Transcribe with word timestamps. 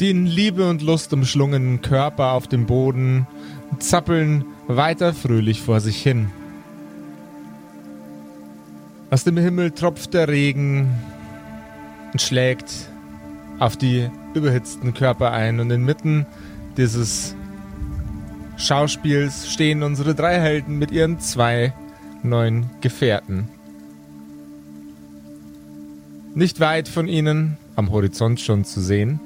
Die 0.00 0.10
in 0.10 0.26
Liebe 0.26 0.68
und 0.68 0.80
Lust 0.82 1.12
umschlungenen 1.12 1.82
Körper 1.82 2.32
auf 2.32 2.46
dem 2.46 2.66
Boden 2.66 3.26
zappeln 3.80 4.44
weiter 4.68 5.12
fröhlich 5.12 5.60
vor 5.60 5.80
sich 5.80 6.00
hin. 6.00 6.30
Aus 9.10 9.24
dem 9.24 9.36
Himmel 9.36 9.72
tropft 9.72 10.14
der 10.14 10.28
Regen 10.28 10.94
und 12.12 12.22
schlägt 12.22 12.72
auf 13.58 13.76
die 13.76 14.08
überhitzten 14.34 14.94
Körper 14.94 15.32
ein 15.32 15.58
und 15.58 15.70
inmitten 15.70 16.26
dieses 16.76 17.34
Schauspiels 18.56 19.50
stehen 19.50 19.82
unsere 19.82 20.14
drei 20.14 20.38
Helden 20.38 20.78
mit 20.78 20.92
ihren 20.92 21.18
zwei 21.18 21.72
neuen 22.22 22.70
Gefährten. 22.80 23.48
Nicht 26.34 26.60
weit 26.60 26.86
von 26.86 27.08
ihnen, 27.08 27.56
am 27.74 27.90
Horizont 27.90 28.40
schon 28.40 28.64
zu 28.64 28.80
sehen, 28.80 29.20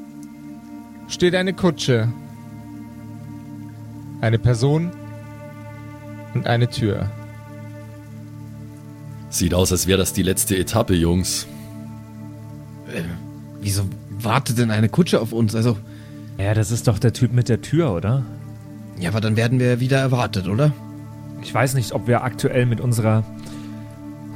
steht 1.13 1.35
eine 1.35 1.53
Kutsche, 1.53 2.09
eine 4.21 4.39
Person 4.39 4.91
und 6.35 6.47
eine 6.47 6.69
Tür. 6.69 7.11
Sieht 9.29 9.55
aus, 9.55 9.73
als 9.73 9.87
wäre 9.87 9.99
das 9.99 10.13
die 10.13 10.23
letzte 10.23 10.57
Etappe, 10.57 10.95
Jungs. 10.95 11.47
Äh, 12.95 13.03
wieso 13.61 13.85
wartet 14.11 14.59
denn 14.59 14.71
eine 14.71 14.89
Kutsche 14.89 15.21
auf 15.21 15.33
uns? 15.33 15.55
Also. 15.55 15.77
Ja, 16.39 16.55
das 16.55 16.71
ist 16.71 16.89
doch 16.89 16.99
der 16.99 17.13
Typ 17.13 17.33
mit 17.33 17.49
der 17.49 17.61
Tür, 17.61 17.93
oder? 17.93 18.25
Ja, 18.99 19.11
aber 19.11 19.21
dann 19.21 19.37
werden 19.37 19.61
wir 19.61 19.81
wieder 19.81 19.99
erwartet, 19.99 20.49
oder? 20.49 20.73
Ich 21.43 21.53
weiß 21.53 21.75
nicht, 21.75 21.93
ob 21.93 22.07
wir 22.07 22.25
aktuell 22.25 22.67
mit 22.67 22.81
unserer 22.81 23.23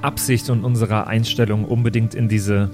Absicht 0.02 0.50
und 0.50 0.64
unserer 0.64 1.06
Einstellung 1.06 1.64
unbedingt 1.64 2.14
in 2.14 2.28
diese 2.28 2.70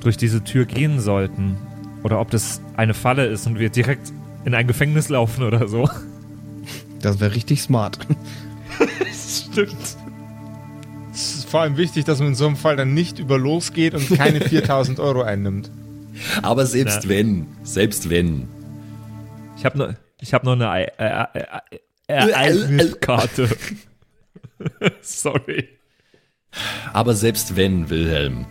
durch 0.00 0.16
diese 0.16 0.42
Tür 0.42 0.64
gehen 0.64 0.98
sollten 0.98 1.56
oder 2.02 2.20
ob 2.20 2.30
das 2.30 2.60
eine 2.76 2.94
Falle 2.94 3.26
ist 3.26 3.46
und 3.46 3.58
wir 3.58 3.70
direkt 3.70 4.12
in 4.44 4.54
ein 4.54 4.66
Gefängnis 4.66 5.08
laufen 5.08 5.44
oder 5.44 5.68
so. 5.68 5.88
Das 7.00 7.20
wäre 7.20 7.34
richtig 7.34 7.62
smart. 7.62 7.98
das 8.98 9.46
stimmt. 9.50 9.96
Es 11.12 11.34
ist 11.34 11.50
vor 11.50 11.60
allem 11.60 11.76
wichtig, 11.76 12.04
dass 12.04 12.20
man 12.20 12.28
in 12.28 12.34
so 12.34 12.46
einem 12.46 12.56
Fall 12.56 12.76
dann 12.76 12.94
nicht 12.94 13.18
über 13.18 13.38
losgeht 13.38 13.94
und 13.94 14.08
keine 14.16 14.40
4000 14.48 14.98
Euro 15.00 15.22
einnimmt. 15.22 15.70
Aber 16.42 16.66
selbst 16.66 17.04
ja. 17.04 17.10
wenn, 17.10 17.46
selbst 17.62 18.10
wenn. 18.10 18.48
Ich 19.56 19.64
habe 19.64 19.78
noch, 19.78 19.94
ich 20.20 20.34
habe 20.34 20.46
noch 20.46 20.52
eine 20.52 20.88
Ereigniskarte. 22.06 23.48
Sorry. 25.00 25.68
Aber 26.92 27.14
selbst 27.14 27.56
wenn, 27.56 27.88
Wilhelm, 27.88 28.46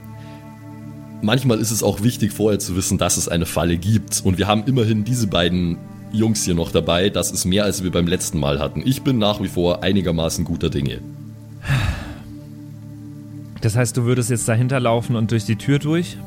manchmal 1.22 1.60
ist 1.60 1.72
es 1.72 1.84
auch 1.84 2.04
wichtig, 2.04 2.32
vorher 2.32 2.60
zu 2.60 2.76
wissen, 2.76 2.98
dass 2.98 3.18
es 3.18 3.28
eine 3.28 3.46
Falle 3.46 3.78
gibt. 3.78 4.22
Und 4.24 4.38
wir 4.38 4.48
haben 4.48 4.64
immerhin 4.66 5.04
diese 5.04 5.28
beiden 5.28 5.78
Jungs 6.12 6.44
hier 6.44 6.56
noch 6.56 6.72
dabei. 6.72 7.10
Das 7.10 7.32
ist 7.32 7.46
mehr, 7.46 7.64
als 7.64 7.84
wir 7.84 7.92
beim 7.92 8.08
letzten 8.08 8.40
Mal 8.40 8.60
hatten. 8.60 8.82
Ich 8.86 9.02
bin 9.02 9.18
nach 9.18 9.42
wie 9.42 9.48
vor 9.48 9.84
einigermaßen 9.84 10.46
guter 10.46 10.70
Dinge. 10.70 11.00
Das 13.62 13.76
heißt, 13.76 13.96
du 13.96 14.04
würdest 14.04 14.30
jetzt 14.30 14.48
dahinter 14.48 14.80
laufen 14.80 15.16
und 15.16 15.32
durch 15.32 15.46
die 15.46 15.56
Tür 15.56 15.80
durch? 15.80 16.18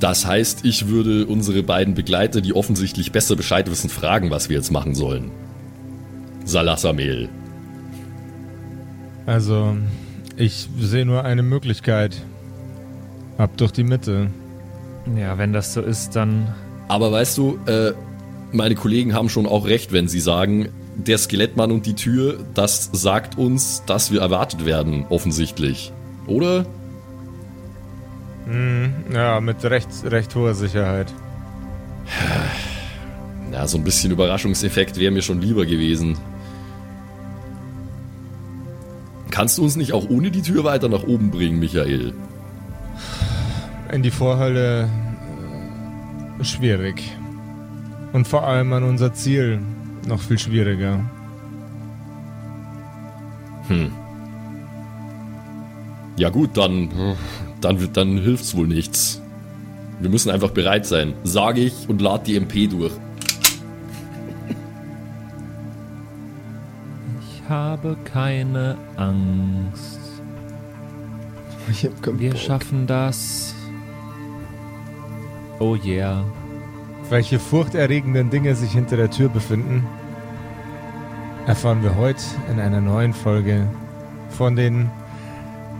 Das 0.00 0.26
heißt, 0.26 0.64
ich 0.64 0.88
würde 0.88 1.26
unsere 1.26 1.62
beiden 1.62 1.94
Begleiter, 1.94 2.40
die 2.40 2.54
offensichtlich 2.54 3.10
besser 3.10 3.36
Bescheid 3.36 3.70
wissen, 3.70 3.88
fragen, 3.88 4.30
was 4.30 4.48
wir 4.48 4.56
jetzt 4.56 4.70
machen 4.70 4.94
sollen. 4.94 5.30
Salasamel. 6.44 7.28
Also, 9.24 9.76
ich 10.36 10.68
sehe 10.78 11.06
nur 11.06 11.24
eine 11.24 11.42
Möglichkeit. 11.42 12.22
Ab 13.38 13.50
durch 13.56 13.72
die 13.72 13.84
Mitte. 13.84 14.30
Ja, 15.16 15.38
wenn 15.38 15.52
das 15.52 15.74
so 15.74 15.80
ist, 15.80 16.16
dann. 16.16 16.54
Aber 16.88 17.12
weißt 17.12 17.36
du, 17.38 17.58
äh, 17.66 17.92
meine 18.52 18.74
Kollegen 18.74 19.14
haben 19.14 19.28
schon 19.28 19.46
auch 19.46 19.66
recht, 19.66 19.92
wenn 19.92 20.08
sie 20.08 20.20
sagen, 20.20 20.68
der 20.96 21.18
Skelettmann 21.18 21.72
und 21.72 21.86
die 21.86 21.94
Tür, 21.94 22.38
das 22.54 22.90
sagt 22.92 23.36
uns, 23.36 23.82
dass 23.86 24.12
wir 24.12 24.20
erwartet 24.20 24.64
werden, 24.64 25.06
offensichtlich. 25.08 25.92
Oder? 26.26 26.66
Hm, 28.46 28.92
ja, 29.12 29.40
mit 29.40 29.64
recht, 29.64 29.88
recht 30.04 30.34
hoher 30.34 30.54
Sicherheit. 30.54 31.12
Ja, 33.50 33.66
so 33.66 33.78
ein 33.78 33.84
bisschen 33.84 34.12
Überraschungseffekt 34.12 34.98
wäre 34.98 35.12
mir 35.12 35.22
schon 35.22 35.40
lieber 35.40 35.64
gewesen. 35.64 36.16
Kannst 39.30 39.58
du 39.58 39.64
uns 39.64 39.76
nicht 39.76 39.92
auch 39.92 40.08
ohne 40.08 40.30
die 40.30 40.42
Tür 40.42 40.64
weiter 40.64 40.88
nach 40.88 41.02
oben 41.02 41.30
bringen, 41.30 41.58
Michael? 41.58 42.12
In 43.94 44.02
die 44.02 44.10
Vorhölle 44.10 44.90
äh, 46.40 46.44
schwierig. 46.44 47.16
Und 48.12 48.26
vor 48.26 48.42
allem 48.42 48.72
an 48.72 48.82
unser 48.82 49.14
Ziel 49.14 49.60
noch 50.08 50.20
viel 50.20 50.36
schwieriger. 50.36 50.98
Hm. 53.68 53.92
Ja 56.16 56.30
gut, 56.30 56.56
dann, 56.56 56.88
dann, 57.60 57.88
dann 57.92 58.18
hilft's 58.18 58.56
wohl 58.56 58.66
nichts. 58.66 59.22
Wir 60.00 60.10
müssen 60.10 60.32
einfach 60.32 60.50
bereit 60.50 60.86
sein, 60.86 61.14
sage 61.22 61.60
ich 61.60 61.88
und 61.88 62.02
lad 62.02 62.26
die 62.26 62.34
MP 62.34 62.66
durch. 62.66 62.92
Ich 67.20 67.48
habe 67.48 67.96
keine 68.04 68.76
Angst. 68.96 70.00
Wir 72.18 72.34
schaffen 72.34 72.88
das. 72.88 73.54
Oh 75.60 75.76
yeah. 75.76 76.24
Welche 77.10 77.38
furchterregenden 77.38 78.30
Dinge 78.30 78.54
sich 78.54 78.72
hinter 78.72 78.96
der 78.96 79.10
Tür 79.10 79.28
befinden, 79.28 79.86
erfahren 81.46 81.82
wir 81.82 81.96
heute 81.96 82.22
in 82.50 82.58
einer 82.58 82.80
neuen 82.80 83.12
Folge 83.12 83.68
von 84.30 84.56
den 84.56 84.90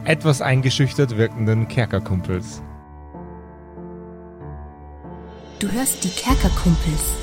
etwas 0.05 0.43
eingeschüchtert 0.43 1.17
wirkenden 1.17 1.67
Kerkerkumpels. 1.67 2.63
Du 5.59 5.71
hörst 5.71 6.05
die 6.05 6.11
Kerkerkumpels, 6.11 7.15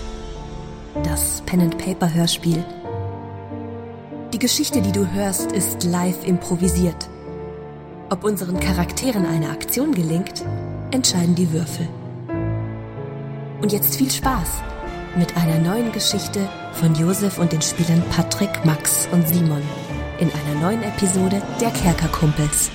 das 1.03 1.43
Pen-and-Paper-Hörspiel. 1.45 2.65
Die 4.33 4.39
Geschichte, 4.39 4.81
die 4.81 4.91
du 4.91 5.09
hörst, 5.11 5.51
ist 5.51 5.83
live 5.83 6.25
improvisiert. 6.25 7.07
Ob 8.09 8.23
unseren 8.23 8.59
Charakteren 8.59 9.25
eine 9.25 9.49
Aktion 9.51 9.93
gelingt, 9.93 10.43
entscheiden 10.89 11.35
die 11.35 11.53
Würfel. 11.53 11.87
Und 13.61 13.71
jetzt 13.71 13.95
viel 13.95 14.09
Spaß 14.09 14.63
mit 15.15 15.37
einer 15.37 15.59
neuen 15.59 15.91
Geschichte 15.91 16.49
von 16.73 16.95
Josef 16.95 17.37
und 17.37 17.51
den 17.51 17.61
Spielern 17.61 18.01
Patrick, 18.09 18.65
Max 18.65 19.07
und 19.11 19.27
Simon 19.27 19.61
in 20.19 20.31
einer 20.31 20.61
neuen 20.61 20.81
Episode 20.81 21.43
der 21.61 21.69
Kerkerkumpels. 21.69 22.71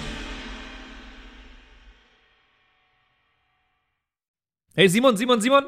Hey 4.77 4.89
Simon, 4.89 5.17
Simon, 5.17 5.41
Simon! 5.41 5.65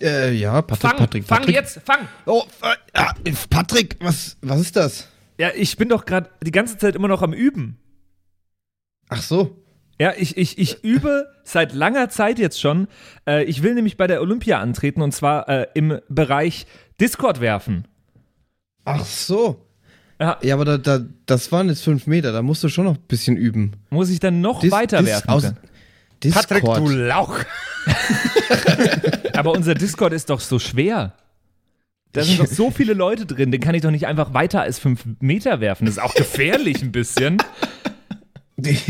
Äh, 0.00 0.32
ja, 0.34 0.62
Patrick, 0.62 0.90
fang, 0.90 0.98
Patrick, 0.98 1.26
Patrick. 1.26 1.46
Fang 1.46 1.54
jetzt, 1.54 1.80
fang! 1.84 2.08
Oh, 2.26 2.44
äh, 2.92 3.32
Patrick, 3.50 3.96
was, 4.00 4.36
was 4.40 4.60
ist 4.60 4.76
das? 4.76 5.08
Ja, 5.36 5.50
ich 5.52 5.76
bin 5.76 5.88
doch 5.88 6.04
gerade 6.04 6.30
die 6.40 6.52
ganze 6.52 6.78
Zeit 6.78 6.94
immer 6.94 7.08
noch 7.08 7.22
am 7.22 7.32
Üben. 7.32 7.80
Ach 9.08 9.20
so. 9.22 9.63
Ja, 9.98 10.12
ich, 10.16 10.36
ich, 10.36 10.58
ich 10.58 10.82
übe 10.82 11.26
seit 11.44 11.72
langer 11.72 12.08
Zeit 12.08 12.38
jetzt 12.38 12.60
schon. 12.60 12.88
Äh, 13.26 13.44
ich 13.44 13.62
will 13.62 13.74
nämlich 13.74 13.96
bei 13.96 14.06
der 14.06 14.20
Olympia 14.20 14.58
antreten 14.60 15.02
und 15.02 15.12
zwar 15.12 15.48
äh, 15.48 15.66
im 15.74 16.00
Bereich 16.08 16.66
Discord 17.00 17.40
werfen. 17.40 17.86
Ach 18.84 19.04
so. 19.04 19.64
Ja, 20.20 20.38
ja 20.42 20.54
aber 20.54 20.64
da, 20.64 20.78
da, 20.78 21.00
das 21.26 21.52
waren 21.52 21.68
jetzt 21.68 21.84
fünf 21.84 22.06
Meter, 22.06 22.32
da 22.32 22.42
musst 22.42 22.62
du 22.64 22.68
schon 22.68 22.84
noch 22.84 22.94
ein 22.94 23.02
bisschen 23.08 23.36
üben. 23.36 23.72
Muss 23.90 24.10
ich 24.10 24.20
dann 24.20 24.40
noch 24.40 24.60
Dis, 24.60 24.72
weiter 24.72 24.98
Dis, 24.98 25.08
werfen? 25.08 25.30
Aus, 25.30 25.54
Discord. 26.22 26.48
Patrick, 26.48 26.64
du 26.64 26.88
Lauch. 26.88 27.38
aber 29.34 29.52
unser 29.52 29.74
Discord 29.74 30.12
ist 30.12 30.30
doch 30.30 30.40
so 30.40 30.58
schwer. 30.58 31.14
Da 32.12 32.22
sind 32.22 32.38
doch 32.38 32.46
so 32.46 32.70
viele 32.70 32.94
Leute 32.94 33.26
drin, 33.26 33.50
den 33.50 33.60
kann 33.60 33.74
ich 33.74 33.82
doch 33.82 33.90
nicht 33.90 34.06
einfach 34.06 34.32
weiter 34.32 34.62
als 34.62 34.78
fünf 34.78 35.04
Meter 35.18 35.60
werfen. 35.60 35.86
Das 35.86 35.96
ist 35.96 36.02
auch 36.02 36.14
gefährlich 36.14 36.82
ein 36.82 36.92
bisschen. 36.92 37.38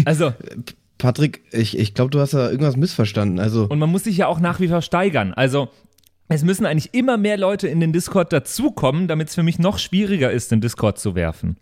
Also, 0.05 0.35
Patrick, 0.99 1.43
ich, 1.53 1.79
ich 1.79 1.95
glaube, 1.95 2.11
du 2.11 2.21
hast 2.21 2.35
da 2.35 2.51
irgendwas 2.51 2.77
missverstanden. 2.77 3.39
Also 3.39 3.67
und 3.69 3.79
man 3.79 3.91
muss 3.91 4.05
sich 4.05 4.17
ja 4.17 4.27
auch 4.27 4.41
nach 4.41 4.61
wie 4.61 4.69
vor 4.69 4.83
steigern. 4.83 5.35
Also 5.35 5.69
es 6.29 6.45
müssen 6.45 6.67
eigentlich 6.67 6.95
immer 6.95 7.17
mehr 7.17 7.37
Leute 7.37 7.69
in 7.69 7.81
den 7.81 7.93
Discord 7.93 8.33
dazukommen, 8.33 9.09
damit 9.09 9.29
es 9.29 9.35
für 9.35 9.43
mich 9.43 9.59
noch 9.59 9.79
schwieriger 9.79 10.31
ist, 10.31 10.51
den 10.51 10.61
Discord 10.61 10.99
zu 10.99 11.15
werfen. 11.15 11.59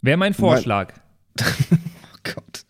Wäre 0.00 0.16
mein 0.16 0.34
Vorschlag. 0.34 0.94
Mein 1.38 1.48
oh 2.14 2.18
Gott. 2.34 2.64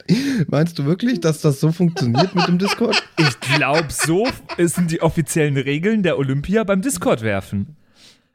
Meinst 0.48 0.78
du 0.78 0.84
wirklich, 0.84 1.20
dass 1.20 1.40
das 1.40 1.60
so 1.60 1.72
funktioniert 1.72 2.34
mit 2.34 2.46
dem 2.46 2.58
Discord? 2.58 3.02
Ich 3.16 3.40
glaube, 3.40 3.86
so 3.88 4.26
sind 4.58 4.90
die 4.90 5.00
offiziellen 5.00 5.56
Regeln 5.56 6.02
der 6.02 6.18
Olympia 6.18 6.64
beim 6.64 6.82
Discord 6.82 7.22
werfen. 7.22 7.76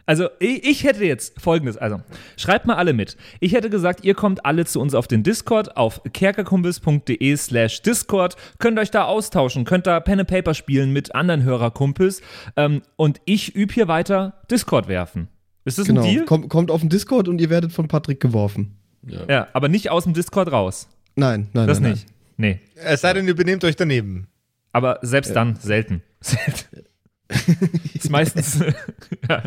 Also 0.09 0.27
ich, 0.39 0.63
ich 0.67 0.83
hätte 0.85 1.05
jetzt 1.05 1.39
folgendes, 1.39 1.77
also 1.77 2.01
schreibt 2.35 2.65
mal 2.65 2.77
alle 2.77 2.93
mit. 2.93 3.15
Ich 3.41 3.53
hätte 3.53 3.69
gesagt, 3.69 4.03
ihr 4.03 4.15
kommt 4.15 4.43
alle 4.43 4.65
zu 4.65 4.79
uns 4.81 4.95
auf 4.95 5.07
den 5.07 5.21
Discord 5.21 5.77
auf 5.77 6.01
kerkerkumpels.de 6.11 7.37
slash 7.37 7.83
Discord, 7.83 8.35
könnt 8.57 8.79
euch 8.79 8.89
da 8.89 9.03
austauschen, 9.03 9.65
könnt 9.65 9.85
da 9.85 9.99
Pen 9.99 10.19
and 10.21 10.27
Paper 10.27 10.55
spielen 10.55 10.91
mit 10.93 11.13
anderen 11.13 11.43
Hörerkumpels 11.43 12.23
ähm, 12.55 12.81
und 12.95 13.21
ich 13.25 13.53
übe 13.53 13.71
hier 13.71 13.87
weiter 13.87 14.41
Discord 14.49 14.87
werfen. 14.87 15.27
Ist 15.63 15.77
das 15.77 15.85
Genau. 15.85 16.01
ein 16.01 16.11
Deal? 16.11 16.25
Kommt, 16.25 16.49
kommt 16.49 16.71
auf 16.71 16.79
den 16.79 16.89
Discord 16.89 17.27
und 17.27 17.39
ihr 17.39 17.51
werdet 17.51 17.71
von 17.71 17.87
Patrick 17.87 18.19
geworfen. 18.19 18.79
Ja, 19.03 19.47
aber 19.53 19.69
nicht 19.69 19.91
aus 19.91 20.05
dem 20.05 20.15
Discord 20.15 20.51
raus. 20.51 20.89
Nein, 21.17 21.49
nein, 21.53 21.67
Das 21.67 21.79
nein. 21.79 21.91
nicht. 21.91 22.07
Nee. 22.35 22.59
Es 22.83 23.01
sei 23.01 23.13
denn, 23.13 23.27
ihr 23.27 23.35
benehmt 23.35 23.63
euch 23.63 23.75
daneben. 23.75 24.25
Aber 24.71 24.97
selbst 25.03 25.35
dann 25.35 25.55
selten. 25.57 26.01
ist 27.93 28.09
meistens. 28.09 28.59
ja. 29.29 29.43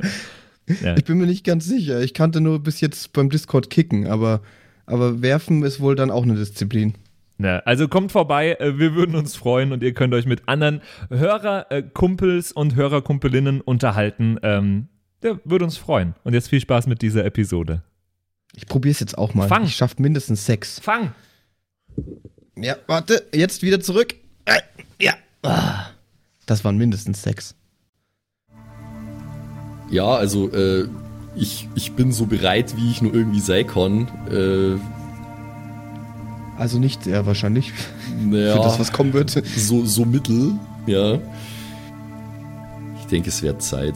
Ja. 0.83 0.97
Ich 0.97 1.05
bin 1.05 1.19
mir 1.19 1.27
nicht 1.27 1.45
ganz 1.45 1.65
sicher. 1.67 2.01
Ich 2.01 2.15
kannte 2.15 2.41
nur 2.41 2.63
bis 2.63 2.81
jetzt 2.81 3.13
beim 3.13 3.31
Discord 3.31 3.71
kicken, 3.71 4.07
aber, 4.07 4.43
aber 4.87 5.23
werfen 5.23 5.63
ist 5.63 5.81
wohl 5.81 5.97
dann 5.97 6.11
auch 6.11 6.23
eine 6.23 6.35
Disziplin. 6.35 6.95
Ja, 7.39 7.59
also 7.61 7.89
kommt 7.89 8.13
vorbei, 8.13 8.57
äh, 8.61 8.79
wir 8.79 8.95
würden 8.95 9.17
uns 9.17 9.35
freuen 9.35 9.73
und 9.73 9.83
ihr 9.83 9.95
könnt 9.95 10.15
euch 10.15 10.27
mit 10.27 10.49
anderen 10.49 10.81
Hörerkumpels 11.09 12.53
und 12.53 12.77
Hörerkumpelinnen 12.77 13.61
unterhalten. 13.61 14.39
Ähm, 14.43 14.89
der 15.23 15.41
würde 15.45 15.65
uns 15.65 15.77
freuen. 15.77 16.15
Und 16.25 16.35
jetzt 16.35 16.49
viel 16.49 16.61
Spaß 16.61 16.87
mit 16.87 17.03
dieser 17.03 17.25
Episode. 17.25 17.83
Ich 18.55 18.67
probiere 18.67 18.93
es 18.93 19.01
jetzt 19.01 19.19
auch 19.19 19.35
mal. 19.35 19.49
Fang. 19.49 19.65
Ich 19.65 19.75
schaffe 19.75 20.01
mindestens 20.01 20.47
sechs. 20.47 20.79
Fang! 20.79 21.13
Ja, 22.57 22.77
warte, 22.87 23.25
jetzt 23.35 23.63
wieder 23.63 23.81
zurück. 23.81 24.15
Äh, 24.45 24.61
ja. 25.01 25.15
Ah. 25.43 25.87
Das 26.47 26.65
waren 26.65 26.77
mindestens 26.77 27.23
sechs. 27.23 27.55
Ja, 29.93 30.07
also 30.07 30.51
äh, 30.51 30.87
ich, 31.37 31.69
ich 31.75 31.93
bin 31.93 32.13
so 32.13 32.27
bereit, 32.27 32.75
wie 32.77 32.91
ich 32.91 33.03
nur 33.03 33.15
irgendwie 33.15 33.41
sein 33.41 33.67
kann. 33.67 34.09
Äh, 34.31 34.79
Also 36.59 36.79
nicht 36.79 37.05
sehr 37.05 37.25
wahrscheinlich 37.27 37.73
naja, 38.21 38.55
für 38.57 38.63
das, 38.63 38.81
was 38.81 38.93
kommen 38.93 39.13
wird. 39.13 39.31
so, 39.31 39.85
so 39.85 40.05
mittel, 40.05 40.53
ja. 40.87 41.19
Ich 43.01 43.07
denke, 43.07 43.29
es 43.29 43.43
wäre 43.43 43.59
Zeit. 43.59 43.95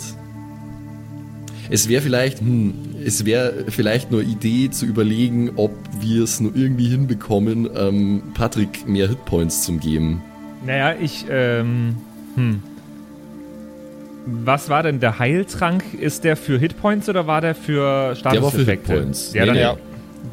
Es 1.70 1.88
wäre 1.88 2.02
vielleicht, 2.02 2.40
hm, 2.40 2.74
es 3.04 3.24
wäre 3.24 3.64
vielleicht 3.68 4.10
nur 4.10 4.22
Idee 4.22 4.70
zu 4.70 4.86
überlegen, 4.86 5.52
ob 5.56 5.72
wir 6.00 6.22
es 6.22 6.40
nur 6.40 6.54
irgendwie 6.54 6.88
hinbekommen, 6.88 7.68
ähm, 7.74 8.22
Patrick 8.34 8.86
mehr 8.86 9.08
Hitpoints 9.08 9.62
zu 9.62 9.72
geben. 9.78 10.22
Naja, 10.64 10.94
ich, 11.00 11.24
ähm, 11.30 11.96
hm. 12.36 12.62
Was 14.26 14.68
war 14.68 14.82
denn 14.82 14.98
der 14.98 15.18
Heiltrank? 15.20 15.84
Ist 15.94 16.24
der 16.24 16.36
für 16.36 16.58
Hitpoints 16.58 17.08
oder 17.08 17.26
war 17.26 17.40
der 17.40 17.54
für 17.54 17.80
Der 17.80 17.86
war 18.08 18.10
für 18.10 18.16
Statuseffekte? 18.16 18.92
Hitpoints. 18.92 19.32
Ja, 19.32 19.42
Nee, 19.42 19.46
dann, 19.46 19.54
nee. 19.56 19.62
Ja. 19.62 19.76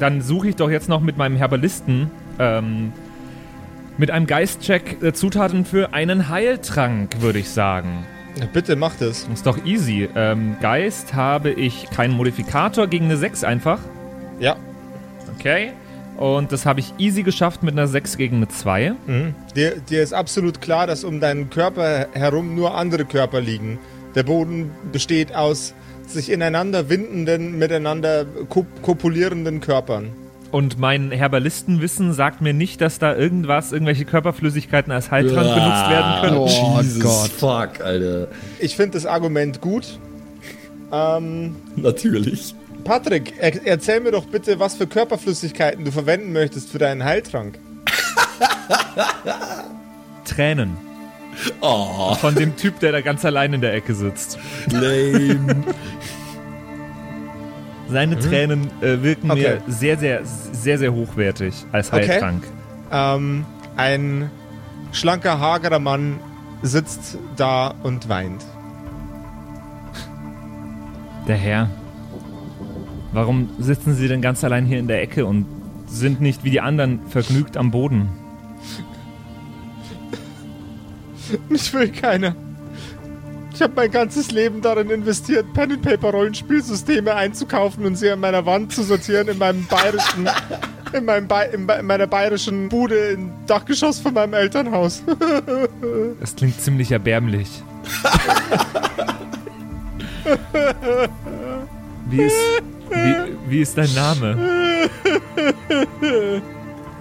dann 0.00 0.20
suche 0.20 0.48
ich 0.48 0.56
doch 0.56 0.68
jetzt 0.70 0.88
noch 0.88 1.00
mit 1.00 1.16
meinem 1.16 1.36
Herbalisten 1.36 2.10
ähm, 2.38 2.92
mit 3.96 4.10
einem 4.10 4.26
Geistcheck 4.26 5.00
äh, 5.02 5.12
Zutaten 5.12 5.64
für 5.64 5.94
einen 5.94 6.28
Heiltrank, 6.28 7.20
würde 7.20 7.38
ich 7.38 7.48
sagen. 7.50 8.04
Bitte 8.52 8.74
macht 8.74 9.00
es. 9.00 9.28
Ist 9.32 9.46
doch 9.46 9.64
easy. 9.64 10.08
Ähm, 10.16 10.56
Geist 10.60 11.14
habe 11.14 11.50
ich 11.50 11.88
keinen 11.90 12.14
Modifikator 12.14 12.88
gegen 12.88 13.04
eine 13.04 13.16
6 13.16 13.44
einfach. 13.44 13.78
Ja. 14.40 14.56
Okay. 15.38 15.70
Und 16.16 16.52
das 16.52 16.64
habe 16.64 16.80
ich 16.80 16.94
easy 16.98 17.22
geschafft 17.24 17.62
mit 17.62 17.72
einer 17.72 17.88
6 17.88 18.16
gegen 18.16 18.36
eine 18.36 18.48
2. 18.48 18.92
Mhm. 19.06 19.34
Dir, 19.56 19.76
dir 19.80 20.02
ist 20.02 20.12
absolut 20.14 20.60
klar, 20.60 20.86
dass 20.86 21.02
um 21.04 21.20
deinen 21.20 21.50
Körper 21.50 22.06
herum 22.12 22.54
nur 22.54 22.74
andere 22.76 23.04
Körper 23.04 23.40
liegen. 23.40 23.78
Der 24.14 24.22
Boden 24.22 24.70
besteht 24.92 25.34
aus 25.34 25.74
sich 26.06 26.30
ineinander 26.30 26.88
windenden, 26.88 27.58
miteinander 27.58 28.26
kop 28.48 28.66
kopulierenden 28.82 29.60
Körpern. 29.60 30.10
Und 30.52 30.78
mein 30.78 31.10
Herbalistenwissen 31.10 32.12
sagt 32.12 32.40
mir 32.40 32.52
nicht, 32.54 32.80
dass 32.80 33.00
da 33.00 33.16
irgendwas, 33.16 33.72
irgendwelche 33.72 34.04
Körperflüssigkeiten 34.04 34.92
als 34.92 35.10
Heiltrank 35.10 35.48
Ah, 35.48 35.54
benutzt 35.54 35.90
werden 35.90 36.20
können. 36.20 36.36
Oh 36.36 36.80
Jesus 36.80 37.00
Gott. 37.02 37.30
fuck, 37.30 37.84
Alter. 37.84 38.28
Ich 38.60 38.76
finde 38.76 38.92
das 38.92 39.04
Argument 39.06 39.60
gut. 39.60 39.98
Ähm, 40.92 41.56
Natürlich. 41.74 42.54
Patrick, 42.84 43.34
er, 43.38 43.66
erzähl 43.66 44.00
mir 44.00 44.10
doch 44.12 44.26
bitte, 44.26 44.58
was 44.60 44.74
für 44.76 44.86
Körperflüssigkeiten 44.86 45.84
du 45.84 45.90
verwenden 45.92 46.32
möchtest 46.32 46.70
für 46.70 46.78
deinen 46.78 47.04
Heiltrank. 47.04 47.58
Tränen. 50.24 50.76
Oh, 51.60 52.14
Von 52.14 52.34
dem 52.34 52.56
Typ, 52.56 52.78
der 52.80 52.92
da 52.92 53.00
ganz 53.00 53.24
allein 53.24 53.52
in 53.52 53.60
der 53.60 53.74
Ecke 53.74 53.94
sitzt. 53.94 54.38
lame. 54.70 55.64
Seine 57.88 58.18
Tränen 58.18 58.70
äh, 58.80 59.02
wirken 59.02 59.30
Okay. 59.30 59.58
mir 59.66 59.72
sehr, 59.72 59.98
sehr, 59.98 60.20
sehr, 60.24 60.78
sehr 60.78 60.92
hochwertig 60.92 61.54
als 61.72 61.92
Okay. 61.92 62.08
Heiltrank. 62.08 62.44
Ähm, 62.92 63.44
ein 63.76 64.30
schlanker, 64.92 65.38
hagerer 65.40 65.80
Mann 65.80 66.18
sitzt 66.62 67.18
da 67.36 67.74
und 67.82 68.08
weint. 68.08 68.44
Der 71.28 71.36
Herr. 71.36 71.68
Warum 73.14 73.48
sitzen 73.60 73.94
Sie 73.94 74.08
denn 74.08 74.20
ganz 74.20 74.42
allein 74.44 74.66
hier 74.66 74.78
in 74.80 74.88
der 74.88 75.00
Ecke 75.00 75.24
und 75.24 75.46
sind 75.86 76.20
nicht 76.20 76.42
wie 76.44 76.50
die 76.50 76.60
anderen 76.60 76.98
vergnügt 77.08 77.56
am 77.56 77.70
Boden? 77.70 78.08
Mich 81.48 81.72
will 81.72 81.88
keiner. 81.92 82.34
Ich 83.54 83.62
habe 83.62 83.72
mein 83.76 83.90
ganzes 83.92 84.32
Leben 84.32 84.60
darin 84.62 84.90
investiert, 84.90 85.46
Pen 85.54 85.70
and 85.70 85.82
Paper 85.82 86.10
Rollenspielsysteme 86.10 87.14
einzukaufen 87.14 87.86
und 87.86 87.94
sie 87.96 88.10
an 88.10 88.18
meiner 88.18 88.44
Wand 88.46 88.72
zu 88.72 88.82
sortieren 88.82 89.28
in 89.28 89.38
meinem 89.38 89.64
bayerischen, 89.66 90.28
in, 90.92 91.04
meinem 91.04 91.28
Ba- 91.28 91.42
in, 91.42 91.68
ba- 91.68 91.76
in 91.76 91.86
meiner 91.86 92.08
bayerischen 92.08 92.68
Bude 92.68 92.96
im 93.12 93.30
Dachgeschoss 93.46 94.00
von 94.00 94.12
meinem 94.14 94.34
Elternhaus. 94.34 95.04
Das 96.20 96.34
klingt 96.34 96.60
ziemlich 96.60 96.90
erbärmlich. 96.90 97.62
wie, 102.10 102.22
ist, 102.22 102.36
wie, 102.90 103.50
wie 103.50 103.60
ist 103.60 103.76
dein 103.78 103.92
Name? 103.94 104.36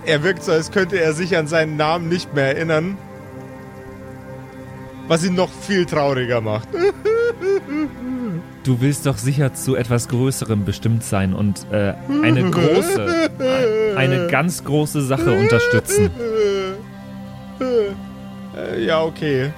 er 0.06 0.24
wirkt 0.24 0.44
so, 0.44 0.52
als 0.52 0.72
könnte 0.72 1.00
er 1.00 1.14
sich 1.14 1.38
an 1.38 1.48
seinen 1.48 1.78
Namen 1.78 2.10
nicht 2.10 2.34
mehr 2.34 2.56
erinnern. 2.56 2.98
Was 5.08 5.26
ihn 5.26 5.36
noch 5.36 5.50
viel 5.50 5.86
trauriger 5.86 6.42
macht. 6.42 6.68
Du 8.64 8.80
willst 8.80 9.06
doch 9.06 9.18
sicher 9.18 9.54
zu 9.54 9.76
etwas 9.76 10.08
Größerem 10.08 10.64
bestimmt 10.64 11.04
sein 11.04 11.34
und 11.34 11.68
äh, 11.72 11.94
eine 12.24 12.50
große, 12.50 13.30
eine 13.98 14.28
ganz 14.28 14.64
große 14.64 15.02
Sache 15.02 15.34
unterstützen. 15.34 16.10
Äh, 18.56 18.86
ja, 18.86 19.02
okay. 19.02 19.52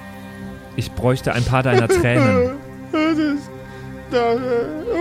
Ich 0.74 0.90
bräuchte 0.92 1.32
ein 1.32 1.44
paar 1.44 1.62
deiner 1.62 1.88
Tränen. 1.88 2.52
Das, 2.92 3.50
da, 4.10 4.36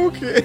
okay. 0.06 0.44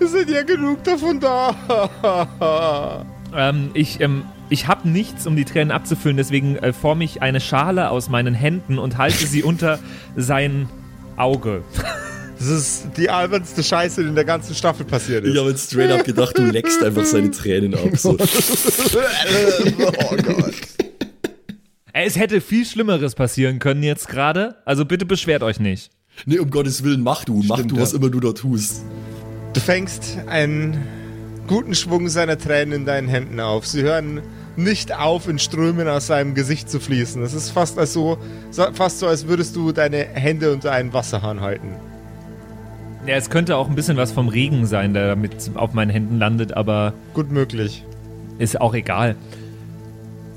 Es 0.00 0.12
sind 0.12 0.30
ja 0.30 0.42
genug 0.42 0.82
davon 0.84 1.20
da. 1.20 3.04
Ähm, 3.34 3.70
ich 3.74 4.00
ähm, 4.00 4.24
ich 4.52 4.66
habe 4.66 4.86
nichts, 4.86 5.26
um 5.26 5.34
die 5.34 5.46
Tränen 5.46 5.70
abzufüllen, 5.70 6.18
deswegen 6.18 6.56
äh, 6.56 6.74
forme 6.74 7.04
ich 7.04 7.22
eine 7.22 7.40
Schale 7.40 7.88
aus 7.88 8.10
meinen 8.10 8.34
Händen 8.34 8.78
und 8.78 8.98
halte 8.98 9.26
sie 9.26 9.42
unter 9.44 9.78
sein 10.14 10.68
Auge. 11.16 11.64
Das 12.38 12.48
ist 12.48 12.88
die 12.98 13.08
albernste 13.08 13.62
Scheiße, 13.62 14.02
die 14.02 14.08
in 14.08 14.14
der 14.14 14.26
ganzen 14.26 14.54
Staffel 14.54 14.84
passiert 14.84 15.24
Ich 15.24 15.32
ist. 15.32 15.40
habe 15.40 15.50
jetzt 15.50 15.70
straight 15.70 15.90
up 15.90 16.04
gedacht, 16.04 16.36
du 16.36 16.42
leckst 16.44 16.82
einfach 16.82 17.04
seine 17.04 17.30
Tränen 17.30 17.74
ab. 17.74 17.96
So. 17.96 18.10
oh 18.18 20.16
Gott. 20.16 20.54
Es 21.94 22.18
hätte 22.18 22.40
viel 22.42 22.66
Schlimmeres 22.66 23.14
passieren 23.14 23.58
können 23.58 23.82
jetzt 23.82 24.08
gerade, 24.08 24.56
also 24.66 24.84
bitte 24.84 25.06
beschwert 25.06 25.42
euch 25.42 25.60
nicht. 25.60 25.90
Nee, 26.26 26.38
um 26.38 26.50
Gottes 26.50 26.84
Willen, 26.84 27.02
mach 27.02 27.24
du, 27.24 27.42
mach 27.46 27.56
Stimmt, 27.56 27.72
du, 27.72 27.78
was 27.80 27.92
ja. 27.92 27.98
immer 27.98 28.10
du 28.10 28.20
da 28.20 28.32
tust. 28.32 28.82
Du 29.54 29.60
fängst 29.60 30.18
einen 30.28 30.78
guten 31.46 31.74
Schwung 31.74 32.08
seiner 32.08 32.38
Tränen 32.38 32.72
in 32.72 32.84
deinen 32.86 33.08
Händen 33.08 33.40
auf. 33.40 33.66
Sie 33.66 33.82
hören 33.82 34.20
nicht 34.56 34.94
auf, 34.94 35.28
in 35.28 35.38
Strömen 35.38 35.88
aus 35.88 36.06
seinem 36.06 36.34
Gesicht 36.34 36.70
zu 36.70 36.78
fließen. 36.78 37.22
Es 37.22 37.32
ist 37.34 37.50
fast, 37.50 37.78
als 37.78 37.92
so, 37.92 38.18
so- 38.50 38.66
fast 38.72 38.98
so, 39.00 39.06
als 39.06 39.26
würdest 39.26 39.56
du 39.56 39.72
deine 39.72 39.96
Hände 39.98 40.52
unter 40.52 40.72
einen 40.72 40.92
Wasserhahn 40.92 41.40
halten. 41.40 41.68
Ja, 43.06 43.16
es 43.16 43.30
könnte 43.30 43.56
auch 43.56 43.68
ein 43.68 43.74
bisschen 43.74 43.96
was 43.96 44.12
vom 44.12 44.28
Regen 44.28 44.64
sein, 44.66 44.94
der 44.94 45.16
mit 45.16 45.50
auf 45.54 45.72
meinen 45.72 45.90
Händen 45.90 46.18
landet, 46.18 46.52
aber 46.56 46.92
Gut 47.14 47.32
möglich. 47.32 47.84
ist 48.38 48.60
auch 48.60 48.74
egal. 48.74 49.16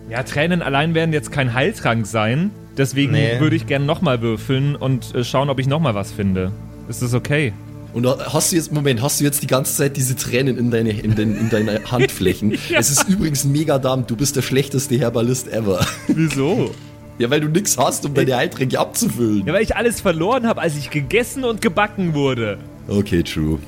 Ja, 0.10 0.24
Tränen 0.24 0.62
allein 0.63 0.96
werden 0.96 1.13
jetzt 1.13 1.32
kein 1.32 1.53
Heiltrank 1.53 2.08
sein, 2.08 2.50
deswegen 2.77 3.12
Nee. 3.13 3.39
würde 3.39 3.55
ich 3.55 3.67
gerne 3.67 3.86
nochmal 3.86 4.22
würfeln 4.22 4.75
und 4.75 5.13
äh, 5.15 5.24
schauen, 5.24 5.50
ob 5.50 5.60
ich 5.60 5.67
nochmal 5.67 5.96
was 5.96 6.12
finde. 6.12 6.51
Ist 6.89 7.01
das 7.01 7.13
okay? 7.13 7.53
Und 7.94 8.03
da 8.03 8.17
hast 8.34 8.51
du 8.51 8.58
jetzt, 8.58 8.74
Moment, 8.74 9.01
hast 9.01 9.20
du 9.22 9.24
jetzt 9.24 9.41
die 9.41 9.48
ganze 9.48 9.74
Zeit 9.75 9.96
diese 9.96 10.15
Tränen 10.17 10.58
in 10.58 10.70
deine, 10.70 10.91
in 10.91 11.15
den, 11.15 11.36
in 11.38 11.50
deine 11.50 11.79
Handflächen? 11.91 12.58
Es 12.75 12.89
ist 12.89 13.08
übrigens 13.08 13.46
mega 13.46 13.77
dumm, 13.79 14.05
du 14.05 14.15
bist 14.17 14.36
der 14.36 14.41
schlechteste 14.41 14.98
Herbalist 14.98 15.48
ever. 15.48 15.86
Wieso? 16.08 16.72
Ja, 17.17 17.29
weil 17.29 17.39
du 17.39 17.48
nichts 17.48 17.77
hast, 17.77 18.05
um 18.05 18.13
deine 18.13 18.36
Heiltränke 18.36 18.77
abzufüllen. 18.77 19.46
Ja, 19.46 19.53
weil 19.53 19.63
ich 19.63 19.77
alles 19.77 20.01
verloren 20.01 20.46
habe, 20.46 20.60
als 20.62 20.75
ich 20.75 20.89
gegessen 20.89 21.46
und 21.46 21.62
gebacken 21.62 22.13
wurde. 22.13 22.58
Okay, 22.89 23.24
true. 23.24 23.60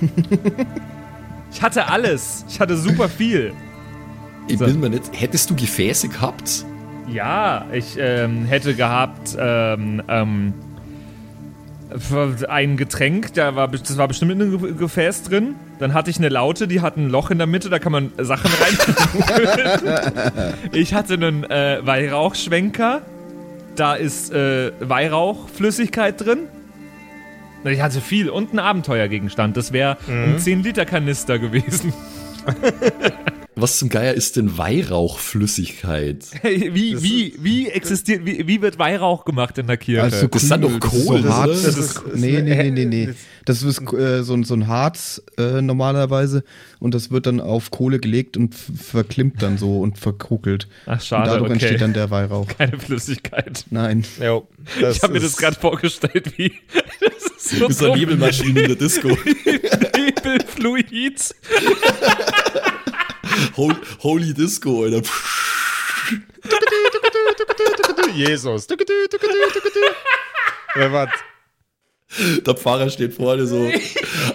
Ich 1.52 1.62
hatte 1.62 1.86
alles. 1.88 2.44
Ich 2.48 2.58
hatte 2.58 2.76
super 2.76 3.08
viel. 3.08 3.52
Ich 4.48 4.58
So. 4.58 4.64
bin 4.66 4.80
mir 4.80 4.90
nicht. 4.90 5.04
Hättest 5.12 5.48
du 5.50 5.54
Gefäße 5.54 6.08
gehabt? 6.08 6.64
Ja, 7.08 7.66
ich 7.72 7.96
ähm, 7.98 8.46
hätte 8.46 8.74
gehabt 8.74 9.36
ähm, 9.38 10.02
ähm, 10.08 10.54
ein 12.48 12.76
Getränk, 12.76 13.34
da 13.34 13.54
war, 13.54 13.68
das 13.68 13.96
war 13.98 14.08
bestimmt 14.08 14.32
in 14.32 14.42
einem 14.42 14.58
Ge- 14.60 14.72
Gefäß 14.72 15.22
drin. 15.24 15.54
Dann 15.78 15.94
hatte 15.94 16.10
ich 16.10 16.16
eine 16.18 16.28
Laute, 16.28 16.66
die 16.66 16.80
hat 16.80 16.96
ein 16.96 17.08
Loch 17.08 17.30
in 17.30 17.38
der 17.38 17.46
Mitte, 17.46 17.68
da 17.68 17.78
kann 17.78 17.92
man 17.92 18.10
Sachen 18.18 18.50
rein. 18.60 20.54
ich 20.72 20.92
hatte 20.94 21.14
einen 21.14 21.44
äh, 21.44 21.78
Weihrauchschwenker, 21.84 23.02
da 23.76 23.94
ist 23.94 24.32
äh, 24.32 24.72
Weihrauchflüssigkeit 24.80 26.24
drin. 26.24 26.40
Ich 27.64 27.80
hatte 27.80 28.00
viel 28.00 28.28
und 28.28 28.50
einen 28.50 28.58
Abenteuergegenstand. 28.58 29.56
Das 29.56 29.72
wäre 29.72 29.96
ein 30.08 30.36
10-Liter-Kanister 30.38 31.38
gewesen. 31.38 31.92
Was 33.56 33.78
zum 33.78 33.88
Geier 33.88 34.14
ist 34.14 34.36
denn 34.36 34.58
Weihrauchflüssigkeit? 34.58 36.24
Wie, 36.42 37.00
wie, 37.02 37.34
wie 37.38 37.68
existiert, 37.68 38.26
wie, 38.26 38.46
wie 38.48 38.60
wird 38.62 38.78
Weihrauch 38.78 39.24
gemacht 39.24 39.58
in 39.58 39.66
der 39.68 39.76
Kirche? 39.76 40.02
Also 40.02 40.26
Das 40.26 40.42
sind 40.42 40.62
doch 40.64 40.78
das 40.80 40.92
ist 40.92 41.06
Kohle, 41.06 41.22
so 41.22 41.28
Harz. 41.32 41.62
Das 41.62 41.76
ist, 41.76 42.02
nee, 42.14 42.40
nee, 42.42 42.56
nee, 42.56 42.70
nee, 42.70 42.84
nee. 43.06 43.14
Das 43.44 43.62
ist 43.62 43.80
äh, 43.92 44.22
so, 44.22 44.34
ein- 44.34 44.44
so 44.44 44.54
ein 44.54 44.66
Harz 44.66 45.22
äh, 45.38 45.60
normalerweise 45.62 46.42
und 46.80 46.94
das 46.94 47.10
wird 47.10 47.26
dann 47.26 47.40
auf 47.40 47.70
Kohle 47.70 48.00
gelegt 48.00 48.36
und 48.36 48.54
verklimmt 48.54 49.42
dann 49.42 49.58
so 49.58 49.80
und 49.80 49.98
verkokelt. 49.98 50.66
Ach, 50.86 50.94
Und 50.94 51.02
schade, 51.02 51.30
dadurch 51.30 51.50
okay. 51.50 51.52
entsteht 51.52 51.80
dann 51.80 51.92
der 51.92 52.10
Weihrauch. 52.10 52.48
Keine 52.58 52.78
Flüssigkeit. 52.78 53.64
Nein. 53.70 54.04
Jo, 54.20 54.48
ich 54.80 55.02
habe 55.02 55.12
mir 55.12 55.20
das 55.20 55.30
ist- 55.30 55.36
gerade 55.38 55.58
vorgestellt, 55.60 56.32
wie 56.38 56.48
das 57.00 57.12
ist 57.36 57.50
so 57.50 57.58
Du 57.60 57.66
bist 57.68 57.82
eine 57.84 57.96
Nebelmaschine 57.96 58.60
in 58.62 58.66
der 58.68 58.76
Disco. 58.76 59.08
Nebelfluid. 59.08 61.34
Holy, 63.56 63.76
Holy 64.00 64.34
Disco, 64.34 64.84
Alter. 64.84 65.02
Jesus. 68.14 68.68
Wer 70.74 70.92
was? 70.92 71.08
Der 72.46 72.54
Pfarrer 72.54 72.90
steht 72.90 73.14
vorne 73.14 73.44
so, 73.44 73.68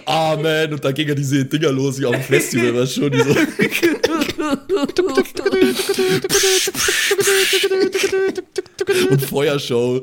Amen, 0.06 0.74
und 0.74 0.84
dann 0.84 0.94
ging 0.94 1.08
ja 1.08 1.15
diese 1.15 1.46
Dinger 1.46 1.72
los, 1.72 1.98
wie 2.00 2.06
auf 2.06 2.13
dem 2.13 2.24
Festival, 2.24 2.75
was 2.75 2.94
schon, 2.94 3.10
die 3.10 3.22
so. 3.22 3.29
und 9.10 9.22
Feuershow. 9.22 10.01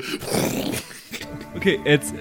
Okay, 1.54 1.78
jetzt 1.84 2.14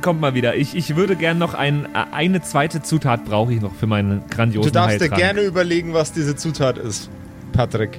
kommt 0.00 0.20
mal 0.20 0.34
wieder. 0.34 0.54
Ich, 0.56 0.74
ich 0.76 0.96
würde 0.96 1.16
gern 1.16 1.38
noch 1.38 1.54
ein, 1.54 1.84
äh, 1.86 1.88
eine 2.12 2.42
zweite 2.42 2.82
Zutat 2.82 3.24
brauche 3.24 3.52
ich 3.52 3.60
noch 3.60 3.74
für 3.74 3.86
meinen 3.86 4.22
grandiosen 4.30 4.72
Du 4.72 4.78
darfst 4.78 4.96
dir 4.98 5.04
Heiltrank. 5.04 5.20
gerne 5.20 5.40
überlegen, 5.42 5.92
was 5.94 6.12
diese 6.12 6.36
Zutat 6.36 6.78
ist, 6.78 7.08
Patrick. 7.52 7.98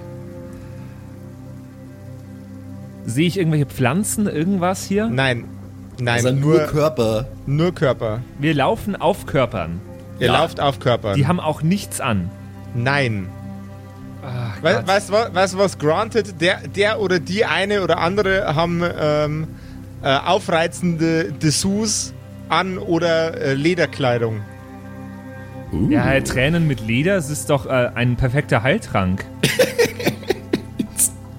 Sehe 3.06 3.28
ich 3.28 3.38
irgendwelche 3.38 3.66
Pflanzen, 3.66 4.28
irgendwas 4.28 4.84
hier? 4.86 5.08
Nein. 5.08 5.46
Nein, 6.00 6.16
Also 6.26 6.32
nur, 6.32 6.58
nur 6.58 6.68
Körper. 6.68 7.28
nur 7.46 7.74
Körper. 7.76 8.22
Wir 8.40 8.54
laufen 8.54 8.96
auf 8.96 9.26
Körpern. 9.26 9.82
Ihr 10.20 10.28
Ja. 10.28 10.34
lauft 10.34 10.60
auf 10.60 10.80
Körper. 10.80 11.14
Die 11.14 11.28
haben 11.28 11.40
auch 11.40 11.62
nichts 11.64 12.00
an. 12.00 12.30
Nein. 12.74 13.28
Ach, 14.24 14.62
We 14.64 14.74
Gott. 14.76 14.88
weißt 14.88 15.10
du 15.10 15.14
was, 15.34 15.52
du 15.52 15.58
was? 15.58 15.78
Granted, 15.80 16.40
der, 16.42 16.60
der 16.68 17.00
oder 17.02 17.20
die 17.20 17.44
eine 17.46 17.82
oder 17.84 17.98
andere 18.00 18.56
haben 18.56 18.84
ähm, 19.00 19.48
äh, 20.04 20.18
aufreizende 20.18 21.32
Dessous 21.32 22.14
an 22.50 22.78
oder 22.78 23.40
äh, 23.40 23.54
Lederkleidung. 23.54 24.42
Uh. 25.72 25.90
Ja, 25.90 26.04
halt 26.04 26.28
Tränen 26.28 26.68
mit 26.68 26.82
Leder, 26.82 27.16
es 27.16 27.30
ist 27.30 27.50
doch 27.50 27.66
äh, 27.66 27.92
ein 27.96 28.18
perfekter 28.18 28.64
Heiltrank. 28.64 29.26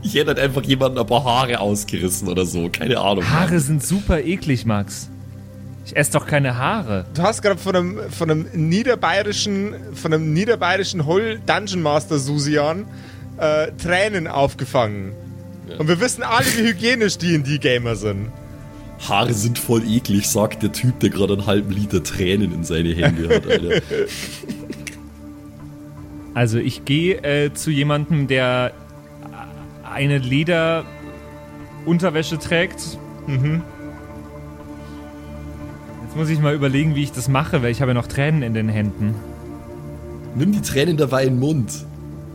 Ich 0.04 0.18
hätte 0.18 0.28
halt 0.28 0.40
einfach 0.40 0.62
jemanden 0.62 0.98
ein 0.98 1.06
paar 1.06 1.24
Haare 1.24 1.58
ausgerissen 1.60 2.28
oder 2.28 2.44
so, 2.44 2.68
keine 2.68 2.98
Ahnung. 2.98 3.24
Haare 3.30 3.58
sind 3.60 3.82
super 3.82 4.20
eklig, 4.20 4.66
Max. 4.66 5.08
Ich 5.86 5.96
esse 5.96 6.12
doch 6.12 6.26
keine 6.26 6.58
Haare. 6.58 7.06
Du 7.14 7.22
hast 7.22 7.40
gerade 7.40 7.58
von 7.58 7.74
einem, 7.74 8.10
von 8.10 8.30
einem 8.30 8.46
niederbayerischen, 8.52 9.74
von 9.94 10.12
einem 10.12 10.34
niederbayerischen 10.34 11.06
Hol 11.06 11.40
Dungeon 11.46 11.80
Master 11.80 12.18
Susian 12.18 12.84
äh, 13.38 13.72
Tränen 13.82 14.26
aufgefangen. 14.28 15.12
Und 15.78 15.88
wir 15.88 15.98
wissen 16.00 16.22
alle, 16.22 16.44
wie 16.56 16.68
hygienisch 16.68 17.16
die 17.16 17.34
in 17.34 17.42
die 17.42 17.58
Gamer 17.58 17.96
sind. 17.96 18.30
Haare 19.08 19.34
sind 19.34 19.58
voll 19.58 19.82
eklig, 19.86 20.28
sagt 20.28 20.62
der 20.62 20.72
Typ, 20.72 21.00
der 21.00 21.10
gerade 21.10 21.34
einen 21.34 21.46
halben 21.46 21.70
Liter 21.72 22.02
Tränen 22.02 22.52
in 22.52 22.64
seine 22.64 22.94
Hände 22.94 23.28
hat, 23.34 23.46
Alter. 23.46 23.82
Also 26.34 26.56
ich 26.58 26.86
gehe 26.86 27.22
äh, 27.22 27.52
zu 27.52 27.70
jemandem, 27.70 28.26
der 28.26 28.72
eine 29.84 30.16
Lederunterwäsche 30.16 32.38
trägt. 32.38 32.96
Mhm. 33.26 33.60
Jetzt 36.04 36.16
muss 36.16 36.30
ich 36.30 36.40
mal 36.40 36.54
überlegen, 36.54 36.94
wie 36.94 37.02
ich 37.02 37.12
das 37.12 37.28
mache, 37.28 37.62
weil 37.62 37.70
ich 37.70 37.82
habe 37.82 37.90
ja 37.90 37.94
noch 37.94 38.06
Tränen 38.06 38.42
in 38.42 38.54
den 38.54 38.70
Händen. 38.70 39.14
Nimm 40.34 40.52
die 40.52 40.62
Tränen 40.62 40.96
dabei 40.96 41.24
in 41.24 41.34
den 41.34 41.40
Mund. 41.40 41.84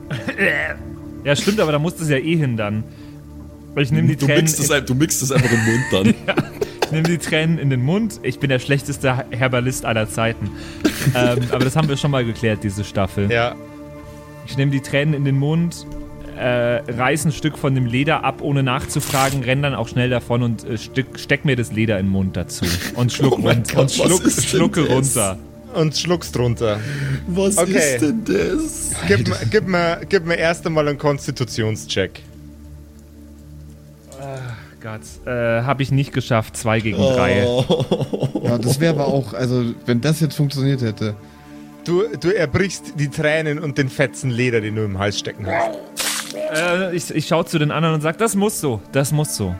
Ja, 1.23 1.35
stimmt, 1.35 1.59
aber 1.59 1.71
da 1.73 1.79
muss 1.79 1.95
das 1.95 2.09
ja 2.09 2.17
eh 2.17 2.37
hin 2.37 2.55
dann. 2.55 2.83
Weil 3.77 3.83
ich 3.83 3.91
nehme 3.91 4.07
die, 4.07 4.15
Du 4.15 4.25
Tränen 4.25 4.45
mixt, 4.45 4.59
es, 4.59 4.85
du 4.85 4.95
mixt 4.95 5.21
es 5.21 5.31
einfach 5.31 5.51
im 5.51 5.63
Mund 5.63 5.83
dann. 5.91 6.07
ich 6.83 6.91
nehm 6.91 7.03
die 7.03 7.19
Tränen 7.19 7.59
in 7.59 7.69
den 7.69 7.83
Mund. 7.85 8.19
Ich 8.23 8.39
bin 8.39 8.49
der 8.49 8.57
schlechteste 8.57 9.23
Herbalist 9.29 9.85
aller 9.85 10.09
Zeiten. 10.09 10.49
ähm, 11.13 11.37
aber 11.51 11.63
das 11.63 11.75
haben 11.75 11.87
wir 11.87 11.95
schon 11.95 12.09
mal 12.09 12.25
geklärt, 12.25 12.63
diese 12.63 12.83
Staffel. 12.83 13.31
Ja. 13.31 13.53
Ich 14.47 14.57
nehme 14.57 14.71
die 14.71 14.79
Tränen 14.79 15.13
in 15.13 15.25
den 15.25 15.37
Mund, 15.37 15.85
äh, 16.39 16.41
reiß 16.91 17.25
ein 17.25 17.31
Stück 17.31 17.55
von 17.55 17.75
dem 17.75 17.85
Leder 17.85 18.23
ab, 18.23 18.41
ohne 18.41 18.63
nachzufragen, 18.63 19.43
renn 19.43 19.61
dann 19.61 19.75
auch 19.75 19.87
schnell 19.87 20.09
davon 20.09 20.41
und 20.41 20.63
äh, 20.67 20.79
steck, 20.79 21.19
steck 21.19 21.45
mir 21.45 21.55
das 21.55 21.71
Leder 21.71 21.99
in 21.99 22.07
den 22.07 22.11
Mund 22.13 22.35
dazu. 22.35 22.65
Und 22.95 23.13
schluck 23.13 23.33
Oh 23.37 23.41
mein 23.43 23.57
run- 23.57 23.63
Gott, 23.67 23.77
und 23.77 23.91
schluck, 23.91 24.25
was 24.25 24.37
ist 24.37 24.37
denn 24.37 24.43
schlucke 24.59 24.81
das? 24.85 24.89
runter. 24.91 25.37
Und 25.75 25.95
schluckst 25.95 26.35
drunter. 26.35 26.79
Was 27.27 27.59
Okay. 27.59 27.73
ist 27.93 28.01
denn 28.01 28.23
das? 28.25 28.91
Gib, 29.07 29.27
mir- 29.27 29.37
gib, 29.51 29.67
mir, 29.67 30.01
gib 30.09 30.25
mir 30.25 30.35
erst 30.37 30.65
einmal 30.65 30.87
einen 30.87 30.97
Konstitutionscheck. 30.97 32.23
Gott, 34.87 35.01
äh, 35.27 35.63
habe 35.63 35.83
ich 35.83 35.91
nicht 35.91 36.13
geschafft. 36.13 36.55
Zwei 36.55 36.79
gegen 36.79 36.97
drei. 36.97 37.43
Oh. 37.45 38.41
Ja, 38.41 38.57
das 38.57 38.79
wäre 38.79 38.93
aber 38.93 39.07
auch, 39.07 39.33
also 39.33 39.73
wenn 39.85 39.99
das 39.99 40.21
jetzt 40.21 40.35
funktioniert 40.35 40.81
hätte. 40.81 41.17
Du, 41.83 42.03
du 42.17 42.33
erbrichst 42.33 42.93
die 42.97 43.09
Tränen 43.09 43.59
und 43.59 43.77
den 43.77 43.89
fetzen 43.89 44.31
Leder, 44.31 44.61
den 44.61 44.77
du 44.77 44.85
im 44.85 44.97
Hals 44.97 45.19
stecken 45.19 45.45
hast. 45.45 45.77
Äh, 46.53 46.95
ich 46.95 47.13
ich 47.13 47.27
schaue 47.27 47.43
zu 47.43 47.59
den 47.59 47.71
anderen 47.71 47.95
und 47.95 48.01
sage, 48.01 48.17
das 48.17 48.35
muss 48.35 48.61
so, 48.61 48.79
das 48.93 49.11
muss 49.11 49.35
so. 49.35 49.53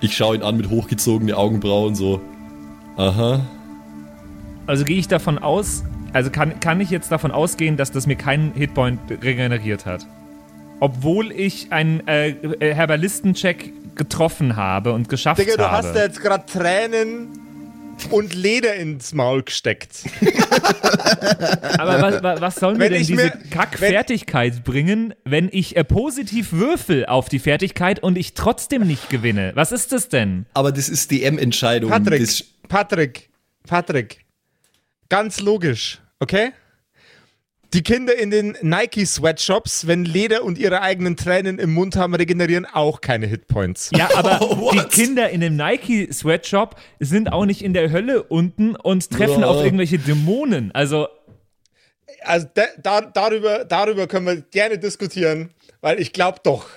Ich 0.00 0.16
schaue 0.16 0.36
ihn 0.36 0.42
an 0.42 0.56
mit 0.56 0.70
hochgezogenen 0.70 1.34
Augenbrauen 1.34 1.94
so. 1.94 2.22
Aha. 2.96 3.40
Also 4.66 4.84
gehe 4.84 4.96
ich 4.96 5.08
davon 5.08 5.38
aus, 5.38 5.84
also 6.14 6.30
kann, 6.30 6.60
kann 6.60 6.80
ich 6.80 6.88
jetzt 6.88 7.12
davon 7.12 7.30
ausgehen, 7.30 7.76
dass 7.76 7.92
das 7.92 8.06
mir 8.06 8.16
keinen 8.16 8.54
Hitpoint 8.54 9.00
regeneriert 9.22 9.84
hat. 9.84 10.06
Obwohl 10.80 11.30
ich 11.30 11.72
einen 11.72 12.06
äh, 12.08 12.30
äh, 12.30 12.74
Herbalisten-Check 12.74 13.72
getroffen 13.96 14.56
habe 14.56 14.92
und 14.92 15.08
geschafft 15.08 15.40
Digga, 15.40 15.56
du 15.56 15.64
habe. 15.64 15.76
hast 15.88 15.94
da 15.96 16.02
jetzt 16.04 16.20
gerade 16.20 16.46
Tränen 16.46 17.28
und 18.10 18.34
Leder 18.34 18.74
ins 18.76 19.14
Maul 19.14 19.42
gesteckt. 19.42 20.04
Aber 21.78 22.00
was, 22.02 22.22
wa- 22.22 22.40
was 22.40 22.56
soll 22.56 22.74
mir 22.74 22.80
Wenn 22.80 22.92
denn 22.92 22.98
diese 23.00 23.14
mir- 23.14 23.30
Kack-Fertigkeit 23.50 24.64
bringen, 24.64 25.14
wenn 25.24 25.48
ich 25.52 25.76
äh, 25.76 25.84
positiv 25.84 26.52
würfel 26.52 27.06
auf 27.06 27.28
die 27.28 27.38
Fertigkeit 27.38 28.02
und 28.02 28.18
ich 28.18 28.34
trotzdem 28.34 28.86
nicht 28.86 29.08
gewinne? 29.10 29.52
Was 29.54 29.72
ist 29.72 29.92
das 29.92 30.08
denn? 30.08 30.46
Aber 30.54 30.72
das 30.72 30.88
ist 30.88 31.10
DM-Entscheidung. 31.10 31.90
Patrick, 31.90 32.20
Das- 32.20 32.44
Patrick, 32.68 33.30
Patrick. 33.66 34.24
Ganz 35.08 35.40
logisch, 35.40 36.00
okay? 36.20 36.50
Die 37.74 37.82
Kinder 37.82 38.16
in 38.16 38.30
den 38.30 38.56
Nike-Sweatshops, 38.62 39.86
wenn 39.86 40.04
Leder 40.04 40.44
und 40.44 40.56
ihre 40.58 40.82
eigenen 40.82 41.16
Tränen 41.16 41.58
im 41.58 41.74
Mund 41.74 41.96
haben, 41.96 42.14
regenerieren 42.14 42.64
auch 42.64 43.00
keine 43.00 43.26
Hitpoints. 43.26 43.90
Ja, 43.96 44.08
aber 44.14 44.40
Oh, 44.40 44.70
die? 44.72 44.78
Kinder 44.88 45.30
in 45.30 45.40
dem 45.40 45.56
Nike-Sweatshop 45.56 46.76
sind 47.00 47.32
auch 47.32 47.44
nicht 47.44 47.62
in 47.62 47.74
der 47.74 47.90
Hölle 47.90 48.22
unten 48.22 48.76
und 48.76 49.10
treffen 49.10 49.40
Ja. 49.40 49.46
auf 49.48 49.64
irgendwelche 49.64 49.98
Dämonen. 49.98 50.70
Also, 50.72 51.08
Also 52.22 52.46
da, 52.54 52.64
da, 52.82 53.00
darüber, 53.02 53.64
darüber 53.64 54.06
können 54.06 54.26
wir 54.26 54.36
gerne 54.42 54.78
diskutieren, 54.78 55.50
weil 55.80 56.00
ich 56.00 56.12
glaube 56.12 56.38
doch, 56.44 56.68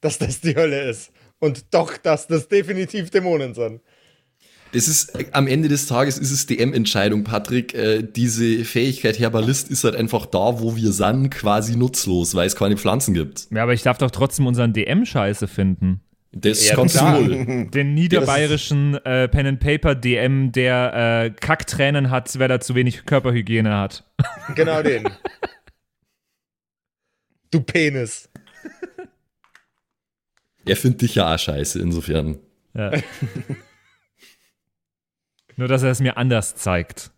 dass 0.00 0.18
das 0.18 0.40
die 0.40 0.56
Hölle 0.56 0.82
ist. 0.88 1.12
Und 1.38 1.74
doch, 1.74 1.96
dass 1.96 2.26
das 2.26 2.48
definitiv 2.48 3.10
Dämonen 3.10 3.54
sind. 3.54 3.80
Das 4.72 4.88
ist 4.88 5.12
am 5.34 5.46
Ende 5.46 5.68
des 5.68 5.86
Tages 5.86 6.16
ist 6.16 6.30
es 6.30 6.46
DM-Entscheidung, 6.46 7.24
Patrick. 7.24 7.74
Äh, 7.74 8.02
diese 8.02 8.64
Fähigkeit 8.64 9.18
Herbalist 9.18 9.70
ist 9.70 9.84
halt 9.84 9.94
einfach 9.94 10.24
da, 10.24 10.60
wo 10.60 10.76
wir 10.76 10.92
sind, 10.92 11.30
quasi 11.30 11.76
nutzlos, 11.76 12.34
weil 12.34 12.46
es 12.46 12.56
keine 12.56 12.78
Pflanzen 12.78 13.12
gibt. 13.12 13.48
Ja, 13.50 13.64
aber 13.64 13.74
ich 13.74 13.82
darf 13.82 13.98
doch 13.98 14.10
trotzdem 14.10 14.46
unseren 14.46 14.72
DM 14.72 15.04
scheiße 15.04 15.46
finden. 15.46 16.00
Das 16.34 16.66
Ja, 16.66 16.76
du 16.76 16.82
wohl. 16.84 17.66
Den 17.66 17.92
niederbayerischen 17.92 18.94
äh, 19.04 19.28
Pen 19.28 19.46
and 19.46 19.60
Paper 19.60 19.94
DM, 19.94 20.50
der 20.52 21.26
äh, 21.26 21.30
Kacktränen 21.30 22.08
hat, 22.08 22.38
wer 22.38 22.48
da 22.48 22.58
zu 22.58 22.74
wenig 22.74 23.04
Körperhygiene 23.04 23.76
hat. 23.76 24.04
Genau 24.54 24.82
den. 24.82 25.08
Du 27.50 27.60
Penis. 27.60 28.30
Er 30.64 30.76
findet 30.76 31.02
dich 31.02 31.16
ja 31.16 31.34
auch 31.34 31.38
scheiße, 31.38 31.78
insofern. 31.80 32.38
Ja. 32.74 32.92
Nur, 35.56 35.68
dass 35.68 35.82
er 35.82 35.90
es 35.90 36.00
mir 36.00 36.16
anders 36.16 36.54
zeigt. 36.56 37.10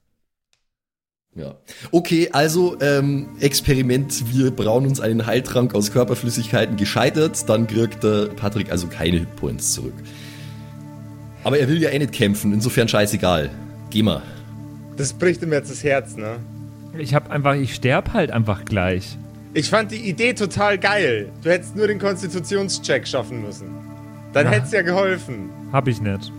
Ja. 1.36 1.56
Okay, 1.90 2.28
also 2.32 2.80
ähm, 2.80 3.28
Experiment, 3.40 4.32
wir 4.32 4.52
brauen 4.52 4.86
uns 4.86 5.00
einen 5.00 5.26
Heiltrank 5.26 5.74
aus 5.74 5.90
Körperflüssigkeiten 5.90 6.76
gescheitert, 6.76 7.48
dann 7.48 7.66
kriegt 7.66 8.04
der 8.04 8.26
Patrick 8.28 8.70
also 8.70 8.86
keine 8.86 9.18
Hitpoints 9.18 9.72
zurück. 9.72 9.94
Aber 11.42 11.58
er 11.58 11.68
will 11.68 11.82
ja 11.82 11.90
eh 11.90 11.98
nicht 11.98 12.12
kämpfen, 12.12 12.52
insofern 12.52 12.86
scheißegal. 12.88 13.50
Geh 13.90 14.02
mal. 14.04 14.22
Das 14.96 15.12
bricht 15.12 15.42
ihm 15.42 15.52
jetzt 15.52 15.70
das 15.70 15.82
Herz, 15.82 16.16
ne? 16.16 16.36
Ich 16.96 17.14
hab 17.14 17.30
einfach, 17.30 17.54
ich 17.56 17.74
sterb 17.74 18.12
halt 18.12 18.30
einfach 18.30 18.64
gleich. 18.64 19.18
Ich 19.54 19.68
fand 19.70 19.90
die 19.90 20.08
Idee 20.08 20.34
total 20.34 20.78
geil. 20.78 21.30
Du 21.42 21.50
hättest 21.50 21.74
nur 21.74 21.88
den 21.88 21.98
Konstitutionscheck 21.98 23.06
schaffen 23.08 23.42
müssen. 23.42 23.66
Dann 24.32 24.46
Ja. 24.46 24.52
hätt's 24.52 24.70
ja 24.70 24.82
geholfen. 24.82 25.50
Hab 25.72 25.88
ich 25.88 26.00
nicht. 26.00 26.32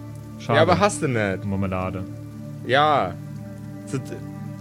Schade. 0.45 0.57
Ja, 0.57 0.61
aber 0.61 0.79
hast 0.79 1.01
du 1.01 1.07
nicht. 1.07 1.45
Marmelade. 1.45 2.03
Ja. 2.67 3.13
So, 3.85 3.99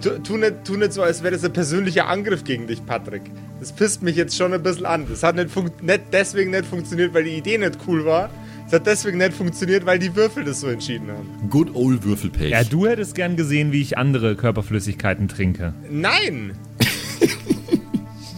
Tu, 0.05 0.11
tu, 0.19 0.37
nicht, 0.37 0.65
tu 0.65 0.77
nicht 0.77 0.93
so, 0.93 1.01
als 1.03 1.23
wäre 1.23 1.33
das 1.33 1.45
ein 1.45 1.53
persönlicher 1.55 2.09
Angriff 2.09 2.45
gegen 2.45 2.67
dich, 2.67 2.85
Patrick. 2.85 3.23
Das 3.59 3.73
pisst 3.73 4.03
mich 4.03 4.17
jetzt 4.17 4.37
schon 4.37 4.53
ein 4.53 4.63
bisschen 4.63 4.85
an. 4.85 5.07
Das 5.09 5.23
hat 5.23 5.35
nicht, 5.35 5.49
nicht 5.83 6.01
deswegen 6.13 6.51
nicht 6.51 6.67
funktioniert, 6.67 7.15
weil 7.15 7.25
die 7.25 7.37
Idee 7.37 7.57
nicht 7.57 7.79
cool 7.87 8.05
war. 8.05 8.29
Es 8.67 8.75
hat 8.75 8.87
deswegen 8.87 9.17
nicht 9.17 9.33
funktioniert, 9.33 9.87
weil 9.87 9.99
die 9.99 10.15
Würfel 10.15 10.45
das 10.45 10.61
so 10.61 10.69
entschieden 10.69 11.09
haben. 11.11 11.49
Good 11.49 11.71
old 11.75 12.05
Würfelpech. 12.05 12.51
Ja, 12.51 12.65
du 12.65 12.87
hättest 12.87 13.15
gern 13.15 13.37
gesehen, 13.37 13.73
wie 13.73 13.81
ich 13.81 13.97
andere 13.97 14.37
Körperflüssigkeiten 14.37 15.29
trinke. 15.29 15.73
Nein! 15.91 16.53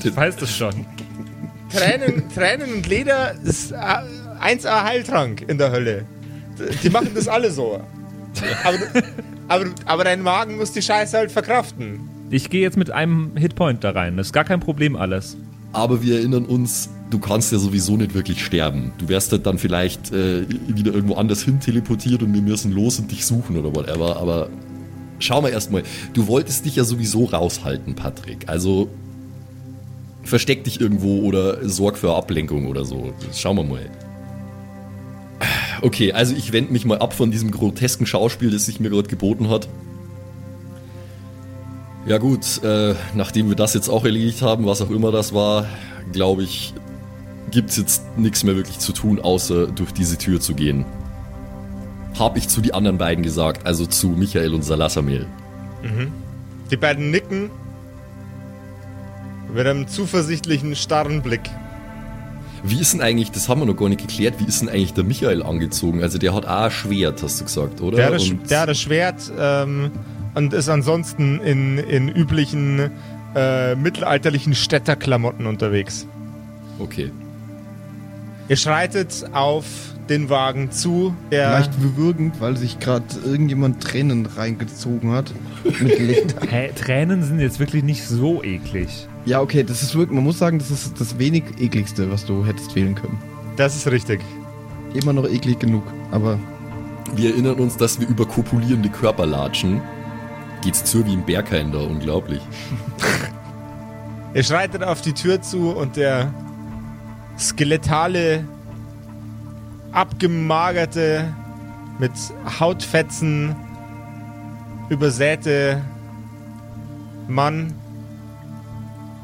Ich 0.04 0.16
weiß 0.16 0.36
das 0.36 0.56
schon. 0.56 0.86
Tränen, 1.72 2.22
Tränen 2.32 2.74
und 2.74 2.86
Leder 2.86 3.34
ist 3.42 3.72
äh, 3.72 3.74
1A 3.76 4.84
Heiltrank 4.84 5.44
in 5.48 5.58
der 5.58 5.72
Hölle. 5.72 6.04
Die 6.82 6.90
machen 6.90 7.10
das 7.14 7.28
alle 7.28 7.50
so. 7.50 7.80
Aber, 8.64 8.78
aber, 9.48 9.64
aber 9.84 10.04
dein 10.04 10.22
Magen 10.22 10.56
muss 10.56 10.72
die 10.72 10.82
Scheiße 10.82 11.16
halt 11.16 11.32
verkraften. 11.32 12.00
Ich 12.30 12.50
gehe 12.50 12.62
jetzt 12.62 12.76
mit 12.76 12.90
einem 12.90 13.36
Hitpoint 13.36 13.84
da 13.84 13.90
rein. 13.90 14.16
Das 14.16 14.28
ist 14.28 14.32
gar 14.32 14.44
kein 14.44 14.60
Problem 14.60 14.96
alles. 14.96 15.36
Aber 15.72 16.02
wir 16.02 16.16
erinnern 16.18 16.44
uns, 16.44 16.90
du 17.10 17.18
kannst 17.18 17.52
ja 17.52 17.58
sowieso 17.58 17.96
nicht 17.96 18.14
wirklich 18.14 18.44
sterben. 18.44 18.92
Du 18.98 19.08
wärst 19.08 19.30
halt 19.32 19.46
dann 19.46 19.58
vielleicht 19.58 20.12
äh, 20.12 20.44
wieder 20.66 20.92
irgendwo 20.92 21.14
anders 21.14 21.42
hin 21.42 21.60
teleportiert 21.60 22.22
und 22.22 22.32
wir 22.34 22.42
müssen 22.42 22.72
los 22.72 22.98
und 22.98 23.10
dich 23.10 23.24
suchen 23.24 23.56
oder 23.56 23.74
whatever. 23.74 24.16
Aber 24.16 24.48
schau 25.18 25.40
mal 25.40 25.50
erstmal. 25.50 25.82
Du 26.14 26.26
wolltest 26.26 26.64
dich 26.64 26.76
ja 26.76 26.84
sowieso 26.84 27.26
raushalten, 27.26 27.94
Patrick. 27.94 28.48
Also 28.48 28.88
versteck 30.24 30.64
dich 30.64 30.80
irgendwo 30.80 31.20
oder 31.20 31.68
sorg 31.68 31.96
für 31.96 32.14
Ablenkung 32.14 32.66
oder 32.66 32.84
so. 32.84 33.12
Schauen 33.32 33.56
wir 33.56 33.64
mal. 33.64 33.90
Okay, 35.82 36.12
also 36.12 36.34
ich 36.34 36.52
wende 36.52 36.72
mich 36.72 36.84
mal 36.84 36.98
ab 36.98 37.12
von 37.12 37.30
diesem 37.30 37.50
grotesken 37.50 38.06
Schauspiel, 38.06 38.50
das 38.50 38.66
sich 38.66 38.80
mir 38.80 38.90
gerade 38.90 39.08
geboten 39.08 39.50
hat. 39.50 39.68
Ja 42.06 42.18
gut, 42.18 42.62
äh, 42.62 42.94
nachdem 43.14 43.48
wir 43.48 43.56
das 43.56 43.74
jetzt 43.74 43.88
auch 43.88 44.04
erledigt 44.04 44.42
haben, 44.42 44.64
was 44.66 44.80
auch 44.80 44.90
immer 44.90 45.10
das 45.10 45.34
war, 45.34 45.66
glaube 46.12 46.44
ich, 46.44 46.72
gibt's 47.50 47.76
jetzt 47.76 48.02
nichts 48.16 48.44
mehr 48.44 48.56
wirklich 48.56 48.78
zu 48.78 48.92
tun, 48.92 49.20
außer 49.20 49.66
durch 49.66 49.92
diese 49.92 50.16
Tür 50.16 50.40
zu 50.40 50.54
gehen. 50.54 50.84
Hab 52.18 52.36
ich 52.36 52.48
zu 52.48 52.60
die 52.60 52.74
anderen 52.74 52.98
beiden 52.98 53.24
gesagt, 53.24 53.66
also 53.66 53.86
zu 53.86 54.08
Michael 54.08 54.54
und 54.54 54.62
Salassamel. 54.62 55.26
Die 56.70 56.76
beiden 56.76 57.10
nicken 57.10 57.50
mit 59.52 59.66
einem 59.66 59.88
zuversichtlichen, 59.88 60.74
starren 60.76 61.22
Blick. 61.22 61.42
Wie 62.62 62.80
ist 62.80 62.92
denn 62.94 63.00
eigentlich, 63.00 63.30
das 63.30 63.48
haben 63.48 63.60
wir 63.60 63.66
noch 63.66 63.76
gar 63.76 63.88
nicht 63.88 64.00
geklärt, 64.00 64.34
wie 64.38 64.44
ist 64.44 64.60
denn 64.60 64.68
eigentlich 64.68 64.94
der 64.94 65.04
Michael 65.04 65.42
angezogen? 65.42 66.02
Also 66.02 66.18
der 66.18 66.34
hat 66.34 66.46
auch 66.46 66.64
ein 66.64 66.70
Schwert, 66.70 67.22
hast 67.22 67.40
du 67.40 67.44
gesagt, 67.44 67.80
oder? 67.80 67.96
Der 67.96 68.06
hat, 68.06 68.14
das, 68.14 68.28
Und- 68.30 68.50
der 68.50 68.60
hat 68.60 68.68
das 68.68 68.80
Schwert 68.80 69.32
ähm, 69.38 69.90
und 70.34 70.52
ist 70.52 70.68
ansonsten 70.68 71.40
in, 71.40 71.78
in 71.78 72.08
üblichen 72.08 72.90
äh, 73.34 73.74
mittelalterlichen 73.76 74.54
Städterklamotten 74.54 75.46
unterwegs. 75.46 76.06
Okay. 76.78 77.10
Ihr 78.48 78.56
schreitet 78.56 79.24
auf 79.32 79.64
den 80.08 80.28
Wagen 80.30 80.70
zu, 80.70 81.14
der 81.32 81.50
Leicht 81.50 81.80
bewürgend, 81.80 82.40
weil 82.40 82.56
sich 82.56 82.78
gerade 82.78 83.04
irgendjemand 83.24 83.82
Tränen 83.82 84.26
reingezogen 84.26 85.10
hat. 85.12 85.32
Mit 85.64 85.98
Leder. 85.98 86.34
Hä, 86.48 86.70
Tränen 86.74 87.22
sind 87.24 87.40
jetzt 87.40 87.58
wirklich 87.58 87.82
nicht 87.82 88.04
so 88.06 88.42
eklig. 88.42 89.08
ja, 89.24 89.40
okay, 89.40 89.64
das 89.64 89.82
ist 89.82 89.94
wirklich, 89.96 90.14
man 90.14 90.24
muss 90.24 90.38
sagen, 90.38 90.58
das 90.58 90.70
ist 90.70 91.00
das 91.00 91.18
wenig 91.18 91.44
ekligste, 91.58 92.10
was 92.10 92.24
du 92.24 92.46
hättest 92.46 92.74
wählen 92.76 92.94
können. 92.94 93.18
Das 93.56 93.74
ist 93.74 93.86
richtig. 93.90 94.20
Immer 94.94 95.12
noch 95.12 95.28
eklig 95.28 95.58
genug, 95.58 95.82
aber 96.12 96.38
Wir 97.16 97.30
erinnern 97.30 97.56
uns, 97.56 97.76
dass 97.76 97.98
wir 98.00 98.08
über 98.08 98.26
kopulierende 98.26 98.88
Körper 98.88 99.26
latschen. 99.26 99.80
Geht's 100.62 100.84
zu 100.84 101.04
wie 101.06 101.12
ein 101.12 101.24
Berghain 101.24 101.70
da, 101.72 101.78
unglaublich. 101.78 102.40
Ihr 104.34 104.42
schreitet 104.44 104.82
auf 104.82 105.00
die 105.02 105.12
Tür 105.12 105.42
zu 105.42 105.70
und 105.70 105.96
der 105.96 106.32
skelettale, 107.38 108.44
abgemagerte, 109.96 111.34
mit 111.98 112.12
Hautfetzen 112.60 113.56
übersäte 114.90 115.82
Mann 117.28 117.72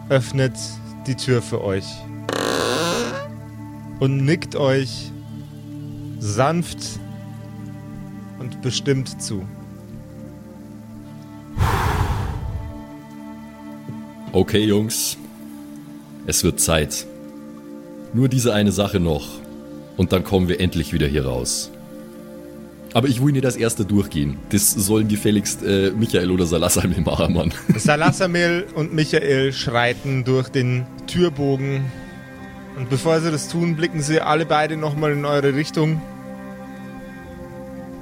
öffnet 0.08 0.54
die 1.06 1.14
Tür 1.14 1.42
für 1.42 1.62
euch 1.62 1.84
und 4.00 4.24
nickt 4.24 4.56
euch 4.56 5.12
sanft 6.18 6.78
und 8.38 8.62
bestimmt 8.62 9.22
zu. 9.22 9.46
Okay, 14.32 14.64
Jungs. 14.64 15.18
Es 16.26 16.42
wird 16.42 16.60
Zeit. 16.60 17.06
Nur 18.14 18.28
diese 18.28 18.54
eine 18.54 18.72
Sache 18.72 18.98
noch. 18.98 19.41
Und 19.96 20.12
dann 20.12 20.24
kommen 20.24 20.48
wir 20.48 20.60
endlich 20.60 20.92
wieder 20.92 21.06
hier 21.06 21.26
raus. 21.26 21.70
Aber 22.94 23.08
ich 23.08 23.22
will 23.24 23.32
nicht 23.32 23.44
das 23.44 23.56
erste 23.56 23.84
durchgehen. 23.84 24.36
Das 24.50 24.70
sollen 24.70 25.08
gefälligst 25.08 25.62
äh, 25.62 25.92
Michael 25.92 26.30
oder 26.30 26.44
Salassamel 26.44 27.00
machen, 27.00 27.32
Mann. 27.34 27.52
Salassamel 27.76 28.66
und 28.74 28.92
Michael 28.92 29.52
schreiten 29.52 30.24
durch 30.24 30.48
den 30.48 30.84
Türbogen. 31.06 31.84
Und 32.76 32.90
bevor 32.90 33.20
sie 33.20 33.30
das 33.30 33.48
tun, 33.48 33.76
blicken 33.76 34.02
sie 34.02 34.20
alle 34.20 34.46
beide 34.46 34.76
nochmal 34.76 35.12
in 35.12 35.24
eure 35.24 35.54
Richtung 35.54 36.00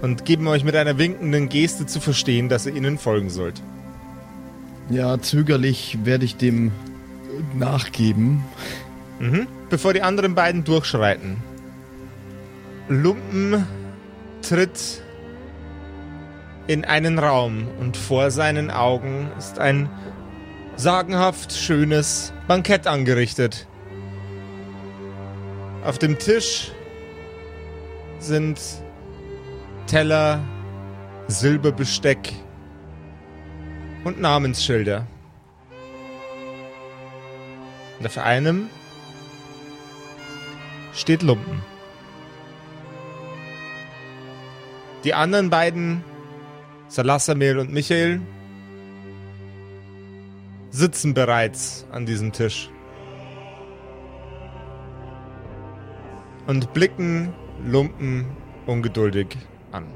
und 0.01 0.25
geben 0.25 0.47
euch 0.49 0.65
mit 0.65 0.75
einer 0.77 0.97
winkenden 0.99 1.49
Geste 1.49 1.87
zu 1.87 2.01
verstehen, 2.01 2.49
dass 2.49 2.67
ihr 2.67 2.75
ihnen 2.75 2.99
folgen 2.99 3.31
sollt. 3.31 3.61
ja, 4.89 5.21
zögerlich 5.21 5.99
werde 6.05 6.25
ich 6.25 6.37
dem 6.37 6.73
nachgeben. 7.57 8.43
Mhm. 9.19 9.47
Bevor 9.69 9.93
die 9.93 10.03
anderen 10.03 10.35
beiden 10.35 10.65
durchschreiten. 10.65 11.37
Lumpen 12.91 13.69
tritt 14.43 15.01
in 16.67 16.85
einen 16.85 17.21
Raum 17.21 17.69
und 17.79 17.97
vor 17.97 18.33
seinen 18.33 18.73
Augen 18.73 19.31
ist 19.39 19.61
ein 19.61 19.89
sagenhaft 20.75 21.53
schönes 21.53 22.33
Bankett 22.49 22.89
angerichtet. 22.89 23.69
Auf 25.85 25.99
dem 25.99 26.19
Tisch 26.19 26.73
sind 28.19 28.61
Teller, 29.87 30.41
Silberbesteck 31.29 32.33
und 34.03 34.21
Namensschilder. 34.21 35.07
Und 38.01 38.07
auf 38.07 38.19
einem 38.19 38.69
steht 40.93 41.23
Lumpen. 41.23 41.70
Die 45.05 45.15
anderen 45.15 45.49
beiden, 45.49 46.05
Salassamel 46.89 47.59
und 47.59 47.73
Michael, 47.73 48.21
sitzen 50.71 51.15
bereits 51.15 51.87
an 51.91 52.07
diesem 52.07 52.33
Tisch. 52.33 52.69
Und 56.47 56.73
blicken 56.75 57.33
Lumpen 57.65 58.27
ungeduldig 58.67 59.29
an. 59.73 59.87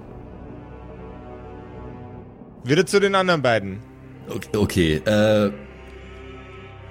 Wieder 2.65 2.87
zu 2.87 3.01
den 3.01 3.15
anderen 3.15 3.43
beiden. 3.43 3.81
Okay, 4.29 4.57
okay 4.57 4.95
äh, 5.05 5.51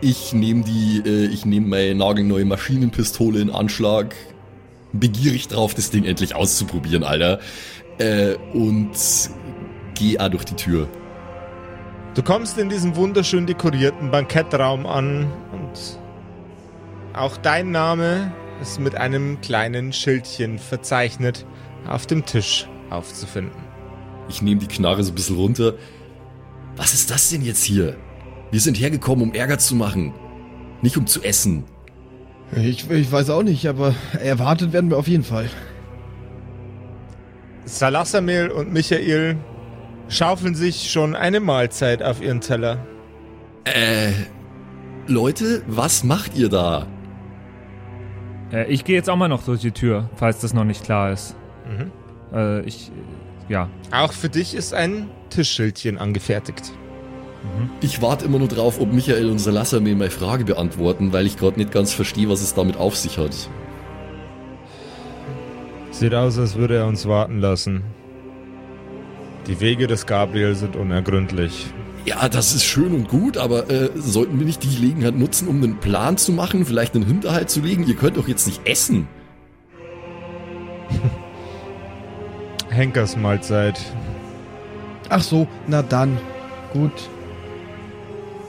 ich 0.02 0.34
nehme 0.34 0.64
die, 0.64 1.02
äh, 1.06 1.26
ich 1.28 1.46
nehme 1.46 1.68
meine 1.68 1.96
nagelneue 1.96 2.46
Maschinenpistole 2.46 3.40
in 3.40 3.50
Anschlag, 3.50 4.14
begierig 4.92 5.48
drauf, 5.48 5.74
das 5.74 5.90
Ding 5.90 6.04
endlich 6.04 6.36
auszuprobieren, 6.36 7.04
Alter, 7.04 7.40
äh, 7.98 8.36
und 8.54 8.92
gehe 9.96 10.20
auch 10.20 10.30
durch 10.30 10.46
die 10.46 10.56
Tür. 10.56 10.88
Du 12.16 12.22
kommst 12.22 12.58
in 12.58 12.70
diesem 12.70 12.96
wunderschön 12.96 13.48
dekorierten 13.48 14.12
Bankettraum 14.12 14.86
an 14.86 15.28
und 15.52 16.00
auch 17.14 17.38
dein 17.38 17.72
Name 17.72 18.32
ist 18.62 18.80
mit 18.80 18.96
einem 18.96 19.42
kleinen 19.42 19.94
Schildchen 19.94 20.60
verzeichnet 20.60 21.46
auf 21.88 22.06
dem 22.06 22.26
Tisch 22.26 22.68
aufzufinden. 22.90 23.60
Ich 24.30 24.42
nehme 24.42 24.62
die 24.62 24.68
Knarre 24.68 25.04
so 25.04 25.12
ein 25.12 25.16
bisschen 25.16 25.36
runter. 25.36 25.74
Was 26.76 26.94
ist 26.94 27.12
das 27.12 27.30
denn 27.30 27.42
jetzt 27.42 27.64
hier? 27.64 27.98
Wir 28.52 28.60
sind 28.60 28.80
hergekommen, 28.80 29.30
um 29.30 29.34
Ärger 29.34 29.58
zu 29.58 29.76
machen, 29.76 30.14
nicht 30.82 30.98
um 30.98 31.08
zu 31.08 31.24
essen. 31.24 31.66
Ich, 32.56 32.90
ich 32.90 33.12
weiß 33.12 33.32
auch 33.32 33.44
nicht, 33.44 33.68
aber 33.68 33.96
erwartet 34.22 34.74
werden 34.74 34.90
wir 34.92 34.98
auf 34.98 35.08
jeden 35.08 35.24
Fall. 35.24 35.50
Salassamel 37.66 38.52
und 38.52 38.74
Michael 38.74 39.38
schaufeln 40.10 40.56
sich 40.56 40.92
schon 40.92 41.16
eine 41.16 41.40
Mahlzeit 41.40 42.04
auf 42.04 42.22
ihren 42.22 42.42
Teller. 42.42 42.86
Äh, 43.66 44.12
Leute, 45.08 45.64
was 45.68 46.04
macht 46.04 46.36
ihr 46.36 46.50
da? 46.50 46.88
Äh, 48.52 48.72
ich 48.72 48.84
gehe 48.84 48.96
jetzt 48.96 49.10
auch 49.10 49.16
mal 49.16 49.28
noch 49.28 49.44
durch 49.44 49.62
die 49.62 49.72
Tür, 49.72 50.10
falls 50.16 50.40
das 50.40 50.54
noch 50.54 50.66
nicht 50.66 50.84
klar 50.84 51.12
ist. 51.12 51.36
Mhm. 51.68 51.92
Äh, 52.34 52.62
ich, 52.62 52.92
ja. 53.50 53.70
Auch 53.92 54.12
für 54.12 54.30
dich 54.30 54.54
ist 54.54 54.74
ein 54.74 55.10
Tischschildchen 55.30 55.98
angefertigt. 55.98 56.72
Mhm. 57.44 57.70
Ich 57.82 58.02
warte 58.02 58.26
immer 58.26 58.40
nur 58.40 58.48
drauf, 58.48 58.80
ob 58.80 58.92
Michael 58.92 59.30
und 59.30 59.40
Salasser 59.40 59.80
mir 59.80 59.96
meine 59.96 60.12
Frage 60.12 60.46
beantworten, 60.46 61.14
weil 61.14 61.26
ich 61.26 61.38
gerade 61.38 61.58
nicht 61.58 61.72
ganz 61.72 61.94
verstehe, 61.94 62.30
was 62.30 62.42
es 62.42 62.54
damit 62.54 62.78
auf 62.78 62.96
sich 62.96 63.18
hat. 63.18 63.50
Sieht 65.94 66.16
aus, 66.16 66.40
als 66.40 66.56
würde 66.56 66.78
er 66.78 66.88
uns 66.88 67.08
warten 67.08 67.40
lassen. 67.40 67.84
Die 69.46 69.60
Wege 69.60 69.86
des 69.86 70.08
Gabriel 70.08 70.56
sind 70.56 70.76
unergründlich. 70.76 71.68
Ja, 72.04 72.28
das 72.28 72.56
ist 72.56 72.66
schön 72.66 72.96
und 72.96 73.08
gut, 73.08 73.38
aber 73.38 73.70
äh, 73.70 73.92
sollten 73.94 74.40
wir 74.40 74.46
nicht 74.48 74.64
die 74.64 74.76
Gelegenheit 74.76 75.16
nutzen, 75.16 75.48
um 75.48 75.62
einen 75.64 75.78
Plan 75.78 76.18
zu 76.18 76.32
machen, 76.32 76.66
vielleicht 76.66 76.96
einen 76.96 77.06
Hinterhalt 77.06 77.52
zu 77.52 77.62
legen? 77.62 77.86
Ihr 77.88 77.96
könnt 77.96 78.18
doch 78.18 78.28
jetzt 78.28 78.48
nicht 78.48 78.68
essen. 78.68 79.08
Henkers 82.70 83.16
Mahlzeit. 83.16 83.80
Ach 85.10 85.22
so, 85.22 85.48
na 85.68 85.84
dann. 85.84 86.18
Gut. 86.74 87.08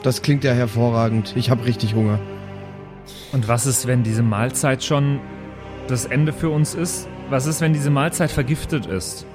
Das 0.02 0.22
klingt 0.22 0.44
ja 0.44 0.52
hervorragend. 0.52 1.34
Ich 1.36 1.50
habe 1.50 1.66
richtig 1.66 1.94
Hunger. 1.94 2.18
Und 3.32 3.48
was 3.48 3.66
ist, 3.66 3.86
wenn 3.86 4.02
diese 4.02 4.22
Mahlzeit 4.22 4.82
schon 4.82 5.20
das 5.88 6.06
Ende 6.06 6.32
für 6.32 6.48
uns 6.48 6.74
ist? 6.74 7.06
Was 7.34 7.46
ist, 7.46 7.60
wenn 7.60 7.72
diese 7.72 7.90
Mahlzeit 7.90 8.30
vergiftet 8.30 8.86
ist? 8.86 9.26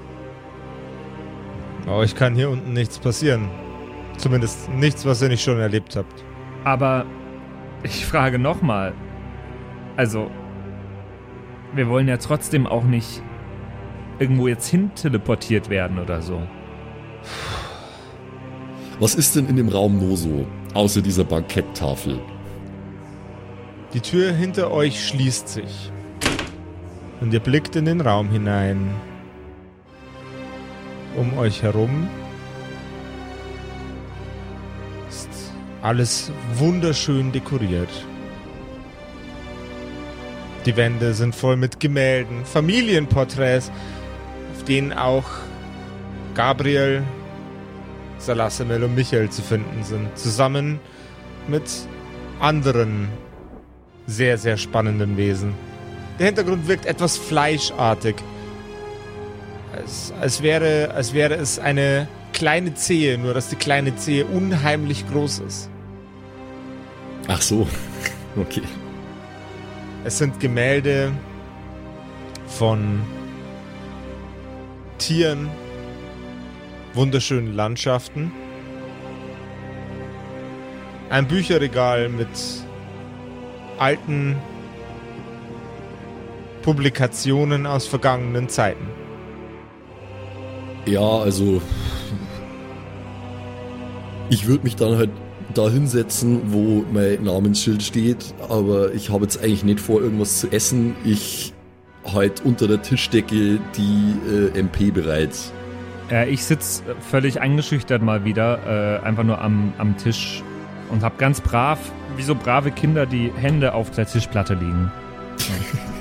Oh, 1.85 2.01
ich 2.01 2.15
kann 2.15 2.33
hier 2.33 2.49
unten 2.49 2.71
nichts 2.71 2.97
passieren. 2.97 3.49
Zumindest 4.15 4.69
nichts, 4.69 5.05
was 5.05 5.21
ihr 5.21 5.27
nicht 5.27 5.43
schon 5.43 5.59
erlebt 5.59 5.97
habt. 5.97 6.23
Aber 6.63 7.05
ich 7.83 8.05
frage 8.05 8.39
nochmal. 8.39 8.93
Also, 9.97 10.31
wir 11.75 11.89
wollen 11.89 12.07
ja 12.07 12.15
trotzdem 12.15 12.67
auch 12.67 12.85
nicht 12.85 13.21
irgendwo 14.17 14.47
jetzt 14.47 14.69
hin 14.69 14.91
teleportiert 14.95 15.69
werden 15.69 15.99
oder 15.99 16.21
so. 16.21 16.41
Was 19.01 19.13
ist 19.13 19.35
denn 19.35 19.47
in 19.47 19.57
dem 19.57 19.67
Raum 19.67 19.99
nur 19.99 20.15
so, 20.15 20.47
außer 20.73 21.01
dieser 21.01 21.25
Banketttafel? 21.25 22.17
Die 23.93 23.99
Tür 23.99 24.31
hinter 24.31 24.71
euch 24.71 25.05
schließt 25.05 25.49
sich. 25.49 25.91
Und 27.21 27.34
ihr 27.34 27.39
blickt 27.39 27.75
in 27.75 27.86
den 27.86 28.01
Raum 28.01 28.29
hinein. 28.29 28.93
Um 31.15 31.38
euch 31.38 31.63
herum 31.63 32.08
ist 35.10 35.29
alles 35.82 36.32
wunderschön 36.55 37.32
dekoriert. 37.32 37.89
Die 40.65 40.75
Wände 40.77 41.13
sind 41.13 41.36
voll 41.36 41.58
mit 41.58 41.79
Gemälden, 41.79 42.45
Familienporträts, 42.45 43.71
auf 44.55 44.63
denen 44.65 44.93
auch 44.93 45.25
Gabriel 46.36 47.03
Salasamel 48.19 48.84
und 48.84 48.95
Michael 48.95 49.29
zu 49.29 49.41
finden 49.41 49.84
sind. 49.84 50.17
Zusammen 50.17 50.79
mit 51.47 51.63
anderen 52.39 53.08
sehr, 54.08 54.38
sehr 54.38 54.58
spannenden 54.58 55.17
Wesen. 55.17 55.53
Der 56.19 56.25
Hintergrund 56.25 56.67
wirkt 56.67 56.86
etwas 56.86 57.17
fleischartig. 57.17 58.15
Als, 59.73 60.13
als, 60.19 60.41
wäre, 60.43 60.91
als 60.93 61.13
wäre 61.13 61.36
es 61.36 61.60
eine 61.60 62.10
kleine 62.34 62.73
Zehe, 62.73 63.17
nur 63.17 63.34
dass 63.34 63.47
die 63.47 63.55
kleine 63.55 63.95
Zehe 63.95 64.25
unheimlich 64.25 65.08
groß 65.10 65.39
ist. 65.39 65.69
Ach 67.27 67.41
so, 67.41 67.67
okay. 68.36 68.63
Es 70.03 70.17
sind 70.17 70.39
Gemälde 70.39 71.12
von 72.47 73.01
Tieren, 74.97 75.49
wunderschönen 76.93 77.53
Landschaften. 77.53 78.32
Ein 81.10 81.27
Bücherregal 81.27 82.10
mit 82.10 82.27
alten 83.77 84.36
Publikationen 86.69 87.65
aus 87.65 87.88
vergangenen 87.88 88.47
Zeiten. 88.47 88.86
Ja, 90.86 91.01
also 91.01 91.63
ich 94.29 94.45
würde 94.45 94.65
mich 94.65 94.75
dann 94.75 94.95
halt 94.95 95.10
da 95.55 95.67
hinsetzen, 95.67 96.53
wo 96.53 96.86
mein 96.93 97.23
Namensschild 97.23 97.82
steht, 97.82 98.36
aber 98.49 98.93
ich 98.93 99.10
habe 99.10 99.23
jetzt 99.23 99.41
eigentlich 99.41 99.63
nicht 99.63 99.79
vor, 99.79 99.99
irgendwas 99.99 100.41
zu 100.41 100.51
essen. 100.51 100.95
Ich 101.03 101.55
halt 102.05 102.45
unter 102.45 102.67
der 102.67 102.84
Tischdecke 102.84 103.60
die 103.75 104.13
äh, 104.32 104.60
MP 104.60 104.91
bereit. 104.91 105.36
Äh, 106.12 106.29
ich 106.29 106.43
sitze 106.43 106.84
völlig 106.99 107.41
eingeschüchtert 107.41 108.03
mal 108.03 108.25
wieder, 108.25 108.99
äh, 109.01 109.03
einfach 109.03 109.23
nur 109.23 109.41
am, 109.41 109.73
am 109.79 109.97
Tisch 109.97 110.43
und 110.91 111.01
habe 111.01 111.15
ganz 111.17 111.41
brav, 111.41 111.79
wie 112.15 112.21
so 112.21 112.36
brave 112.36 112.69
Kinder, 112.69 113.08
die 113.08 113.32
Hände 113.36 113.73
auf 113.73 113.89
der 113.89 114.05
Tischplatte 114.05 114.53
liegen. 114.53 114.91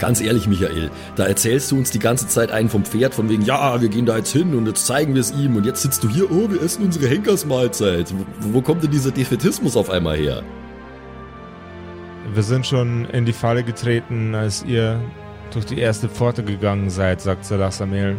Ganz 0.00 0.22
ehrlich, 0.22 0.48
Michael, 0.48 0.90
da 1.14 1.26
erzählst 1.26 1.70
du 1.70 1.76
uns 1.76 1.90
die 1.90 1.98
ganze 1.98 2.26
Zeit 2.26 2.50
einen 2.50 2.70
vom 2.70 2.86
Pferd, 2.86 3.14
von 3.14 3.28
wegen, 3.28 3.44
ja, 3.44 3.82
wir 3.82 3.90
gehen 3.90 4.06
da 4.06 4.16
jetzt 4.16 4.32
hin 4.32 4.54
und 4.54 4.66
jetzt 4.66 4.86
zeigen 4.86 5.12
wir 5.12 5.20
es 5.20 5.30
ihm 5.30 5.56
und 5.56 5.66
jetzt 5.66 5.82
sitzt 5.82 6.02
du 6.02 6.08
hier, 6.08 6.30
oh, 6.32 6.50
wir 6.50 6.62
essen 6.62 6.86
unsere 6.86 7.06
Henkersmahlzeit. 7.06 8.12
Wo, 8.40 8.54
wo 8.54 8.62
kommt 8.62 8.82
denn 8.82 8.90
dieser 8.90 9.10
Defetismus 9.10 9.76
auf 9.76 9.90
einmal 9.90 10.16
her? 10.16 10.42
Wir 12.32 12.42
sind 12.42 12.66
schon 12.66 13.04
in 13.10 13.26
die 13.26 13.34
Falle 13.34 13.62
getreten, 13.62 14.34
als 14.34 14.64
ihr 14.64 14.98
durch 15.52 15.66
die 15.66 15.78
erste 15.78 16.08
Pforte 16.08 16.44
gegangen 16.44 16.88
seid, 16.88 17.20
sagt 17.20 17.44
Salah 17.44 17.70
Samel. 17.70 18.16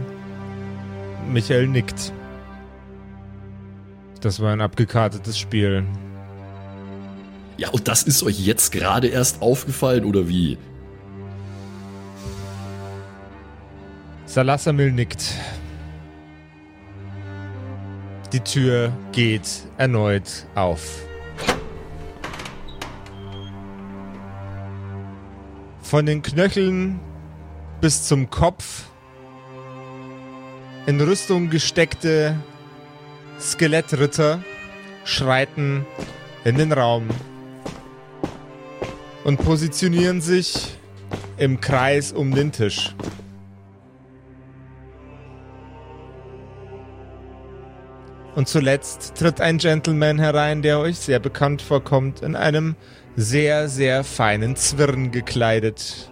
Michael 1.31 1.65
nickt. 1.65 2.13
Das 4.19 4.39
war 4.39 4.53
ein 4.53 4.61
abgekartetes 4.61 5.39
Spiel. 5.39 5.83
Ja, 7.57 7.69
und 7.69 7.87
das 7.87 8.03
ist 8.03 8.21
euch 8.21 8.39
jetzt 8.45 8.71
gerade 8.71 9.07
erst 9.07 9.41
aufgefallen, 9.41 10.05
oder 10.05 10.27
wie? 10.27 10.59
Salassamil 14.31 14.93
nickt. 14.93 15.33
Die 18.31 18.39
Tür 18.39 18.93
geht 19.11 19.63
erneut 19.75 20.45
auf. 20.55 21.01
Von 25.81 26.05
den 26.05 26.21
Knöcheln 26.21 27.01
bis 27.81 28.07
zum 28.07 28.29
Kopf 28.29 28.85
in 30.85 31.01
Rüstung 31.01 31.49
gesteckte 31.49 32.39
Skelettritter 33.37 34.41
schreiten 35.03 35.85
in 36.45 36.55
den 36.55 36.71
Raum 36.71 37.09
und 39.25 39.43
positionieren 39.43 40.21
sich 40.21 40.77
im 41.35 41.59
Kreis 41.59 42.13
um 42.13 42.33
den 42.33 42.53
Tisch. 42.53 42.95
Und 48.35 48.47
zuletzt 48.47 49.15
tritt 49.15 49.41
ein 49.41 49.57
Gentleman 49.57 50.17
herein, 50.17 50.61
der 50.61 50.79
euch 50.79 50.97
sehr 50.97 51.19
bekannt 51.19 51.61
vorkommt, 51.61 52.21
in 52.21 52.35
einem 52.35 52.75
sehr, 53.15 53.67
sehr 53.67 54.03
feinen 54.03 54.55
Zwirn 54.55 55.11
gekleidet. 55.11 56.11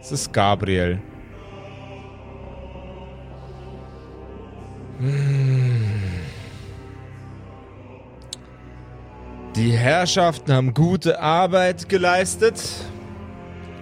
Es 0.00 0.12
ist 0.12 0.32
Gabriel. 0.34 1.00
Die 9.56 9.72
Herrschaften 9.72 10.52
haben 10.52 10.74
gute 10.74 11.20
Arbeit 11.20 11.88
geleistet. 11.88 12.62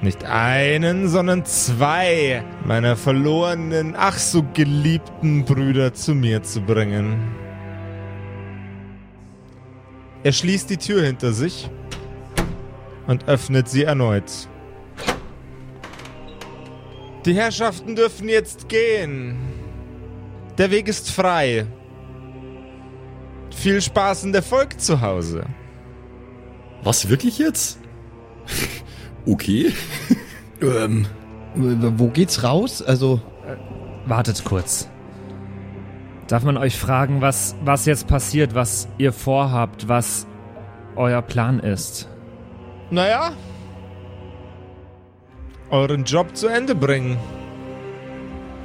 Nicht 0.00 0.24
einen, 0.24 1.08
sondern 1.08 1.44
zwei 1.44 2.44
meiner 2.64 2.96
verlorenen, 2.96 3.94
ach 3.96 4.18
so 4.18 4.44
geliebten 4.54 5.44
Brüder 5.44 5.94
zu 5.94 6.14
mir 6.14 6.42
zu 6.42 6.60
bringen. 6.60 7.43
Er 10.24 10.32
schließt 10.32 10.70
die 10.70 10.78
Tür 10.78 11.04
hinter 11.04 11.34
sich 11.34 11.68
und 13.06 13.28
öffnet 13.28 13.68
sie 13.68 13.84
erneut. 13.84 14.48
Die 17.26 17.34
Herrschaften 17.34 17.94
dürfen 17.94 18.28
jetzt 18.30 18.68
gehen. 18.70 19.37
Der 20.56 20.70
Weg 20.70 20.88
ist 20.88 21.10
frei. 21.10 21.66
Viel 23.54 23.82
Spaß 23.82 24.24
und 24.24 24.34
Erfolg 24.34 24.80
zu 24.80 25.00
Hause. 25.02 25.44
Was, 26.82 27.08
wirklich 27.08 27.38
jetzt? 27.38 27.78
okay. 29.26 29.72
Ähm, 30.62 31.06
wo 31.54 32.08
geht's 32.08 32.42
raus? 32.42 32.80
Also. 32.80 33.20
Wartet 34.06 34.42
kurz. 34.44 34.88
Darf 36.28 36.42
man 36.42 36.56
euch 36.56 36.78
fragen, 36.78 37.20
was, 37.20 37.54
was 37.64 37.84
jetzt 37.84 38.06
passiert, 38.06 38.54
was 38.54 38.88
ihr 38.96 39.12
vorhabt, 39.12 39.88
was 39.88 40.26
euer 40.96 41.20
Plan 41.20 41.60
ist? 41.60 42.08
Naja. 42.90 43.32
Euren 45.70 46.04
Job 46.04 46.34
zu 46.37 46.46
Ende 46.46 46.74
bringen. 46.74 47.18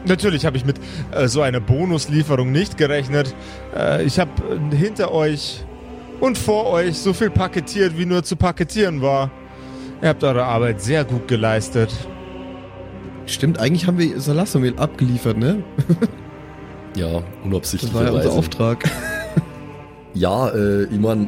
Natürlich 0.06 0.45
habe 0.45 0.56
ich 0.56 0.65
mit 0.65 0.80
äh, 1.12 1.28
so 1.28 1.41
einer 1.41 1.60
Bonuslieferung 1.60 2.52
nicht 2.52 2.78
gerechnet. 2.78 3.36
Äh, 3.76 4.04
ich 4.04 4.19
habe 4.19 4.32
äh, 4.72 4.76
hinter 4.76 5.12
euch 5.12 5.65
und 6.22 6.38
vor 6.38 6.67
euch 6.67 6.98
so 6.98 7.12
viel 7.12 7.30
paketiert, 7.30 7.98
wie 7.98 8.06
nur 8.06 8.24
zu 8.24 8.38
paketieren 8.38 9.02
war. 9.02 9.32
Ihr 10.02 10.10
habt 10.10 10.24
eure 10.24 10.45
Arbeit 10.45 10.82
sehr 10.82 11.04
gut 11.04 11.28
geleistet. 11.28 11.93
Stimmt, 13.26 13.60
eigentlich 13.60 13.86
haben 13.86 13.98
wir 13.98 14.19
Salasomel 14.22 14.80
abgeliefert, 14.80 15.38
ne? 15.38 15.63
ja, 16.95 17.23
unabsichtlich. 17.43 17.91
Das 17.91 17.99
war 17.99 18.08
ja 18.08 18.13
unser 18.13 18.32
Auftrag. 18.32 18.84
ja, 20.13 20.49
äh, 20.49 20.84
ich 20.84 20.99
meine, 20.99 21.28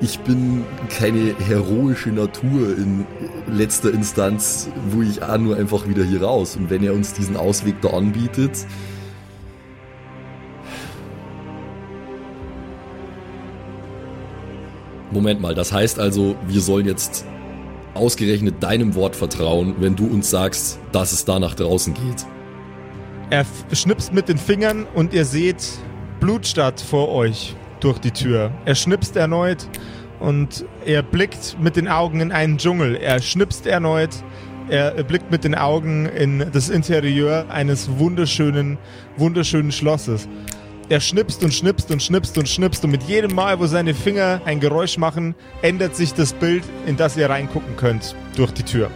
ich 0.00 0.18
bin 0.20 0.64
keine 0.88 1.34
heroische 1.38 2.10
Natur 2.10 2.76
in 2.76 3.06
letzter 3.46 3.92
Instanz, 3.92 4.68
wo 4.90 5.00
ich 5.02 5.22
auch 5.22 5.38
nur 5.38 5.56
einfach 5.56 5.86
wieder 5.86 6.04
hier 6.04 6.22
raus. 6.22 6.56
Und 6.56 6.70
wenn 6.70 6.82
er 6.82 6.92
uns 6.92 7.12
diesen 7.12 7.36
Ausweg 7.36 7.80
da 7.80 7.90
anbietet, 7.90 8.66
Moment 15.12 15.40
mal, 15.40 15.54
das 15.54 15.72
heißt 15.72 15.98
also, 15.98 16.36
wir 16.46 16.62
sollen 16.62 16.86
jetzt 16.86 17.26
ausgerechnet 17.94 18.62
deinem 18.62 18.94
Wort 18.94 19.14
vertrauen, 19.14 19.74
wenn 19.78 19.94
du 19.94 20.06
uns 20.06 20.30
sagst, 20.30 20.78
dass 20.90 21.12
es 21.12 21.24
da 21.24 21.38
nach 21.38 21.54
draußen 21.54 21.94
geht. 21.94 22.26
Er 23.32 23.46
schnipst 23.72 24.12
mit 24.12 24.28
den 24.28 24.36
Fingern 24.36 24.86
und 24.94 25.14
ihr 25.14 25.24
seht 25.24 25.66
Blutstadt 26.20 26.78
vor 26.82 27.08
euch 27.08 27.56
durch 27.80 27.98
die 27.98 28.10
Tür. 28.10 28.50
Er 28.66 28.74
schnipst 28.74 29.16
erneut 29.16 29.66
und 30.20 30.66
er 30.84 31.02
blickt 31.02 31.56
mit 31.58 31.76
den 31.76 31.88
Augen 31.88 32.20
in 32.20 32.30
einen 32.30 32.58
Dschungel. 32.58 32.94
Er 32.94 33.22
schnipst 33.22 33.66
erneut. 33.66 34.10
Er 34.68 35.02
blickt 35.04 35.30
mit 35.30 35.44
den 35.44 35.54
Augen 35.54 36.04
in 36.04 36.44
das 36.52 36.68
Interieur 36.68 37.46
eines 37.48 37.88
wunderschönen, 37.98 38.76
wunderschönen 39.16 39.72
Schlosses. 39.72 40.28
Er 40.90 41.00
schnipst 41.00 41.42
und 41.42 41.54
schnipst 41.54 41.90
und 41.90 42.02
schnipst 42.02 42.36
und 42.36 42.50
schnipst 42.50 42.84
und 42.84 42.90
mit 42.90 43.04
jedem 43.04 43.34
Mal, 43.34 43.58
wo 43.58 43.64
seine 43.64 43.94
Finger 43.94 44.42
ein 44.44 44.60
Geräusch 44.60 44.98
machen, 44.98 45.34
ändert 45.62 45.96
sich 45.96 46.12
das 46.12 46.34
Bild, 46.34 46.64
in 46.84 46.98
das 46.98 47.16
ihr 47.16 47.30
reingucken 47.30 47.76
könnt, 47.78 48.14
durch 48.36 48.50
die 48.50 48.64
Tür. 48.64 48.90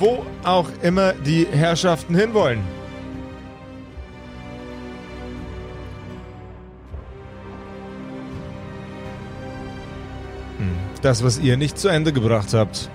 Wo 0.00 0.26
auch 0.42 0.68
immer 0.82 1.12
die 1.12 1.46
Herrschaften 1.46 2.16
hinwollen. 2.16 2.60
Hm, 10.58 10.74
das, 11.02 11.22
was 11.22 11.38
ihr 11.38 11.56
nicht 11.56 11.78
zu 11.78 11.86
Ende 11.86 12.12
gebracht 12.12 12.52
habt. 12.52 12.90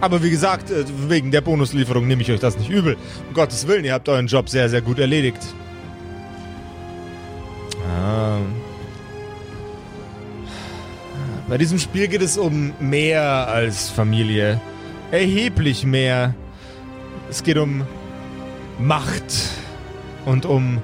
Aber 0.00 0.24
wie 0.24 0.30
gesagt, 0.30 0.70
äh, 0.72 0.84
wegen 1.08 1.30
der 1.30 1.42
Bonuslieferung 1.42 2.08
nehme 2.08 2.22
ich 2.22 2.32
euch 2.32 2.40
das 2.40 2.58
nicht 2.58 2.68
übel. 2.70 2.96
Um 3.28 3.34
Gottes 3.34 3.68
Willen, 3.68 3.84
ihr 3.84 3.92
habt 3.92 4.08
euren 4.08 4.26
Job 4.26 4.48
sehr, 4.48 4.68
sehr 4.68 4.80
gut 4.82 4.98
erledigt. 4.98 5.40
Bei 11.54 11.58
diesem 11.58 11.78
Spiel 11.78 12.08
geht 12.08 12.22
es 12.22 12.38
um 12.38 12.72
mehr 12.80 13.48
als 13.48 13.90
Familie. 13.90 14.60
Erheblich 15.14 15.86
mehr. 15.86 16.34
Es 17.30 17.44
geht 17.44 17.56
um 17.56 17.86
Macht 18.80 19.32
und 20.24 20.44
um 20.44 20.82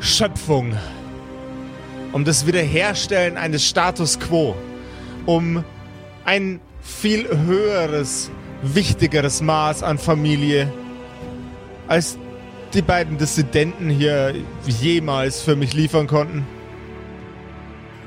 Schöpfung. 0.00 0.76
Um 2.10 2.24
das 2.24 2.48
Wiederherstellen 2.48 3.36
eines 3.36 3.64
Status 3.64 4.18
quo. 4.18 4.56
Um 5.24 5.62
ein 6.24 6.58
viel 6.80 7.28
höheres, 7.28 8.28
wichtigeres 8.62 9.40
Maß 9.40 9.84
an 9.84 9.98
Familie, 9.98 10.72
als 11.86 12.18
die 12.72 12.82
beiden 12.82 13.18
Dissidenten 13.18 13.88
hier 13.88 14.34
jemals 14.66 15.42
für 15.42 15.54
mich 15.54 15.74
liefern 15.74 16.08
konnten. 16.08 16.44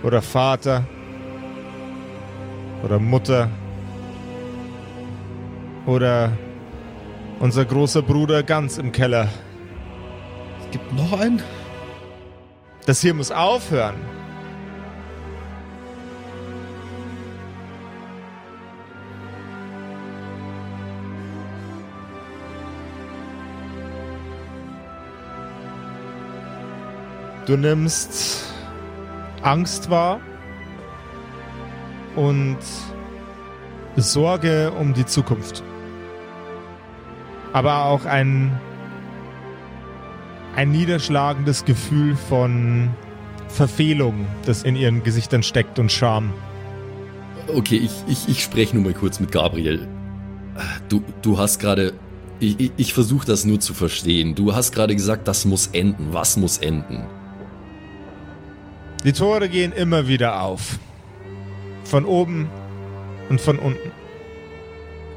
Oder 0.03 0.21
Vater. 0.21 0.85
Oder 2.83 2.99
Mutter. 2.99 3.49
Oder 5.87 6.33
unser 7.39 7.63
großer 7.63 8.01
Bruder 8.01 8.43
ganz 8.43 8.77
im 8.77 8.91
Keller. 8.91 9.29
Es 10.59 10.71
gibt 10.71 10.93
noch 10.93 11.17
einen? 11.17 11.41
Das 12.85 12.99
hier 12.99 13.13
muss 13.13 13.31
aufhören. 13.31 13.95
Du 27.45 27.55
nimmst 27.55 28.43
Angst 29.41 29.89
wahr 29.89 30.19
und 32.17 32.57
Sorge 33.95 34.71
um 34.71 34.93
die 34.93 35.05
Zukunft. 35.05 35.63
Aber 37.57 37.85
auch 37.85 38.05
ein, 38.05 38.51
ein 40.55 40.69
niederschlagendes 40.69 41.65
Gefühl 41.65 42.15
von 42.15 42.91
Verfehlung, 43.47 44.27
das 44.45 44.61
in 44.61 44.75
ihren 44.75 45.01
Gesichtern 45.01 45.41
steckt 45.41 45.79
und 45.79 45.91
Scham. 45.91 46.31
Okay, 47.47 47.77
ich, 47.77 47.91
ich, 48.07 48.29
ich 48.29 48.43
spreche 48.43 48.75
nur 48.75 48.85
mal 48.85 48.93
kurz 48.93 49.19
mit 49.19 49.31
Gabriel. 49.31 49.87
Du, 50.87 51.01
du 51.23 51.39
hast 51.39 51.57
gerade. 51.57 51.93
Ich, 52.39 52.59
ich, 52.59 52.71
ich 52.77 52.93
versuche 52.93 53.25
das 53.25 53.43
nur 53.43 53.59
zu 53.59 53.73
verstehen. 53.73 54.35
Du 54.35 54.53
hast 54.53 54.71
gerade 54.71 54.95
gesagt, 54.95 55.27
das 55.27 55.43
muss 55.45 55.65
enden. 55.73 56.09
Was 56.11 56.37
muss 56.37 56.59
enden? 56.59 57.07
Die 59.03 59.13
Tore 59.13 59.49
gehen 59.49 59.71
immer 59.71 60.07
wieder 60.07 60.43
auf. 60.43 60.77
Von 61.85 62.05
oben 62.05 62.49
und 63.29 63.41
von 63.41 63.57
unten. 63.57 63.91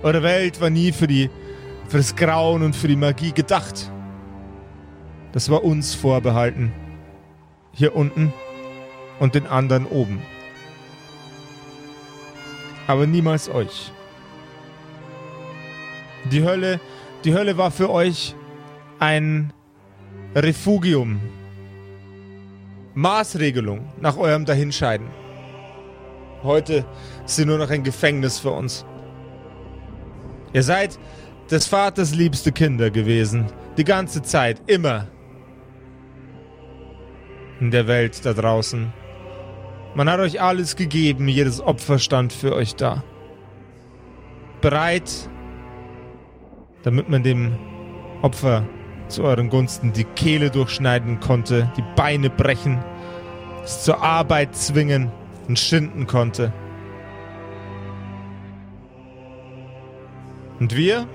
Eure 0.03 0.23
Welt 0.23 0.63
war 0.63 0.71
nie 0.71 0.93
für, 0.93 1.07
die, 1.07 1.29
für 1.91 1.97
das 1.97 2.15
Grauen 2.15 2.63
und 2.63 2.77
für 2.77 2.87
die 2.87 2.95
Magie 2.95 3.33
gedacht. 3.33 3.91
Das 5.33 5.51
war 5.51 5.65
uns 5.65 5.93
vorbehalten. 5.93 6.73
Hier 7.73 7.97
unten 7.97 8.33
und 9.19 9.35
den 9.35 9.49
anderen 9.49 9.87
oben. 9.87 10.23
Aber 12.87 13.09
niemals 13.09 13.49
euch. 13.49 13.91
Die 16.31 16.45
Hölle, 16.45 16.79
die 17.25 17.35
Hölle 17.35 17.59
war 17.59 17.73
für 17.73 17.91
euch 17.91 18.37
ein 19.01 19.53
Refugium. 20.37 21.21
Maßregelung 22.95 23.81
nach 24.01 24.17
eurem 24.17 24.45
Dahinscheiden. 24.45 25.09
Heute 26.45 26.85
ist 27.27 27.35
sie 27.35 27.45
nur 27.45 27.59
noch 27.59 27.71
ein 27.71 27.83
Gefängnis 27.83 28.39
für 28.39 28.51
uns. 28.53 28.85
Ihr 30.53 30.63
seid 30.63 30.99
des 31.51 31.67
Vaters 31.67 32.15
liebste 32.15 32.53
Kinder 32.53 32.91
gewesen. 32.91 33.47
Die 33.77 33.85
ganze 33.85 34.23
Zeit, 34.23 34.63
immer. 34.67 35.09
In 37.59 37.71
der 37.71 37.87
Welt 37.87 38.25
da 38.25 38.33
draußen. 38.33 38.93
Man 39.95 40.09
hat 40.09 40.21
euch 40.21 40.41
alles 40.41 40.77
gegeben, 40.77 41.27
jedes 41.27 41.61
Opfer 41.61 41.99
stand 41.99 42.33
für 42.33 42.55
euch 42.55 42.77
da. 42.77 43.03
Bereit, 44.61 45.11
damit 46.83 47.09
man 47.09 47.23
dem 47.23 47.59
Opfer 48.23 48.67
zu 49.09 49.25
euren 49.25 49.51
Gunsten 49.51 49.93
die 49.93 50.05
Kehle 50.05 50.51
durchschneiden 50.51 51.19
konnte, 51.19 51.73
die 51.77 51.85
Beine 51.97 52.31
brechen, 52.31 52.79
es 53.65 53.83
zur 53.83 54.01
Arbeit 54.01 54.55
zwingen 54.55 55.11
und 55.49 55.59
schinden 55.59 56.07
konnte. 56.07 56.53
Und 60.61 60.77
wir 60.77 61.09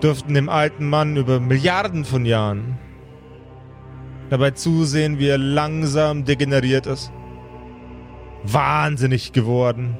durften 0.00 0.34
dem 0.34 0.48
alten 0.48 0.88
Mann 0.88 1.16
über 1.16 1.40
Milliarden 1.40 2.04
von 2.04 2.26
Jahren 2.26 2.78
dabei 4.30 4.50
zusehen, 4.52 5.18
wie 5.18 5.28
er 5.28 5.38
langsam 5.38 6.24
degeneriert 6.24 6.86
ist. 6.86 7.12
Wahnsinnig 8.42 9.32
geworden. 9.32 9.96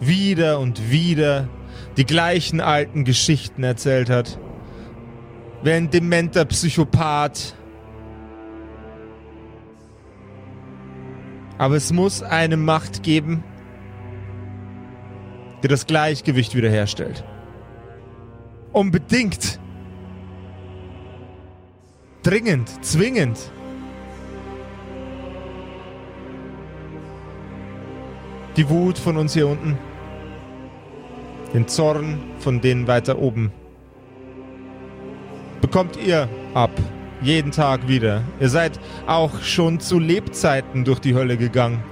Wieder 0.00 0.60
und 0.60 0.90
wieder 0.90 1.48
die 1.96 2.06
gleichen 2.06 2.60
alten 2.60 3.04
Geschichten 3.04 3.64
erzählt 3.64 4.10
hat. 4.10 4.38
Wie 5.62 5.72
ein 5.72 5.90
dementer 5.90 6.44
Psychopath. 6.44 7.54
Aber 11.58 11.74
es 11.74 11.92
muss 11.92 12.22
eine 12.22 12.56
Macht 12.56 13.02
geben, 13.02 13.42
die 15.64 15.68
das 15.68 15.86
Gleichgewicht 15.86 16.54
wiederherstellt. 16.54 17.24
Unbedingt. 18.72 19.58
Dringend, 22.22 22.84
zwingend. 22.84 23.38
Die 28.56 28.68
Wut 28.68 28.98
von 28.98 29.16
uns 29.16 29.34
hier 29.34 29.46
unten. 29.46 29.78
Den 31.54 31.66
Zorn 31.68 32.18
von 32.40 32.60
denen 32.60 32.86
weiter 32.86 33.18
oben. 33.18 33.52
Bekommt 35.60 35.96
ihr 35.96 36.28
ab. 36.54 36.70
Jeden 37.22 37.50
Tag 37.50 37.88
wieder. 37.88 38.22
Ihr 38.38 38.48
seid 38.48 38.78
auch 39.06 39.42
schon 39.42 39.80
zu 39.80 39.98
Lebzeiten 39.98 40.84
durch 40.84 40.98
die 40.98 41.14
Hölle 41.14 41.36
gegangen. 41.36 41.82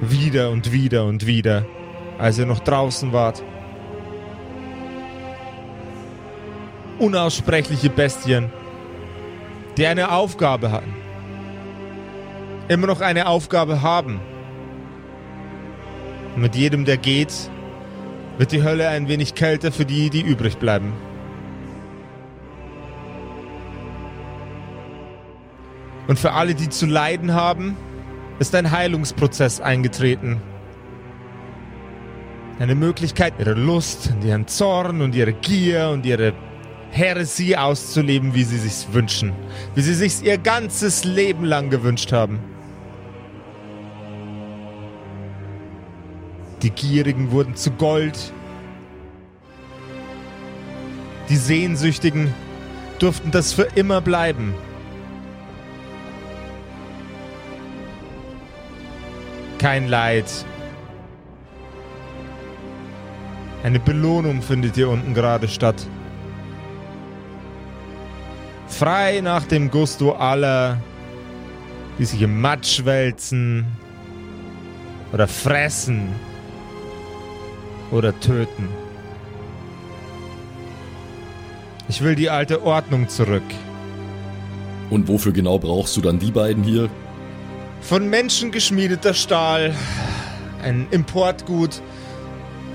Wieder 0.00 0.50
und 0.50 0.70
wieder 0.72 1.04
und 1.06 1.26
wieder, 1.26 1.64
als 2.18 2.38
ihr 2.38 2.46
noch 2.46 2.60
draußen 2.60 3.12
wart. 3.12 3.42
Unaussprechliche 6.98 7.90
Bestien, 7.90 8.50
die 9.76 9.86
eine 9.86 10.12
Aufgabe 10.12 10.72
hatten. 10.72 10.94
Immer 12.68 12.86
noch 12.86 13.00
eine 13.00 13.26
Aufgabe 13.28 13.82
haben. 13.82 14.20
Und 16.34 16.42
mit 16.42 16.54
jedem, 16.54 16.84
der 16.84 16.96
geht, 16.96 17.32
wird 18.36 18.52
die 18.52 18.62
Hölle 18.62 18.88
ein 18.88 19.08
wenig 19.08 19.34
kälter 19.34 19.72
für 19.72 19.84
die, 19.84 20.10
die 20.10 20.20
übrig 20.20 20.58
bleiben. 20.58 20.92
Und 26.06 26.18
für 26.18 26.32
alle, 26.32 26.54
die 26.54 26.68
zu 26.68 26.86
leiden 26.86 27.34
haben, 27.34 27.76
ist 28.38 28.54
ein 28.54 28.70
Heilungsprozess 28.70 29.60
eingetreten. 29.60 30.40
Eine 32.58 32.74
Möglichkeit, 32.74 33.34
ihre 33.38 33.54
Lust 33.54 34.10
und 34.12 34.24
ihren 34.24 34.46
Zorn 34.46 35.00
und 35.00 35.14
ihre 35.14 35.32
Gier 35.32 35.90
und 35.90 36.06
ihre 36.06 36.32
Heresie 36.90 37.56
auszuleben, 37.56 38.34
wie 38.34 38.44
sie 38.44 38.58
sich's 38.58 38.88
wünschen. 38.92 39.32
Wie 39.74 39.82
sie 39.82 39.94
sich's 39.94 40.22
ihr 40.22 40.38
ganzes 40.38 41.04
Leben 41.04 41.44
lang 41.44 41.70
gewünscht 41.70 42.12
haben. 42.12 42.40
Die 46.62 46.70
Gierigen 46.70 47.30
wurden 47.30 47.54
zu 47.54 47.70
Gold. 47.70 48.32
Die 51.28 51.36
Sehnsüchtigen 51.36 52.34
durften 52.98 53.30
das 53.30 53.52
für 53.52 53.68
immer 53.74 54.00
bleiben. 54.00 54.54
Kein 59.58 59.88
Leid. 59.88 60.24
Eine 63.62 63.78
Belohnung 63.78 64.40
findet 64.40 64.76
hier 64.76 64.88
unten 64.88 65.14
gerade 65.14 65.48
statt 65.48 65.86
frei 68.68 69.20
nach 69.20 69.44
dem 69.44 69.70
Gusto 69.70 70.12
aller, 70.12 70.80
die 71.98 72.04
sich 72.04 72.22
im 72.22 72.40
Matsch 72.40 72.84
wälzen 72.84 73.66
oder 75.12 75.26
fressen 75.26 76.08
oder 77.90 78.18
töten. 78.20 78.68
Ich 81.88 82.02
will 82.02 82.14
die 82.14 82.28
alte 82.28 82.62
Ordnung 82.62 83.08
zurück. 83.08 83.42
Und 84.90 85.08
wofür 85.08 85.32
genau 85.32 85.58
brauchst 85.58 85.96
du 85.96 86.00
dann 86.00 86.18
die 86.18 86.30
beiden 86.30 86.62
hier? 86.62 86.90
Von 87.80 88.08
Menschen 88.08 88.52
geschmiedeter 88.52 89.14
Stahl. 89.14 89.74
Ein 90.62 90.86
Importgut. 90.90 91.80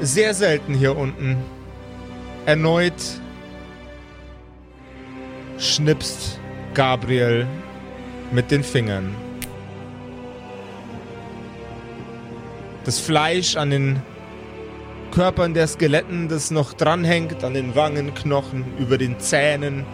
Sehr 0.01 0.33
selten 0.33 0.73
hier 0.73 0.97
unten. 0.97 1.37
Erneut 2.45 2.93
schnipst 5.63 6.39
Gabriel 6.73 7.47
mit 8.31 8.51
den 8.51 8.63
Fingern. 8.63 9.15
Das 12.83 12.99
Fleisch 12.99 13.55
an 13.55 13.69
den 13.69 14.01
Körpern 15.11 15.53
der 15.53 15.67
Skeletten, 15.67 16.27
das 16.27 16.51
noch 16.51 16.73
dranhängt, 16.73 17.43
an 17.43 17.53
den 17.53 17.75
Wangenknochen, 17.75 18.65
über 18.77 18.97
den 18.97 19.19
Zähnen, 19.19 19.85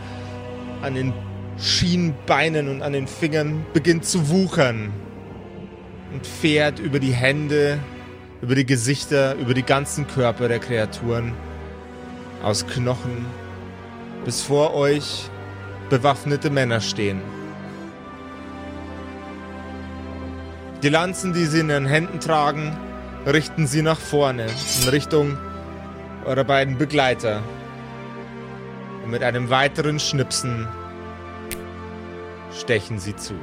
an 0.82 0.95
den 0.95 1.13
Schienbeinen 1.60 2.69
und 2.69 2.82
an 2.82 2.93
den 2.93 3.05
Fingern, 3.05 3.65
beginnt 3.73 4.05
zu 4.05 4.29
wuchern 4.29 4.91
und 6.13 6.25
fährt 6.25 6.79
über 6.79 6.99
die 6.99 7.12
Hände, 7.12 7.79
über 8.41 8.55
die 8.55 8.65
Gesichter, 8.65 9.36
über 9.36 9.53
die 9.53 9.63
ganzen 9.63 10.08
Körper 10.08 10.47
der 10.47 10.60
Kreaturen 10.60 11.34
aus 12.41 12.65
Knochen, 12.65 13.25
bis 14.25 14.41
vor 14.41 14.73
euch 14.73 15.29
bewaffnete 15.89 16.49
Männer 16.49 16.82
stehen. 16.82 17.21
Die 20.82 20.89
Lanzen, 20.89 21.34
die 21.34 21.45
sie 21.45 21.60
in 21.60 21.69
ihren 21.69 21.86
Händen 21.86 22.19
tragen, 22.19 22.78
richten 23.25 23.67
sie 23.67 23.82
nach 23.82 23.99
vorne, 23.99 24.47
in 24.82 24.89
Richtung 24.89 25.38
eurer 26.25 26.43
beiden 26.45 26.78
Begleiter. 26.78 27.41
Und 29.04 29.12
mit 29.12 29.23
einem 29.23 29.49
weiteren 29.49 29.99
Schnipsen 29.99 30.67
stechen 32.58 32.99
sie 32.99 33.15
zu. 33.15 33.34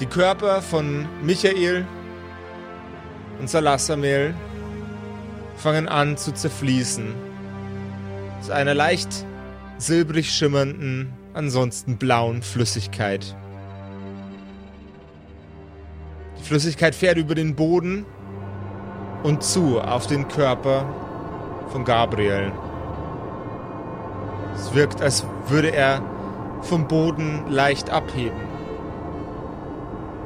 Die 0.00 0.06
Körper 0.06 0.62
von 0.62 1.06
Michael 1.22 1.84
und 3.40 3.48
Salassamel 3.48 4.34
fangen 5.56 5.88
an 5.88 6.16
zu 6.16 6.32
zerfließen. 6.32 7.14
Zu 8.42 8.52
einer 8.52 8.74
leicht 8.74 9.26
silbrig 9.78 10.30
schimmernden, 10.30 11.12
ansonsten 11.34 11.96
blauen 11.96 12.42
Flüssigkeit. 12.42 13.34
Die 16.38 16.42
Flüssigkeit 16.42 16.94
fährt 16.94 17.16
über 17.16 17.34
den 17.34 17.54
Boden 17.54 18.04
und 19.22 19.42
zu 19.42 19.80
auf 19.80 20.06
den 20.06 20.28
Körper 20.28 20.84
von 21.70 21.84
Gabriel. 21.84 22.52
Es 24.54 24.74
wirkt, 24.74 25.00
als 25.00 25.24
würde 25.48 25.70
er 25.70 26.02
vom 26.62 26.88
Boden 26.88 27.44
leicht 27.48 27.90
abheben. 27.90 28.40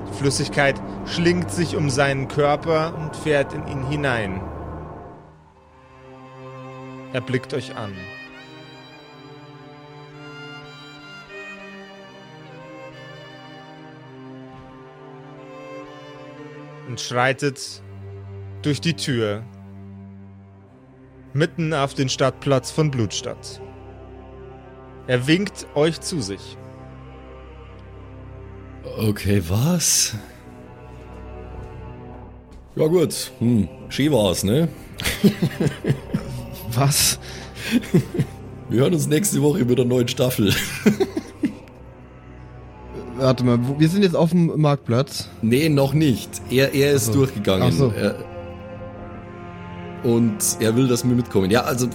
Die 0.09 0.19
Flüssigkeit 0.19 0.81
schlingt 1.07 1.51
sich 1.51 1.77
um 1.77 1.91
seinen 1.91 2.29
Körper 2.29 2.95
und 2.97 3.17
fährt 3.17 3.53
in 3.53 3.67
ihn 3.69 3.87
hinein. 3.89 4.41
Er 7.13 7.21
blickt 7.21 7.53
euch 7.53 7.77
an. 7.77 7.93
Und 16.89 17.01
schreitet 17.01 17.83
durch 18.63 18.81
die 18.81 18.95
Tür 18.95 19.45
mitten 21.33 21.73
auf 21.73 21.95
den 21.95 22.09
Stadtplatz 22.09 22.71
von 22.71 22.91
Blutstadt. 22.91 23.61
Er 25.07 25.27
winkt 25.27 25.67
euch 25.75 26.01
zu 26.01 26.21
sich. 26.21 26.57
Okay, 28.99 29.43
was? 29.49 30.15
Ja 32.77 32.87
gut, 32.87 33.33
hm, 33.39 33.69
schön 33.89 34.13
war's, 34.13 34.45
ne? 34.45 34.69
was? 36.73 37.19
Wir 38.69 38.81
hören 38.81 38.95
uns 38.95 39.07
nächste 39.07 39.43
Woche 39.43 39.65
mit 39.65 39.79
der 39.79 39.85
neuen 39.85 40.09
Staffel. 40.09 40.55
Warte 43.17 43.45
mal, 43.45 43.59
wir 43.79 43.89
sind 43.89 44.03
jetzt 44.03 44.17
auf 44.17 44.31
dem 44.31 44.61
Marktplatz. 44.61 45.29
Nee, 45.43 45.69
noch 45.69 45.93
nicht. 45.95 46.31
Er, 46.51 46.75
er 46.75 46.93
ist 46.93 47.07
so. 47.07 47.13
durchgegangen. 47.13 47.69
Ach 47.71 47.77
so. 47.77 47.91
Er, 47.91 48.17
und 50.03 50.57
er 50.59 50.75
will, 50.77 50.89
dass 50.89 51.05
wir 51.05 51.15
mitkommen. 51.15 51.51
Ja, 51.51 51.63
also 51.63 51.89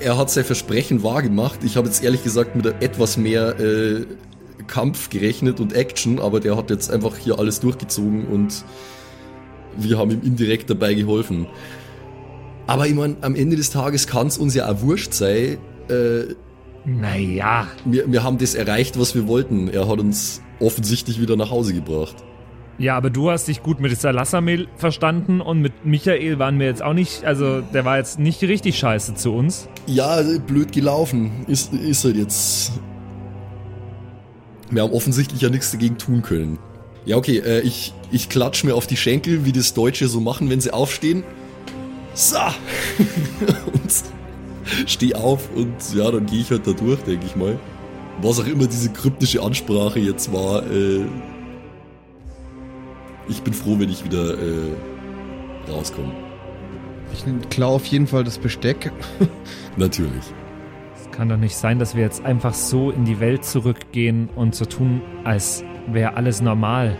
er 0.00 0.16
hat 0.16 0.30
sein 0.30 0.44
Versprechen 0.44 1.02
wahrgemacht. 1.02 1.62
Ich 1.62 1.76
habe 1.76 1.88
jetzt 1.88 2.02
ehrlich 2.02 2.22
gesagt 2.22 2.56
mit 2.56 2.66
etwas 2.66 3.16
mehr 3.16 3.58
äh, 3.60 4.06
Kampf 4.66 5.10
gerechnet 5.10 5.60
und 5.60 5.74
Action, 5.74 6.20
aber 6.20 6.40
der 6.40 6.56
hat 6.56 6.70
jetzt 6.70 6.90
einfach 6.90 7.16
hier 7.16 7.38
alles 7.38 7.60
durchgezogen 7.60 8.26
und 8.26 8.64
wir 9.76 9.98
haben 9.98 10.10
ihm 10.10 10.22
indirekt 10.22 10.70
dabei 10.70 10.94
geholfen. 10.94 11.46
Aber 12.66 12.86
ich 12.86 12.94
meine, 12.94 13.16
am 13.20 13.34
Ende 13.34 13.56
des 13.56 13.70
Tages 13.70 14.06
kann 14.06 14.28
es 14.28 14.38
uns 14.38 14.54
ja 14.54 14.70
auch 14.70 14.80
wurscht 14.80 15.12
sein. 15.12 15.58
Äh, 15.88 16.34
naja. 16.84 17.66
Wir, 17.84 18.10
wir 18.10 18.22
haben 18.22 18.38
das 18.38 18.54
erreicht, 18.54 18.98
was 18.98 19.14
wir 19.14 19.26
wollten. 19.26 19.68
Er 19.68 19.88
hat 19.88 19.98
uns 19.98 20.40
offensichtlich 20.60 21.20
wieder 21.20 21.36
nach 21.36 21.50
Hause 21.50 21.74
gebracht. 21.74 22.16
Ja, 22.80 22.96
aber 22.96 23.10
du 23.10 23.30
hast 23.30 23.46
dich 23.46 23.62
gut 23.62 23.78
mit 23.78 23.98
Salassamel 24.00 24.66
verstanden 24.76 25.42
und 25.42 25.60
mit 25.60 25.84
Michael 25.84 26.38
waren 26.38 26.58
wir 26.58 26.66
jetzt 26.66 26.82
auch 26.82 26.94
nicht, 26.94 27.24
also 27.26 27.60
der 27.60 27.84
war 27.84 27.98
jetzt 27.98 28.18
nicht 28.18 28.40
richtig 28.42 28.78
scheiße 28.78 29.14
zu 29.16 29.34
uns. 29.34 29.68
Ja, 29.86 30.22
blöd 30.46 30.72
gelaufen. 30.72 31.44
Ist, 31.46 31.74
ist 31.74 32.04
halt 32.04 32.16
jetzt. 32.16 32.72
Wir 34.70 34.82
haben 34.82 34.92
offensichtlich 34.92 35.42
ja 35.42 35.50
nichts 35.50 35.72
dagegen 35.72 35.98
tun 35.98 36.22
können. 36.22 36.58
Ja, 37.04 37.16
okay, 37.16 37.38
äh, 37.38 37.60
ich, 37.60 37.92
ich 38.10 38.30
klatsch 38.30 38.64
mir 38.64 38.74
auf 38.74 38.86
die 38.86 38.96
Schenkel, 38.96 39.44
wie 39.44 39.52
das 39.52 39.74
Deutsche 39.74 40.08
so 40.08 40.20
machen, 40.20 40.48
wenn 40.48 40.62
sie 40.62 40.72
aufstehen. 40.72 41.22
So! 42.14 42.38
und 43.74 43.92
steh 44.86 45.14
auf 45.14 45.50
und 45.54 45.74
ja, 45.94 46.10
dann 46.10 46.24
gehe 46.24 46.40
ich 46.40 46.50
halt 46.50 46.66
da 46.66 46.72
durch, 46.72 47.00
denke 47.02 47.26
ich 47.26 47.36
mal. 47.36 47.58
Was 48.22 48.38
auch 48.38 48.46
immer 48.46 48.66
diese 48.66 48.90
kryptische 48.92 49.42
Ansprache 49.42 49.98
jetzt 49.98 50.32
war, 50.32 50.62
äh, 50.70 51.06
ich 53.28 53.42
bin 53.42 53.54
froh, 53.54 53.78
wenn 53.78 53.88
ich 53.88 54.04
wieder 54.04 54.34
äh, 54.34 54.72
rauskomme. 55.70 56.12
Ich 57.12 57.24
klaue 57.48 57.76
auf 57.76 57.86
jeden 57.86 58.06
Fall 58.06 58.24
das 58.24 58.38
Besteck. 58.38 58.92
Natürlich. 59.76 60.24
Es 60.94 61.10
kann 61.10 61.28
doch 61.28 61.38
nicht 61.38 61.56
sein, 61.56 61.78
dass 61.78 61.94
wir 61.94 62.02
jetzt 62.02 62.24
einfach 62.24 62.52
so 62.52 62.90
in 62.90 63.04
die 63.04 63.20
Welt 63.20 63.44
zurückgehen 63.44 64.28
und 64.36 64.54
so 64.54 64.66
tun, 64.66 65.00
als 65.24 65.64
wäre 65.86 66.14
alles 66.14 66.42
normal. 66.42 66.96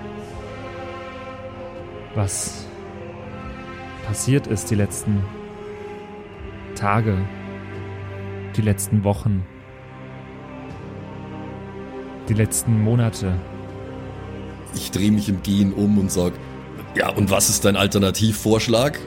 Was 2.14 2.66
passiert 4.06 4.46
ist 4.46 4.70
die 4.70 4.74
letzten 4.74 5.22
Tage, 6.74 7.18
die 8.56 8.62
letzten 8.62 9.04
Wochen, 9.04 9.44
die 12.30 12.34
letzten 12.34 12.80
Monate. 12.82 13.34
Ich 14.74 14.90
drehe 14.92 15.10
mich 15.10 15.28
im 15.28 15.42
Gehen 15.42 15.72
um 15.72 15.98
und 15.98 16.10
sag, 16.10 16.32
ja, 16.94 17.10
und 17.10 17.30
was 17.30 17.50
ist 17.50 17.64
dein 17.64 17.76
Alternativvorschlag? 17.76 18.98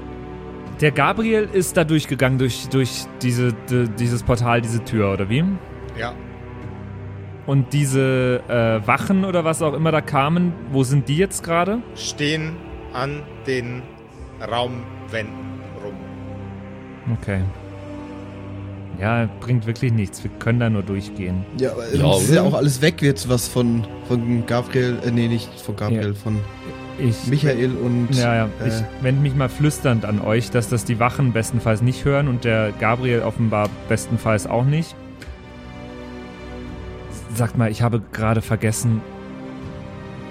Der 0.81 0.91
Gabriel 0.91 1.49
ist 1.51 1.77
da 1.77 1.85
durchgegangen 1.85 2.37
durch, 2.37 2.67
durch 2.67 3.05
diese, 3.21 3.53
die, 3.69 3.87
dieses 3.97 4.23
Portal, 4.23 4.61
diese 4.61 4.83
Tür, 4.83 5.13
oder 5.13 5.29
wie? 5.29 5.43
Ja. 5.97 6.13
Und 7.45 7.71
diese 7.71 8.41
äh, 8.47 8.85
Wachen 8.87 9.23
oder 9.23 9.45
was 9.45 9.61
auch 9.61 9.73
immer 9.73 9.91
da 9.91 10.01
kamen, 10.01 10.53
wo 10.71 10.83
sind 10.83 11.07
die 11.07 11.17
jetzt 11.17 11.43
gerade? 11.43 11.81
Stehen 11.95 12.57
an 12.93 13.21
den 13.47 13.83
Raumwänden 14.41 15.61
rum. 15.83 15.95
Okay. 17.19 17.41
Ja, 18.99 19.27
bringt 19.39 19.65
wirklich 19.65 19.91
nichts. 19.91 20.23
Wir 20.23 20.31
können 20.39 20.59
da 20.59 20.69
nur 20.69 20.83
durchgehen. 20.83 21.43
Ja, 21.59 21.71
aber 21.71 21.93
ja, 21.93 22.17
ist 22.17 22.33
ja 22.33 22.43
auch 22.43 22.53
alles 22.53 22.81
weg 22.81 23.01
jetzt, 23.01 23.27
was 23.27 23.47
von, 23.47 23.85
von 24.07 24.45
Gabriel, 24.45 24.97
äh, 25.05 25.11
nee, 25.11 25.27
nicht 25.27 25.49
von 25.59 25.75
Gabriel, 25.75 26.09
ja. 26.09 26.13
von 26.13 26.39
ich, 26.99 27.27
Michael 27.27 27.71
und. 27.75 28.09
Ja, 28.11 28.35
ja. 28.35 28.49
Äh, 28.63 28.67
ich 28.67 28.73
wende 29.01 29.21
mich 29.21 29.35
mal 29.35 29.49
flüsternd 29.49 30.05
an 30.05 30.21
euch, 30.21 30.51
dass 30.51 30.69
das 30.69 30.85
die 30.85 30.99
Wachen 30.99 31.33
bestenfalls 31.33 31.81
nicht 31.81 32.05
hören 32.05 32.27
und 32.27 32.43
der 32.43 32.71
Gabriel 32.79 33.21
offenbar 33.21 33.69
bestenfalls 33.89 34.45
auch 34.45 34.65
nicht. 34.65 34.95
Sagt 37.35 37.57
mal, 37.57 37.71
ich 37.71 37.81
habe 37.81 38.01
gerade 38.11 38.43
vergessen, 38.43 39.01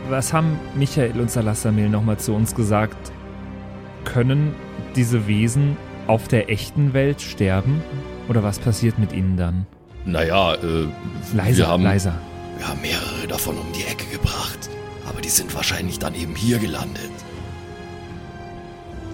was 0.09 0.33
haben 0.33 0.59
Michael 0.77 1.21
und 1.21 1.31
Salassamil 1.31 1.89
nochmal 1.89 2.19
zu 2.19 2.33
uns 2.33 2.55
gesagt? 2.55 3.13
Können 4.05 4.55
diese 4.95 5.27
Wesen 5.27 5.77
auf 6.07 6.29
der 6.29 6.49
echten 6.51 6.93
Welt 6.93 7.21
sterben? 7.21 7.83
Oder 8.33 8.43
was 8.43 8.59
passiert 8.59 8.99
mit 8.99 9.13
ihnen 9.13 9.37
dann? 9.37 9.67
Naja, 10.07 10.55
äh, 10.55 10.87
leiser, 11.35 11.59
wir 11.59 11.69
haben, 11.69 11.83
leiser. 11.83 12.15
Wir 12.57 12.67
haben 12.67 12.81
mehrere 12.81 13.27
davon 13.29 13.59
um 13.59 13.67
die 13.75 13.83
Ecke 13.83 14.07
gebracht, 14.07 14.71
aber 15.07 15.21
die 15.21 15.29
sind 15.29 15.55
wahrscheinlich 15.55 15.99
dann 15.99 16.15
eben 16.15 16.35
hier 16.35 16.59
gelandet. 16.59 17.11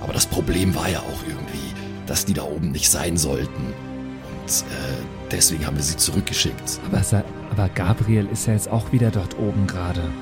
Aber 0.00 0.12
das 0.12 0.24
Problem 0.24 0.72
war 0.76 0.88
ja 0.88 1.00
auch 1.00 1.26
irgendwie, 1.26 1.74
dass 2.06 2.26
die 2.26 2.32
da 2.32 2.44
oben 2.44 2.70
nicht 2.70 2.88
sein 2.88 3.16
sollten. 3.16 3.64
Und 3.64 4.64
äh, 4.70 5.02
deswegen 5.32 5.66
haben 5.66 5.74
wir 5.74 5.82
sie 5.82 5.96
zurückgeschickt. 5.96 6.78
Aber, 6.86 7.24
aber 7.50 7.68
Gabriel 7.70 8.28
ist 8.30 8.46
ja 8.46 8.52
jetzt 8.52 8.70
auch 8.70 8.92
wieder 8.92 9.10
dort 9.10 9.36
oben 9.36 9.66
gerade. 9.66 10.12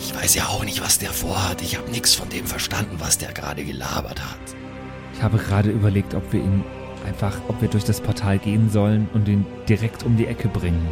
Ich 0.00 0.12
weiß 0.16 0.34
ja 0.34 0.46
auch 0.46 0.64
nicht, 0.64 0.82
was 0.82 0.98
der 0.98 1.10
vorhat. 1.10 1.62
Ich 1.62 1.78
habe 1.78 1.88
nichts 1.92 2.16
von 2.16 2.28
dem 2.28 2.46
verstanden, 2.46 2.96
was 2.98 3.18
der 3.18 3.32
gerade 3.32 3.62
gelabert 3.62 4.20
hat. 4.20 4.56
Ich 5.14 5.22
habe 5.22 5.38
gerade 5.38 5.70
überlegt, 5.70 6.14
ob 6.14 6.32
wir 6.32 6.40
ihn 6.40 6.64
einfach, 7.04 7.36
ob 7.48 7.60
wir 7.60 7.68
durch 7.68 7.84
das 7.84 8.00
Portal 8.00 8.38
gehen 8.38 8.70
sollen 8.70 9.08
und 9.14 9.28
ihn 9.28 9.46
direkt 9.68 10.02
um 10.02 10.16
die 10.16 10.26
Ecke 10.26 10.48
bringen. 10.48 10.88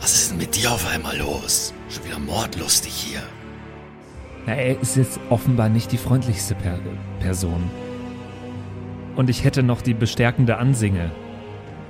Was 0.00 0.14
ist 0.14 0.30
denn 0.30 0.38
mit 0.38 0.56
dir 0.56 0.70
auf 0.70 0.86
einmal 0.92 1.16
los? 1.16 1.72
Schon 1.88 2.04
wieder 2.04 2.18
mordlustig 2.18 2.92
hier. 2.92 3.22
Na, 4.46 4.54
er 4.54 4.80
ist 4.80 4.96
jetzt 4.96 5.18
offenbar 5.30 5.68
nicht 5.68 5.90
die 5.92 5.98
freundlichste 5.98 6.54
per 6.54 6.78
Person. 7.20 7.70
Und 9.16 9.30
ich 9.30 9.44
hätte 9.44 9.62
noch 9.62 9.82
die 9.82 9.94
bestärkende 9.94 10.58
Ansinge. 10.58 11.10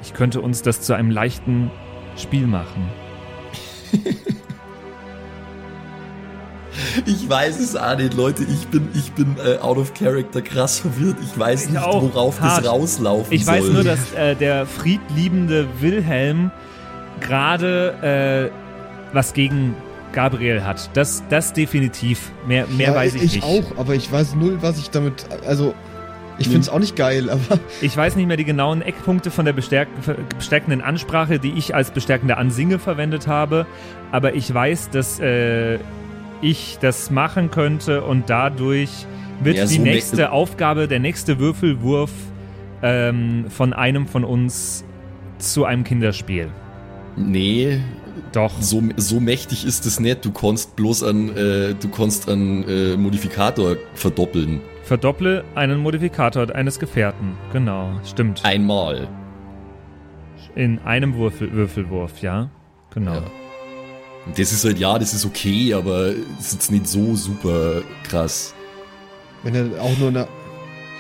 Ich 0.03 0.15
könnte 0.15 0.41
uns 0.41 0.63
das 0.63 0.81
zu 0.81 0.95
einem 0.95 1.11
leichten 1.11 1.71
Spiel 2.17 2.47
machen. 2.47 2.89
Ich 7.05 7.29
weiß 7.29 7.61
es 7.61 7.77
auch 7.77 7.97
nicht, 7.97 8.15
Leute. 8.15 8.45
Ich 8.45 8.67
bin, 8.69 8.89
ich 8.95 9.13
bin 9.13 9.37
äh, 9.45 9.59
out 9.59 9.77
of 9.77 9.93
character 9.95 10.41
krass 10.41 10.79
verwirrt. 10.79 11.17
Ich 11.23 11.39
weiß 11.39 11.71
nicht, 11.71 11.83
auch 11.83 12.03
worauf 12.03 12.41
hart. 12.41 12.65
das 12.65 12.71
rauslaufen 12.71 13.33
ich 13.33 13.45
soll. 13.45 13.57
Ich 13.57 13.63
weiß 13.63 13.73
nur, 13.73 13.85
dass 13.85 14.13
äh, 14.15 14.35
der 14.35 14.67
friedliebende 14.67 15.67
Wilhelm 15.81 16.51
gerade 17.21 18.51
äh, 18.51 19.15
was 19.15 19.33
gegen 19.33 19.75
Gabriel 20.13 20.65
hat. 20.65 20.91
Das, 20.95 21.23
das 21.29 21.53
definitiv. 21.53 22.33
Mehr, 22.47 22.67
mehr 22.69 22.89
ja, 22.89 22.95
weiß 22.95 23.15
ich, 23.15 23.23
ich 23.23 23.35
nicht. 23.35 23.45
Ich 23.45 23.45
auch, 23.45 23.79
aber 23.79 23.95
ich 23.95 24.11
weiß 24.11 24.35
null, 24.35 24.59
was 24.63 24.79
ich 24.79 24.91
damit. 24.91 25.27
Also, 25.47 25.75
ich 26.39 26.49
finde 26.49 26.63
es 26.63 26.69
auch 26.69 26.79
nicht 26.79 26.97
geil, 26.97 27.31
aber. 27.31 27.59
Ich 27.81 27.97
weiß 27.97 28.17
nicht 28.17 28.27
mehr 28.27 28.37
die 28.37 28.45
genauen 28.45 28.83
Eckpunkte 28.83 29.31
von 29.31 29.45
der 29.45 29.53
bestärkenden 29.53 30.81
Ansprache, 30.81 31.39
die 31.39 31.53
ich 31.53 31.75
als 31.75 31.91
bestärkende 31.91 32.37
Ansinge 32.37 32.79
verwendet 32.79 33.27
habe, 33.27 33.67
aber 34.13 34.35
ich 34.35 34.53
weiß, 34.53 34.91
dass 34.91 35.19
äh, 35.21 35.79
ich 36.41 36.79
das 36.81 37.11
machen 37.11 37.51
könnte 37.51 38.03
und 38.05 38.29
dadurch 38.29 39.07
wird 39.43 39.57
ja, 39.57 39.67
die 39.67 39.77
so 39.77 39.83
nächste 39.83 40.33
Aufgabe, 40.33 40.89
der 40.89 40.99
nächste 40.99 41.39
Würfelwurf 41.39 42.11
ähm, 42.83 43.47
von 43.49 43.73
einem 43.73 44.07
von 44.07 44.25
uns 44.25 44.85
zu 45.39 45.65
einem 45.65 45.85
Kinderspiel. 45.85 46.49
Nee. 47.17 47.81
Doch. 48.33 48.53
So, 48.61 48.83
so 48.97 49.21
mächtig 49.21 49.65
ist 49.67 49.87
es 49.87 50.01
nicht. 50.01 50.25
Du 50.25 50.33
kannst 50.33 50.77
bloß 50.77 51.03
an, 51.03 51.37
äh, 51.37 51.75
du 51.75 51.89
kannst 51.89 52.29
an 52.29 52.65
äh, 52.69 52.97
Modifikator 52.97 53.77
verdoppeln. 53.95 54.61
Verdopple 54.83 55.45
einen 55.55 55.81
Modifikator 55.81 56.55
eines 56.55 56.79
Gefährten. 56.79 57.37
Genau, 57.53 57.91
stimmt. 58.05 58.45
Einmal. 58.45 59.09
In 60.55 60.79
einem 60.81 61.17
Würfel, 61.17 61.53
Würfelwurf, 61.53 62.23
ja. 62.23 62.51
Genau. 62.95 63.15
Ja. 63.15 63.23
Das 64.35 64.53
ist 64.53 64.65
halt, 64.65 64.79
ja, 64.79 64.99
das 64.99 65.15
ist 65.15 65.25
okay, 65.25 65.73
aber 65.75 66.09
ist 66.39 66.53
jetzt 66.53 66.71
nicht 66.71 66.89
so 66.89 67.15
super 67.15 67.83
krass. 68.03 68.55
Wenn 69.43 69.55
er 69.55 69.81
auch 69.81 69.97
nur 69.99 70.09
eine. 70.09 70.29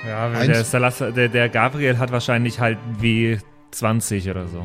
Ja, 0.06 0.28
der, 0.44 0.64
Salas, 0.64 0.98
der, 0.98 1.28
der 1.28 1.48
Gabriel 1.48 1.98
hat 1.98 2.12
wahrscheinlich 2.12 2.60
halt 2.60 2.78
W20 3.00 4.30
oder 4.30 4.46
so. 4.46 4.64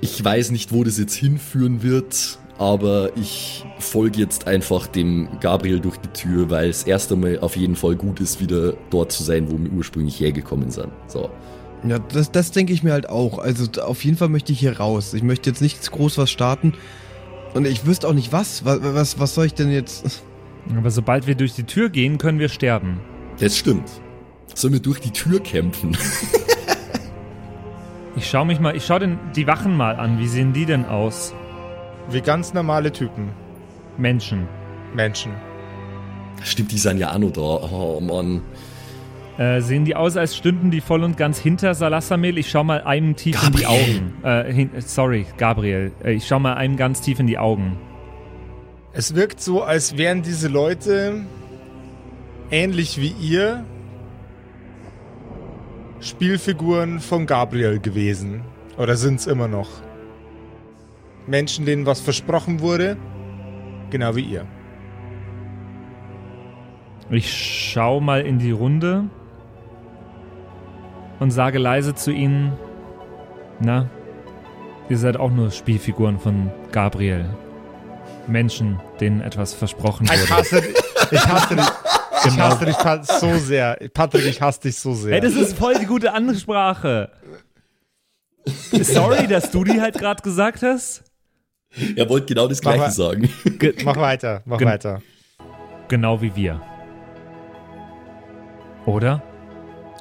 Ich 0.00 0.24
weiß 0.24 0.50
nicht, 0.52 0.72
wo 0.72 0.82
das 0.82 0.98
jetzt 0.98 1.14
hinführen 1.14 1.82
wird, 1.82 2.38
aber 2.56 3.10
ich 3.16 3.66
folge 3.78 4.18
jetzt 4.18 4.46
einfach 4.46 4.86
dem 4.86 5.28
Gabriel 5.40 5.80
durch 5.80 5.98
die 5.98 6.08
Tür, 6.08 6.48
weil 6.48 6.70
es 6.70 6.84
erst 6.84 7.12
einmal 7.12 7.38
auf 7.40 7.56
jeden 7.56 7.76
Fall 7.76 7.96
gut 7.96 8.20
ist, 8.20 8.40
wieder 8.40 8.72
dort 8.88 9.12
zu 9.12 9.22
sein, 9.22 9.50
wo 9.50 9.58
wir 9.58 9.70
ursprünglich 9.70 10.18
hergekommen 10.18 10.70
sind. 10.70 10.88
So. 11.06 11.30
Ja, 11.86 11.98
das, 11.98 12.30
das 12.30 12.52
denke 12.52 12.72
ich 12.72 12.82
mir 12.82 12.92
halt 12.92 13.08
auch. 13.08 13.38
Also 13.38 13.66
auf 13.82 14.04
jeden 14.04 14.16
Fall 14.16 14.28
möchte 14.28 14.52
ich 14.52 14.60
hier 14.60 14.78
raus. 14.78 15.14
Ich 15.14 15.22
möchte 15.22 15.50
jetzt 15.50 15.60
nichts 15.60 15.90
groß 15.90 16.18
was 16.18 16.30
starten. 16.30 16.74
Und 17.54 17.66
ich 17.66 17.84
wüsste 17.86 18.08
auch 18.08 18.12
nicht 18.12 18.32
was. 18.32 18.64
Was, 18.64 18.80
was, 18.82 19.18
was 19.18 19.34
soll 19.34 19.46
ich 19.46 19.54
denn 19.54 19.70
jetzt. 19.70 20.22
Aber 20.76 20.90
sobald 20.90 21.26
wir 21.26 21.34
durch 21.34 21.54
die 21.54 21.64
Tür 21.64 21.88
gehen, 21.88 22.18
können 22.18 22.38
wir 22.38 22.48
sterben. 22.48 23.00
Das 23.38 23.56
stimmt. 23.56 23.88
Sollen 24.54 24.74
wir 24.74 24.80
durch 24.80 25.00
die 25.00 25.10
Tür 25.10 25.40
kämpfen? 25.40 25.96
ich 28.16 28.28
schau 28.28 28.44
mich 28.44 28.60
mal, 28.60 28.76
ich 28.76 28.84
schau 28.84 28.98
den, 28.98 29.18
die 29.34 29.46
Wachen 29.46 29.76
mal 29.76 29.96
an. 29.96 30.18
Wie 30.18 30.28
sehen 30.28 30.52
die 30.52 30.66
denn 30.66 30.84
aus? 30.84 31.32
Wie 32.10 32.20
ganz 32.20 32.52
normale 32.52 32.92
Typen. 32.92 33.30
Menschen. 33.96 34.48
Menschen. 34.94 35.32
Stimmt, 36.42 36.72
die 36.72 36.78
sind 36.78 36.98
ja 36.98 37.12
auch 37.12 37.18
noch 37.18 37.32
da. 37.32 37.40
Oh 37.40 38.00
Mann. 38.00 38.42
Äh, 39.40 39.62
sehen 39.62 39.86
die 39.86 39.96
aus, 39.96 40.18
als 40.18 40.36
stünden 40.36 40.70
die 40.70 40.82
voll 40.82 41.02
und 41.02 41.16
ganz 41.16 41.38
hinter 41.38 41.72
Salassamel? 41.72 42.36
Ich 42.36 42.50
schau 42.50 42.62
mal 42.62 42.82
einem 42.82 43.16
tief 43.16 43.40
Gabriel. 43.40 43.54
in 43.54 43.56
die 43.56 43.66
Augen. 43.66 44.12
Äh, 44.22 44.52
hin, 44.52 44.70
sorry, 44.80 45.24
Gabriel. 45.38 45.92
Äh, 46.04 46.12
ich 46.12 46.26
schau 46.26 46.38
mal 46.38 46.56
einem 46.56 46.76
ganz 46.76 47.00
tief 47.00 47.18
in 47.20 47.26
die 47.26 47.38
Augen. 47.38 47.78
Es 48.92 49.14
wirkt 49.14 49.40
so, 49.40 49.62
als 49.62 49.96
wären 49.96 50.20
diese 50.20 50.48
Leute 50.48 51.22
ähnlich 52.50 53.00
wie 53.00 53.14
ihr 53.18 53.64
Spielfiguren 56.00 57.00
von 57.00 57.24
Gabriel 57.24 57.78
gewesen. 57.78 58.42
Oder 58.76 58.96
sind 58.96 59.20
es 59.20 59.26
immer 59.26 59.48
noch? 59.48 59.70
Menschen, 61.26 61.64
denen 61.64 61.86
was 61.86 62.00
versprochen 62.02 62.60
wurde, 62.60 62.98
genau 63.88 64.16
wie 64.16 64.24
ihr. 64.24 64.44
Ich 67.08 67.32
schau 67.32 68.02
mal 68.02 68.20
in 68.20 68.38
die 68.38 68.50
Runde 68.50 69.08
und 71.20 71.30
sage 71.30 71.58
leise 71.58 71.94
zu 71.94 72.10
ihnen: 72.10 72.52
Na, 73.60 73.88
ihr 74.88 74.98
seid 74.98 75.16
auch 75.16 75.30
nur 75.30 75.50
Spielfiguren 75.52 76.18
von 76.18 76.50
Gabriel. 76.72 77.26
Menschen, 78.26 78.78
denen 79.00 79.20
etwas 79.22 79.54
versprochen 79.54 80.04
Ich 80.12 80.20
wurde. 80.20 80.30
hasse 80.36 80.60
dich. 80.62 80.74
Ich 81.10 81.26
hasse 81.26 81.56
dich. 81.56 81.66
Ich 82.26 82.38
hasse 82.38 82.66
dich 82.66 82.76
so 83.18 83.38
sehr. 83.38 83.78
Patrick, 83.94 84.26
ich 84.26 84.40
hasse 84.42 84.60
dich 84.60 84.76
so 84.78 84.94
sehr. 84.94 85.14
Ey, 85.14 85.20
das 85.20 85.34
ist 85.34 85.56
voll 85.56 85.74
die 85.80 85.86
gute 85.86 86.12
Ansprache. 86.12 87.10
Sorry, 88.72 89.26
dass 89.26 89.50
du 89.50 89.64
die 89.64 89.80
halt 89.80 89.98
gerade 89.98 90.22
gesagt 90.22 90.62
hast. 90.62 91.02
Er 91.96 92.08
wollte 92.08 92.26
genau 92.26 92.46
das 92.46 92.58
Mach 92.62 92.72
Gleiche 92.74 92.80
mal. 92.80 92.90
sagen. 92.90 93.30
mach 93.84 93.96
weiter, 93.96 94.42
mach 94.44 94.58
Gen- 94.58 94.68
weiter. 94.68 95.02
Genau 95.88 96.20
wie 96.20 96.34
wir. 96.36 96.60
Oder? 98.86 99.22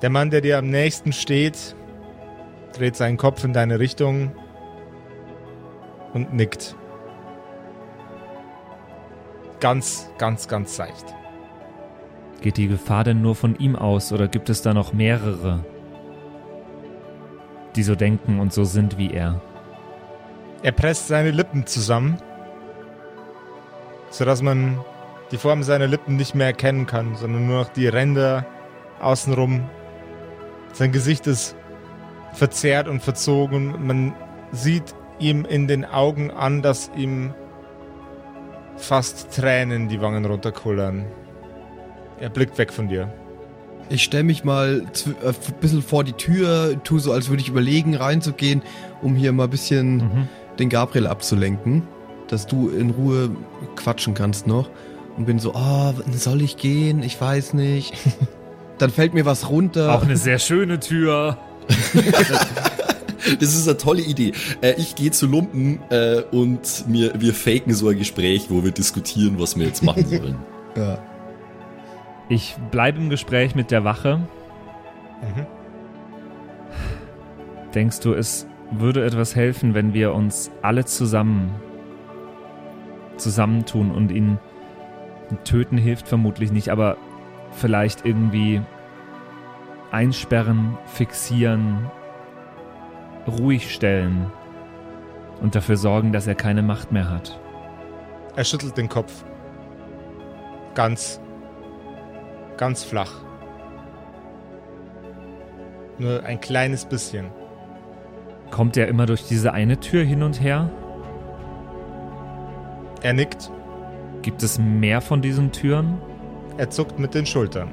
Der 0.01 0.09
Mann, 0.09 0.29
der 0.29 0.41
dir 0.41 0.57
am 0.57 0.69
nächsten 0.69 1.11
steht, 1.11 1.75
dreht 2.73 2.95
seinen 2.95 3.17
Kopf 3.17 3.43
in 3.43 3.53
deine 3.53 3.79
Richtung 3.79 4.31
und 6.13 6.33
nickt. 6.33 6.75
Ganz, 9.59 10.09
ganz, 10.17 10.47
ganz 10.47 10.75
seicht. 10.77 11.13
Geht 12.41 12.55
die 12.55 12.69
Gefahr 12.69 13.03
denn 13.03 13.21
nur 13.21 13.35
von 13.35 13.57
ihm 13.57 13.75
aus 13.75 14.13
oder 14.13 14.29
gibt 14.29 14.49
es 14.49 14.61
da 14.61 14.73
noch 14.73 14.93
mehrere, 14.93 15.65
die 17.75 17.83
so 17.83 17.95
denken 17.95 18.39
und 18.39 18.53
so 18.53 18.63
sind 18.63 18.97
wie 18.97 19.11
er? 19.11 19.41
Er 20.63 20.71
presst 20.71 21.09
seine 21.09 21.31
Lippen 21.31 21.65
zusammen, 21.65 22.17
sodass 24.09 24.41
man 24.41 24.79
die 25.31 25.37
Form 25.37 25.63
seiner 25.63 25.87
Lippen 25.87 26.15
nicht 26.15 26.35
mehr 26.35 26.47
erkennen 26.47 26.85
kann, 26.85 27.15
sondern 27.15 27.47
nur 27.47 27.59
noch 27.59 27.69
die 27.69 27.87
Ränder 27.87 28.45
außenrum. 29.01 29.69
Sein 30.73 30.91
Gesicht 30.91 31.27
ist 31.27 31.55
verzerrt 32.33 32.87
und 32.87 33.01
verzogen. 33.01 33.85
Man 33.85 34.13
sieht 34.51 34.95
ihm 35.19 35.45
in 35.45 35.67
den 35.67 35.83
Augen 35.85 36.31
an, 36.31 36.61
dass 36.61 36.89
ihm 36.95 37.33
fast 38.77 39.35
Tränen 39.35 39.89
die 39.89 39.99
Wangen 40.01 40.25
runterkullern. 40.25 41.05
Er 42.19 42.29
blickt 42.29 42.57
weg 42.57 42.71
von 42.71 42.87
dir. 42.87 43.11
Ich 43.89 44.03
stelle 44.03 44.23
mich 44.23 44.43
mal 44.43 44.85
zw- 44.93 45.15
äh, 45.23 45.29
ein 45.29 45.53
bisschen 45.59 45.81
vor 45.81 46.03
die 46.03 46.13
Tür, 46.13 46.79
tu 46.83 46.99
so, 46.99 47.11
als 47.11 47.29
würde 47.29 47.41
ich 47.41 47.49
überlegen, 47.49 47.95
reinzugehen, 47.95 48.61
um 49.01 49.15
hier 49.15 49.31
mal 49.31 49.45
ein 49.45 49.49
bisschen 49.49 49.95
Mhm. 49.97 50.27
den 50.59 50.69
Gabriel 50.69 51.07
abzulenken, 51.07 51.83
dass 52.27 52.45
du 52.45 52.69
in 52.69 52.91
Ruhe 52.91 53.31
quatschen 53.75 54.13
kannst 54.13 54.47
noch. 54.47 54.69
Und 55.17 55.25
bin 55.25 55.39
so, 55.39 55.53
oh, 55.55 55.93
soll 56.11 56.41
ich 56.41 56.55
gehen? 56.57 57.01
Ich 57.03 57.19
weiß 57.19 57.53
nicht. 57.53 57.93
Dann 58.79 58.89
fällt 58.89 59.13
mir 59.13 59.25
was 59.25 59.49
runter. 59.49 59.93
Auch 59.93 60.03
eine 60.03 60.17
sehr 60.17 60.39
schöne 60.39 60.79
Tür. 60.79 61.37
Das 63.39 63.53
ist 63.53 63.67
eine 63.67 63.77
tolle 63.77 64.01
Idee. 64.01 64.31
Äh, 64.61 64.75
ich 64.77 64.95
gehe 64.95 65.11
zu 65.11 65.27
Lumpen 65.27 65.81
äh, 65.89 66.21
und 66.31 66.87
mir, 66.87 67.13
wir 67.19 67.33
faken 67.33 67.73
so 67.73 67.89
ein 67.89 67.97
Gespräch, 67.97 68.45
wo 68.49 68.63
wir 68.63 68.71
diskutieren, 68.71 69.39
was 69.39 69.57
wir 69.57 69.65
jetzt 69.65 69.83
machen 69.83 70.05
sollen. 70.05 70.37
Ja. 70.75 70.99
Ich 72.29 72.55
bleibe 72.69 72.99
im 72.99 73.09
Gespräch 73.09 73.55
mit 73.55 73.71
der 73.71 73.83
Wache. 73.83 74.17
Mhm. 75.21 75.47
Denkst 77.73 77.99
du, 78.01 78.13
es 78.13 78.47
würde 78.71 79.03
etwas 79.03 79.35
helfen, 79.35 79.73
wenn 79.73 79.93
wir 79.95 80.13
uns 80.13 80.51
alle 80.61 80.85
zusammen 80.85 81.51
zusammentun 83.17 83.91
und 83.91 84.11
ihn 84.11 84.37
töten 85.43 85.77
hilft 85.77 86.07
vermutlich 86.07 86.51
nicht, 86.51 86.69
aber 86.69 86.97
vielleicht 87.51 88.05
irgendwie 88.05 88.61
einsperren, 89.91 90.77
fixieren, 90.85 91.89
ruhig 93.27 93.73
stellen 93.73 94.31
und 95.41 95.55
dafür 95.55 95.77
sorgen, 95.77 96.11
dass 96.11 96.27
er 96.27 96.35
keine 96.35 96.61
Macht 96.61 96.91
mehr 96.91 97.09
hat. 97.09 97.39
Er 98.35 98.43
schüttelt 98.43 98.77
den 98.77 98.89
Kopf. 98.89 99.23
Ganz, 100.75 101.19
ganz 102.57 102.83
flach. 102.83 103.11
Nur 105.97 106.23
ein 106.23 106.39
kleines 106.39 106.85
bisschen. 106.85 107.31
Kommt 108.51 108.77
er 108.77 108.87
immer 108.87 109.05
durch 109.05 109.27
diese 109.27 109.53
eine 109.53 109.79
Tür 109.79 110.03
hin 110.03 110.23
und 110.23 110.41
her? 110.41 110.69
Er 113.01 113.13
nickt, 113.13 113.51
Gibt 114.21 114.43
es 114.43 114.59
mehr 114.59 115.01
von 115.01 115.21
diesen 115.21 115.51
Türen? 115.51 115.97
Er 116.59 116.69
zuckt 116.69 116.99
mit 116.99 117.15
den 117.15 117.25
Schultern. 117.25 117.69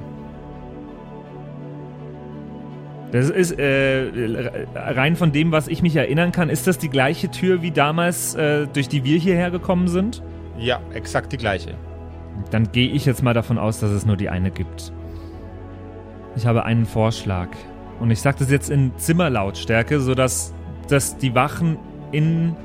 Das 3.11 3.29
ist 3.29 3.51
äh, 3.51 4.65
rein 4.75 5.15
von 5.15 5.31
dem, 5.31 5.51
was 5.51 5.67
ich 5.67 5.81
mich 5.81 5.95
erinnern 5.95 6.31
kann, 6.31 6.49
ist 6.49 6.67
das 6.67 6.77
die 6.77 6.89
gleiche 6.89 7.29
Tür 7.29 7.61
wie 7.61 7.71
damals, 7.71 8.35
äh, 8.35 8.67
durch 8.67 8.89
die 8.89 9.03
wir 9.03 9.17
hierher 9.17 9.51
gekommen 9.51 9.87
sind? 9.87 10.23
Ja, 10.57 10.81
exakt 10.93 11.31
die 11.31 11.37
gleiche. 11.37 11.75
Dann 12.51 12.71
gehe 12.71 12.89
ich 12.89 13.05
jetzt 13.05 13.23
mal 13.23 13.33
davon 13.33 13.57
aus, 13.57 13.79
dass 13.79 13.91
es 13.91 14.05
nur 14.05 14.17
die 14.17 14.29
eine 14.29 14.51
gibt. 14.51 14.91
Ich 16.35 16.45
habe 16.45 16.65
einen 16.65 16.85
Vorschlag. 16.85 17.49
Und 17.99 18.11
ich 18.11 18.21
sage 18.21 18.37
das 18.39 18.51
jetzt 18.51 18.69
in 18.69 18.91
Zimmerlautstärke, 18.97 19.99
sodass 19.99 20.53
dass 20.87 21.17
die 21.17 21.35
Wachen 21.35 21.77
in 22.11 22.55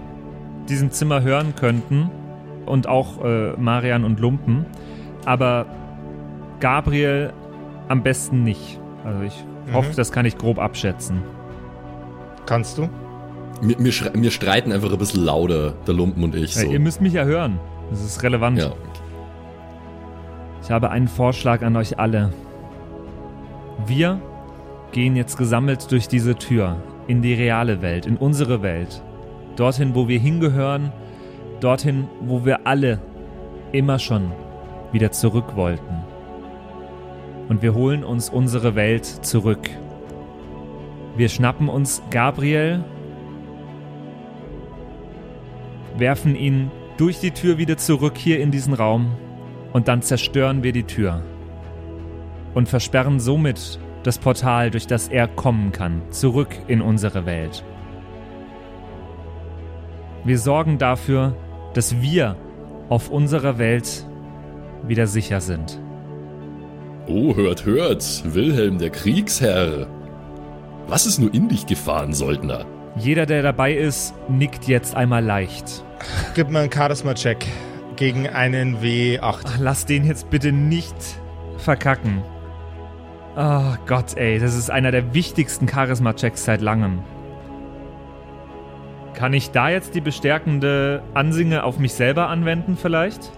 diesem 0.68 0.90
Zimmer 0.90 1.22
hören 1.22 1.54
könnten. 1.56 2.10
Und 2.66 2.86
auch 2.86 3.24
äh, 3.24 3.52
Marian 3.52 4.04
und 4.04 4.20
Lumpen. 4.20 4.66
Aber 5.24 5.66
Gabriel 6.62 7.32
am 7.88 8.02
besten 8.02 8.44
nicht. 8.44 8.78
Also 9.04 9.22
ich 9.24 9.44
Mhm. 9.66 9.74
hoffe, 9.74 9.92
das 9.96 10.10
kann 10.12 10.24
ich 10.26 10.38
grob 10.38 10.58
abschätzen. 10.58 11.22
Kannst 12.46 12.78
du? 12.78 12.88
Wir, 13.60 13.76
wir, 13.78 13.92
wir 14.14 14.30
streiten 14.30 14.72
einfach 14.72 14.90
ein 14.92 14.98
bisschen 14.98 15.24
lauter, 15.24 15.74
der 15.86 15.94
Lumpen 15.94 16.24
und 16.24 16.34
ich. 16.34 16.54
Ja, 16.54 16.62
So. 16.62 16.70
ihr 16.72 16.80
müsst 16.80 17.00
mich 17.00 17.12
ja 17.12 17.24
hören. 17.24 17.60
Das 17.90 18.02
ist 18.02 18.22
relevant. 18.22 18.58
ja. 18.58 18.72
Ich 20.62 20.70
habe 20.70 20.90
einen 20.90 21.08
Vorschlag 21.08 21.62
an 21.62 21.76
euch 21.76 21.98
alle. 21.98 22.32
Wir 23.86 24.20
gehen 24.92 25.16
jetzt 25.16 25.36
gesammelt 25.36 25.90
durch 25.90 26.06
diese 26.08 26.34
Tür 26.36 26.76
in 27.08 27.22
die 27.22 27.34
reale 27.34 27.82
Welt, 27.82 28.06
in 28.06 28.16
unsere 28.16 28.62
Welt. 28.62 29.02
Dorthin, 29.56 29.94
wo 29.94 30.06
wir 30.08 30.18
hingehören, 30.18 30.92
dorthin, 31.60 32.08
wo 32.20 32.44
wir 32.44 32.66
alle 32.66 33.00
immer 33.72 33.98
schon 33.98 34.30
wieder 34.92 35.10
zurück 35.10 35.56
wollten. 35.56 36.04
Und 37.52 37.60
wir 37.60 37.74
holen 37.74 38.02
uns 38.02 38.30
unsere 38.30 38.76
Welt 38.76 39.04
zurück. 39.04 39.68
Wir 41.18 41.28
schnappen 41.28 41.68
uns 41.68 42.02
Gabriel, 42.10 42.82
werfen 45.98 46.34
ihn 46.34 46.70
durch 46.96 47.20
die 47.20 47.32
Tür 47.32 47.58
wieder 47.58 47.76
zurück 47.76 48.16
hier 48.16 48.40
in 48.40 48.52
diesen 48.52 48.72
Raum 48.72 49.12
und 49.74 49.86
dann 49.86 50.00
zerstören 50.00 50.62
wir 50.62 50.72
die 50.72 50.84
Tür 50.84 51.22
und 52.54 52.70
versperren 52.70 53.20
somit 53.20 53.78
das 54.02 54.16
Portal, 54.16 54.70
durch 54.70 54.86
das 54.86 55.08
er 55.08 55.28
kommen 55.28 55.72
kann, 55.72 56.00
zurück 56.08 56.56
in 56.68 56.80
unsere 56.80 57.26
Welt. 57.26 57.66
Wir 60.24 60.38
sorgen 60.38 60.78
dafür, 60.78 61.36
dass 61.74 62.00
wir 62.00 62.34
auf 62.88 63.10
unserer 63.10 63.58
Welt 63.58 64.06
wieder 64.84 65.06
sicher 65.06 65.42
sind. 65.42 65.82
Oh, 67.06 67.34
hört, 67.34 67.64
hört. 67.64 68.22
Wilhelm, 68.24 68.78
der 68.78 68.90
Kriegsherr. 68.90 69.86
Was 70.86 71.06
ist 71.06 71.18
nur 71.18 71.32
in 71.34 71.48
dich 71.48 71.66
gefahren, 71.66 72.14
Soldner? 72.14 72.64
Jeder, 72.96 73.26
der 73.26 73.42
dabei 73.42 73.72
ist, 73.74 74.14
nickt 74.28 74.68
jetzt 74.68 74.94
einmal 74.94 75.24
leicht. 75.24 75.84
Gib 76.34 76.50
mir 76.50 76.60
einen 76.60 76.72
Charisma-Check 76.72 77.46
gegen 77.96 78.28
einen 78.28 78.78
W8. 78.78 79.20
Ach, 79.22 79.58
lass 79.58 79.86
den 79.86 80.04
jetzt 80.04 80.30
bitte 80.30 80.52
nicht 80.52 80.94
verkacken. 81.56 82.22
Oh 83.36 83.74
Gott, 83.86 84.16
ey, 84.16 84.38
das 84.38 84.54
ist 84.54 84.70
einer 84.70 84.90
der 84.90 85.14
wichtigsten 85.14 85.66
Charisma-Checks 85.68 86.44
seit 86.44 86.60
langem. 86.60 87.00
Kann 89.14 89.32
ich 89.32 89.50
da 89.50 89.70
jetzt 89.70 89.94
die 89.94 90.00
bestärkende 90.00 91.02
Ansinge 91.14 91.64
auf 91.64 91.78
mich 91.78 91.94
selber 91.94 92.28
anwenden 92.28 92.76
vielleicht? 92.76 93.30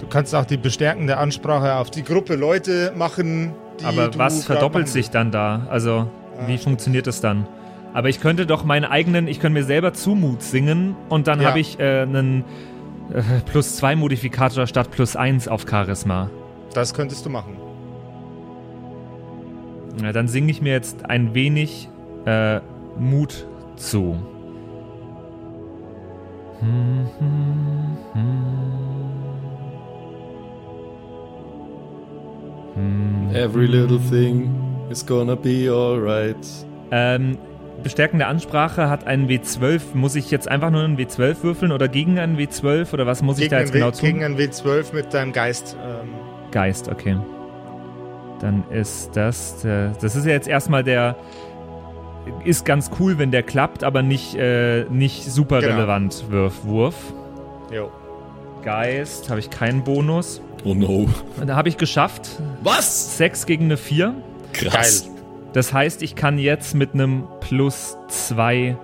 Du 0.00 0.06
kannst 0.08 0.34
auch 0.34 0.44
die 0.44 0.56
bestärkende 0.56 1.16
Ansprache 1.16 1.74
auf 1.76 1.90
die 1.90 2.02
Gruppe 2.02 2.34
Leute 2.34 2.92
machen, 2.96 3.52
die 3.80 3.84
Aber 3.84 4.16
was 4.18 4.44
verdoppelt 4.44 4.88
sich 4.88 5.10
dann 5.10 5.30
da? 5.30 5.66
Also, 5.70 6.08
wie 6.46 6.54
Ah. 6.54 6.58
funktioniert 6.58 7.06
das 7.06 7.20
dann? 7.20 7.46
Aber 7.92 8.08
ich 8.08 8.20
könnte 8.20 8.44
doch 8.44 8.64
meinen 8.64 8.84
eigenen, 8.84 9.28
ich 9.28 9.38
könnte 9.40 9.58
mir 9.60 9.64
selber 9.64 9.92
Zumut 9.92 10.42
singen 10.42 10.96
und 11.08 11.28
dann 11.28 11.40
Ja. 11.40 11.48
habe 11.48 11.60
ich 11.60 11.78
äh, 11.78 12.02
einen 12.02 12.44
äh, 13.12 13.22
plus 13.46 13.76
2 13.76 13.94
Modifikator 13.96 14.66
statt 14.66 14.90
plus 14.90 15.14
1 15.14 15.46
auf 15.46 15.64
Charisma. 15.68 16.28
Das 16.72 16.92
könntest 16.92 17.24
du 17.24 17.30
machen. 17.30 17.56
Ja, 20.02 20.12
dann 20.12 20.26
singe 20.26 20.50
ich 20.50 20.60
mir 20.60 20.72
jetzt 20.72 21.08
ein 21.08 21.34
wenig 21.34 21.88
äh, 22.26 22.58
Mut 22.98 23.46
zu. 23.76 24.16
Hm, 26.60 27.06
hm, 27.18 27.96
hm. 28.12 29.13
Every 33.32 33.66
little 33.66 33.98
thing 34.10 34.50
is 34.90 35.04
gonna 35.06 35.34
be 35.36 35.70
alright. 35.70 36.36
Ähm, 36.90 37.38
bestärkende 37.82 38.26
Ansprache 38.26 38.88
hat 38.88 39.06
einen 39.06 39.28
W12. 39.28 39.80
Muss 39.94 40.16
ich 40.16 40.30
jetzt 40.30 40.48
einfach 40.48 40.70
nur 40.70 40.82
einen 40.82 40.96
W12 40.96 41.42
würfeln 41.42 41.72
oder 41.72 41.88
gegen 41.88 42.18
einen 42.18 42.36
W12 42.36 42.92
oder 42.92 43.06
was 43.06 43.22
muss 43.22 43.38
ich 43.38 43.48
da 43.48 43.56
Gegen, 43.58 43.66
jetzt 43.66 43.72
genau 43.72 43.90
tun? 43.90 44.00
gegen 44.00 44.24
ein 44.24 44.36
W12 44.36 44.94
mit 44.94 45.14
deinem 45.14 45.32
Geist. 45.32 45.76
Ähm, 45.84 46.08
Geist, 46.50 46.88
okay. 46.88 47.16
Dann 48.40 48.64
ist 48.70 49.16
das, 49.16 49.60
der, 49.62 49.92
das 50.00 50.16
ist 50.16 50.26
ja 50.26 50.32
jetzt 50.32 50.48
erstmal 50.48 50.82
der, 50.84 51.16
ist 52.44 52.64
ganz 52.64 52.90
cool, 52.98 53.18
wenn 53.18 53.30
der 53.30 53.42
klappt, 53.42 53.84
aber 53.84 54.02
nicht, 54.02 54.34
äh, 54.34 54.84
nicht 54.90 55.24
super 55.30 55.60
Genau. 55.60 55.74
relevant 55.74 56.24
Wurf. 56.30 56.64
Wurf. 56.64 57.12
jo. 57.72 57.90
Geist, 58.62 59.28
habe 59.30 59.40
ich 59.40 59.50
keinen 59.50 59.84
Bonus. 59.84 60.40
Oh 60.64 60.74
no. 60.74 61.08
Da 61.46 61.56
habe 61.56 61.68
ich 61.68 61.76
geschafft. 61.76 62.28
Was? 62.62 63.18
6 63.18 63.46
gegen 63.46 63.66
eine 63.66 63.76
4. 63.76 64.14
Krass. 64.52 65.08
Das 65.52 65.72
heißt, 65.72 66.02
ich 66.02 66.16
kann 66.16 66.38
jetzt 66.38 66.74
mit 66.74 66.94
einem 66.94 67.24
plus 67.40 67.96
2 68.08 68.76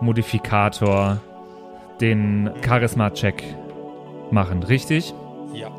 Modifikator 0.00 1.20
den 2.00 2.50
Charisma-Check 2.64 3.42
machen, 4.30 4.62
richtig? 4.62 5.14
Ja. 5.54 5.70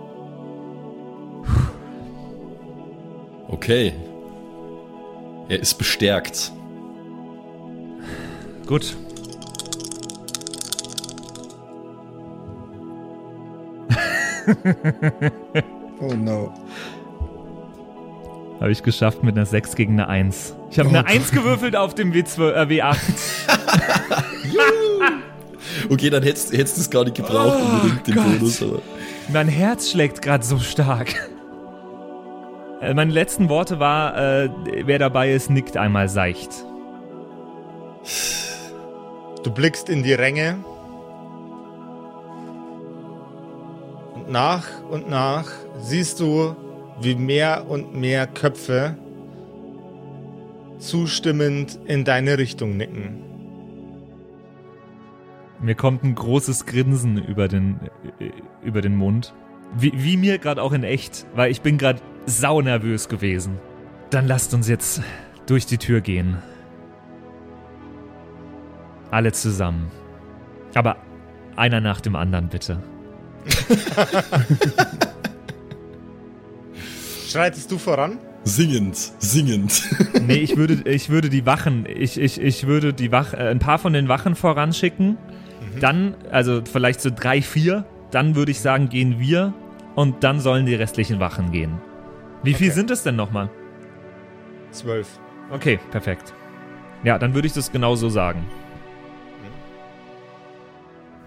Okay. 3.47 3.93
Er 5.49 5.59
ist 5.59 5.75
bestärkt. 5.75 6.51
Gut. 8.65 8.97
Oh 15.99 16.13
no. 16.13 16.53
Habe 18.59 18.71
ich 18.71 18.83
geschafft 18.83 19.23
mit 19.23 19.35
einer 19.35 19.45
6 19.47 19.75
gegen 19.75 19.93
eine 19.93 20.07
1. 20.07 20.55
Ich 20.69 20.77
habe 20.79 20.89
Oh 20.89 20.91
eine 20.93 21.03
Gott. 21.03 21.11
1 21.11 21.31
gewürfelt 21.31 21.75
auf 21.75 21.95
dem 21.95 22.11
W12, 22.11 22.51
äh, 22.53 22.81
W8. 22.81 22.97
Okay, 25.89 26.09
dann 26.09 26.23
hättest, 26.23 26.51
hättest 26.51 26.77
du 26.77 26.81
es 26.81 26.89
gar 26.89 27.03
nicht 27.03 27.15
gebraucht, 27.15 27.57
unbedingt 27.59 28.07
den 28.07 28.15
Gott. 28.15 28.25
Bonus. 28.39 28.61
Aber 28.61 28.79
Mein 29.31 29.47
Herz 29.47 29.89
schlägt 29.91 30.21
gerade 30.21 30.43
so 30.43 30.57
stark. 30.59 31.13
Äh, 32.81 32.93
Meine 32.93 33.11
letzten 33.11 33.47
Worte 33.49 33.79
war, 33.79 34.17
äh, 34.17 34.49
wer 34.85 34.99
dabei 34.99 35.31
ist, 35.33 35.49
nickt 35.49 35.77
einmal 35.77 36.09
seicht. 36.09 36.49
Du 39.43 39.51
blickst 39.51 39.89
in 39.89 40.03
die 40.03 40.13
Ränge. 40.13 40.57
Und 44.27 44.33
nach 44.33 44.65
und 44.89 45.09
nach 45.09 45.45
siehst 45.79 46.19
du, 46.19 46.53
wie 46.99 47.15
mehr 47.15 47.69
und 47.69 47.95
mehr 47.95 48.27
Köpfe 48.27 48.97
zustimmend 50.79 51.79
in 51.85 52.03
deine 52.03 52.37
Richtung 52.37 52.75
nicken. 52.75 53.23
Mir 55.61 55.75
kommt 55.75 56.03
ein 56.03 56.13
großes 56.13 56.65
Grinsen 56.65 57.17
über 57.23 57.47
den, 57.47 57.79
über 58.61 58.81
den 58.81 58.97
Mund. 58.97 59.33
Wie, 59.77 59.93
wie 59.95 60.17
mir 60.17 60.39
gerade 60.39 60.61
auch 60.61 60.73
in 60.73 60.83
echt, 60.83 61.25
weil 61.33 61.49
ich 61.49 61.61
bin 61.61 61.77
gerade 61.77 62.01
saunervös 62.25 63.07
gewesen. 63.07 63.57
Dann 64.09 64.27
lasst 64.27 64.53
uns 64.53 64.67
jetzt 64.67 65.01
durch 65.45 65.65
die 65.65 65.77
Tür 65.77 66.01
gehen. 66.01 66.37
Alle 69.09 69.31
zusammen. 69.31 69.89
Aber 70.75 70.97
einer 71.55 71.79
nach 71.79 72.01
dem 72.01 72.17
anderen, 72.17 72.49
bitte. 72.49 72.83
Schreitest 77.29 77.71
du 77.71 77.77
voran? 77.77 78.19
singend, 78.43 78.95
singend. 79.19 79.83
Nee, 80.25 80.35
ich 80.37 80.55
würde, 80.55 80.89
ich 80.89 81.09
würde 81.09 81.29
die 81.29 81.45
Wachen, 81.45 81.85
ich, 81.85 82.17
ich, 82.17 82.39
ich 82.39 82.65
würde 82.65 82.93
die 82.93 83.11
Wach, 83.11 83.33
äh, 83.33 83.49
ein 83.49 83.59
paar 83.59 83.77
von 83.77 83.91
den 83.91 84.07
Wachen 84.07 84.35
voranschicken. 84.35 85.17
Dann, 85.81 86.15
also 86.31 86.61
vielleicht 86.71 87.01
so 87.01 87.09
drei, 87.13 87.41
vier. 87.41 87.85
Dann 88.09 88.35
würde 88.35 88.51
ich 88.51 88.61
sagen, 88.61 88.87
gehen 88.87 89.19
wir 89.19 89.53
und 89.95 90.23
dann 90.23 90.39
sollen 90.39 90.65
die 90.65 90.75
restlichen 90.75 91.19
Wachen 91.19 91.51
gehen. 91.51 91.81
Wie 92.41 92.53
viel 92.53 92.67
Okay. 92.67 92.75
sind 92.75 92.89
es 92.89 93.03
denn 93.03 93.17
nochmal? 93.17 93.49
Zwölf. 94.71 95.07
Okay, 95.51 95.77
perfekt. 95.91 96.33
Ja, 97.03 97.19
dann 97.19 97.33
würde 97.33 97.47
ich 97.47 97.53
das 97.53 97.71
genau 97.71 97.95
so 97.95 98.09
sagen. 98.09 98.45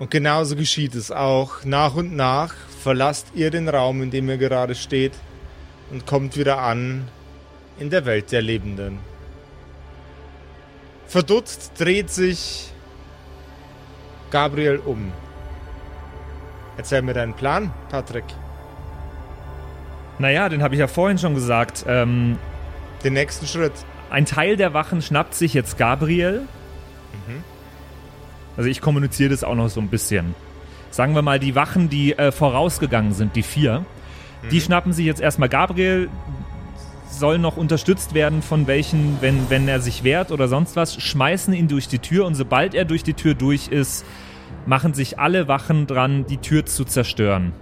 Und 0.01 0.11
genauso 0.11 0.57
geschieht 0.57 0.94
es 0.94 1.12
auch. 1.12 1.62
Nach 1.64 1.94
und 1.94 2.16
nach 2.16 2.55
verlasst 2.82 3.28
ihr 3.34 3.51
den 3.51 3.68
Raum, 3.68 4.03
in 4.03 4.11
dem 4.11 4.28
ihr 4.30 4.38
gerade 4.38 4.74
steht 4.74 5.12
und 5.90 6.07
kommt 6.07 6.36
wieder 6.38 6.59
an 6.59 7.07
in 7.78 7.90
der 7.90 8.07
Welt 8.07 8.32
der 8.32 8.40
Lebenden. 8.40 8.98
Verdutzt 11.07 11.72
dreht 11.78 12.11
sich 12.11 12.72
Gabriel 14.30 14.78
um. 14.78 15.12
Erzähl 16.78 17.03
mir 17.03 17.12
deinen 17.12 17.34
Plan, 17.34 17.70
Patrick. 17.90 18.24
Naja, 20.18 20.48
den 20.48 20.62
habe 20.62 20.74
ich 20.74 20.80
ja 20.80 20.86
vorhin 20.86 21.18
schon 21.18 21.34
gesagt. 21.34 21.84
Ähm, 21.86 22.38
Den 23.05 23.12
nächsten 23.12 23.46
Schritt. 23.46 23.72
ein 24.09 24.24
Teil 24.24 24.57
der 24.57 24.72
Wachen 24.72 25.03
schnappt 25.03 25.34
sich 25.34 25.53
jetzt 25.53 25.76
Gabriel. 25.76 26.48
Also 28.57 28.68
ich 28.68 28.80
kommuniziere 28.80 29.30
das 29.30 29.44
auch 29.44 29.55
noch 29.55 29.68
so 29.68 29.80
ein 29.80 29.88
bisschen. 29.88 30.34
Sagen 30.90 31.14
wir 31.14 31.22
mal, 31.22 31.38
die 31.38 31.55
Wachen, 31.55 31.88
die 31.88 32.18
äh, 32.18 32.32
vorausgegangen 32.32 33.12
sind, 33.12 33.36
die 33.36 33.42
vier, 33.42 33.84
die 34.51 34.61
schnappen 34.61 34.92
sich 34.92 35.07
jetzt 35.07 35.20
erstmal 35.20 35.48
Gabriel, 35.48 36.09
soll 37.11 37.38
noch 37.38 37.57
unterstützt 37.57 38.14
werden 38.14 38.42
von 38.42 38.66
welchen, 38.66 39.18
wenn, 39.20 39.51
wenn 39.51 39.68
er 39.68 39.80
sich 39.80 40.05
wehrt 40.05 40.32
oder 40.32 40.48
sonst 40.48 40.76
was, 40.76 41.01
schmeißen 41.01 41.53
ihn 41.53 41.68
durch 41.68 41.88
die 41.88 41.98
Tür 41.98 42.26
und 42.26 42.34
sobald 42.34 42.74
er 42.74 42.84
durch 42.84 43.03
die 43.03 43.14
Tür 43.14 43.34
durch 43.34 43.68
ist, 43.68 44.05
machen 44.66 44.94
sich 44.94 45.18
alle 45.18 45.48
Wachen 45.48 45.86
dran, 45.86 46.26
die 46.26 46.38
Tür 46.38 46.66
zu 46.66 46.84
zerstören. 46.84 47.53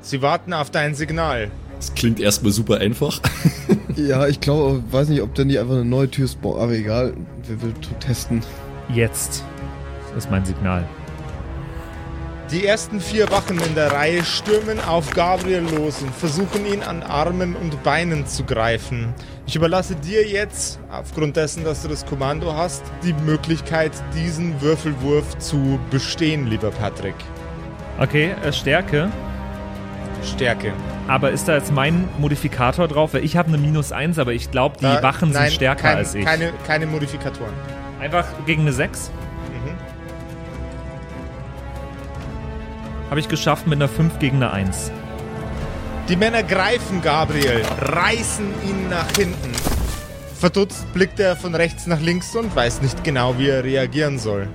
Sie 0.00 0.22
warten 0.22 0.52
auf 0.52 0.70
dein 0.70 0.94
Signal. 0.94 1.50
Das 1.76 1.94
klingt 1.94 2.20
erstmal 2.20 2.52
super 2.52 2.78
einfach. 2.78 3.20
Ja, 3.96 4.28
ich 4.28 4.38
glaube, 4.38 4.84
weiß 4.92 5.08
nicht, 5.08 5.22
ob 5.22 5.34
der 5.34 5.44
nicht 5.44 5.58
einfach 5.58 5.74
eine 5.74 5.84
neue 5.84 6.08
Tür 6.08 6.28
spawnt, 6.28 6.60
aber 6.60 6.70
egal, 6.70 7.14
wir 7.48 7.60
will 7.60 7.74
testen. 7.98 8.42
Jetzt. 8.94 9.42
Das 10.14 10.24
ist 10.24 10.30
mein 10.30 10.44
Signal. 10.44 10.84
Die 12.50 12.64
ersten 12.64 12.98
vier 12.98 13.30
Wachen 13.30 13.60
in 13.60 13.74
der 13.74 13.92
Reihe 13.92 14.24
stürmen 14.24 14.80
auf 14.80 15.10
Gabriel 15.10 15.64
los 15.76 16.00
und 16.00 16.14
versuchen 16.14 16.64
ihn 16.64 16.82
an 16.82 17.02
Armen 17.02 17.54
und 17.54 17.82
Beinen 17.82 18.26
zu 18.26 18.42
greifen. 18.44 19.12
Ich 19.46 19.54
überlasse 19.54 19.96
dir 19.96 20.26
jetzt, 20.26 20.80
aufgrund 20.90 21.36
dessen, 21.36 21.62
dass 21.62 21.82
du 21.82 21.88
das 21.88 22.06
Kommando 22.06 22.54
hast, 22.54 22.82
die 23.04 23.12
Möglichkeit, 23.12 23.92
diesen 24.14 24.58
Würfelwurf 24.62 25.36
zu 25.38 25.78
bestehen, 25.90 26.46
lieber 26.46 26.70
Patrick. 26.70 27.14
Okay, 27.98 28.34
äh, 28.42 28.50
Stärke. 28.50 29.10
Stärke. 30.24 30.72
Aber 31.06 31.30
ist 31.30 31.48
da 31.48 31.54
jetzt 31.54 31.70
mein 31.70 32.08
Modifikator 32.18 32.88
drauf? 32.88 33.12
Weil 33.12 33.24
ich 33.24 33.36
habe 33.36 33.48
eine 33.48 33.58
Minus 33.58 33.92
1, 33.92 34.18
aber 34.18 34.32
ich 34.32 34.50
glaube, 34.50 34.78
die 34.80 34.84
Wachen 34.84 35.32
nein, 35.32 35.44
sind 35.44 35.56
stärker 35.56 35.82
kein, 35.82 35.96
als 35.98 36.14
ich. 36.14 36.24
Keine, 36.24 36.52
keine 36.66 36.86
Modifikatoren. 36.86 37.52
Einfach 38.00 38.24
gegen 38.46 38.62
eine 38.62 38.72
6? 38.72 39.10
Habe 43.10 43.20
ich 43.20 43.28
geschafft 43.28 43.66
mit 43.66 43.78
einer 43.78 43.88
5 43.88 44.18
gegen 44.18 44.36
eine 44.36 44.52
1. 44.52 44.90
Die 46.08 46.16
Männer 46.16 46.42
greifen 46.42 47.00
Gabriel, 47.00 47.62
reißen 47.80 48.46
ihn 48.68 48.88
nach 48.90 49.08
hinten. 49.16 49.52
Verdutzt 50.38 50.92
blickt 50.92 51.18
er 51.18 51.34
von 51.34 51.54
rechts 51.54 51.86
nach 51.86 52.00
links 52.00 52.36
und 52.36 52.54
weiß 52.54 52.82
nicht 52.82 53.02
genau, 53.04 53.38
wie 53.38 53.48
er 53.48 53.64
reagieren 53.64 54.18
soll. 54.18 54.48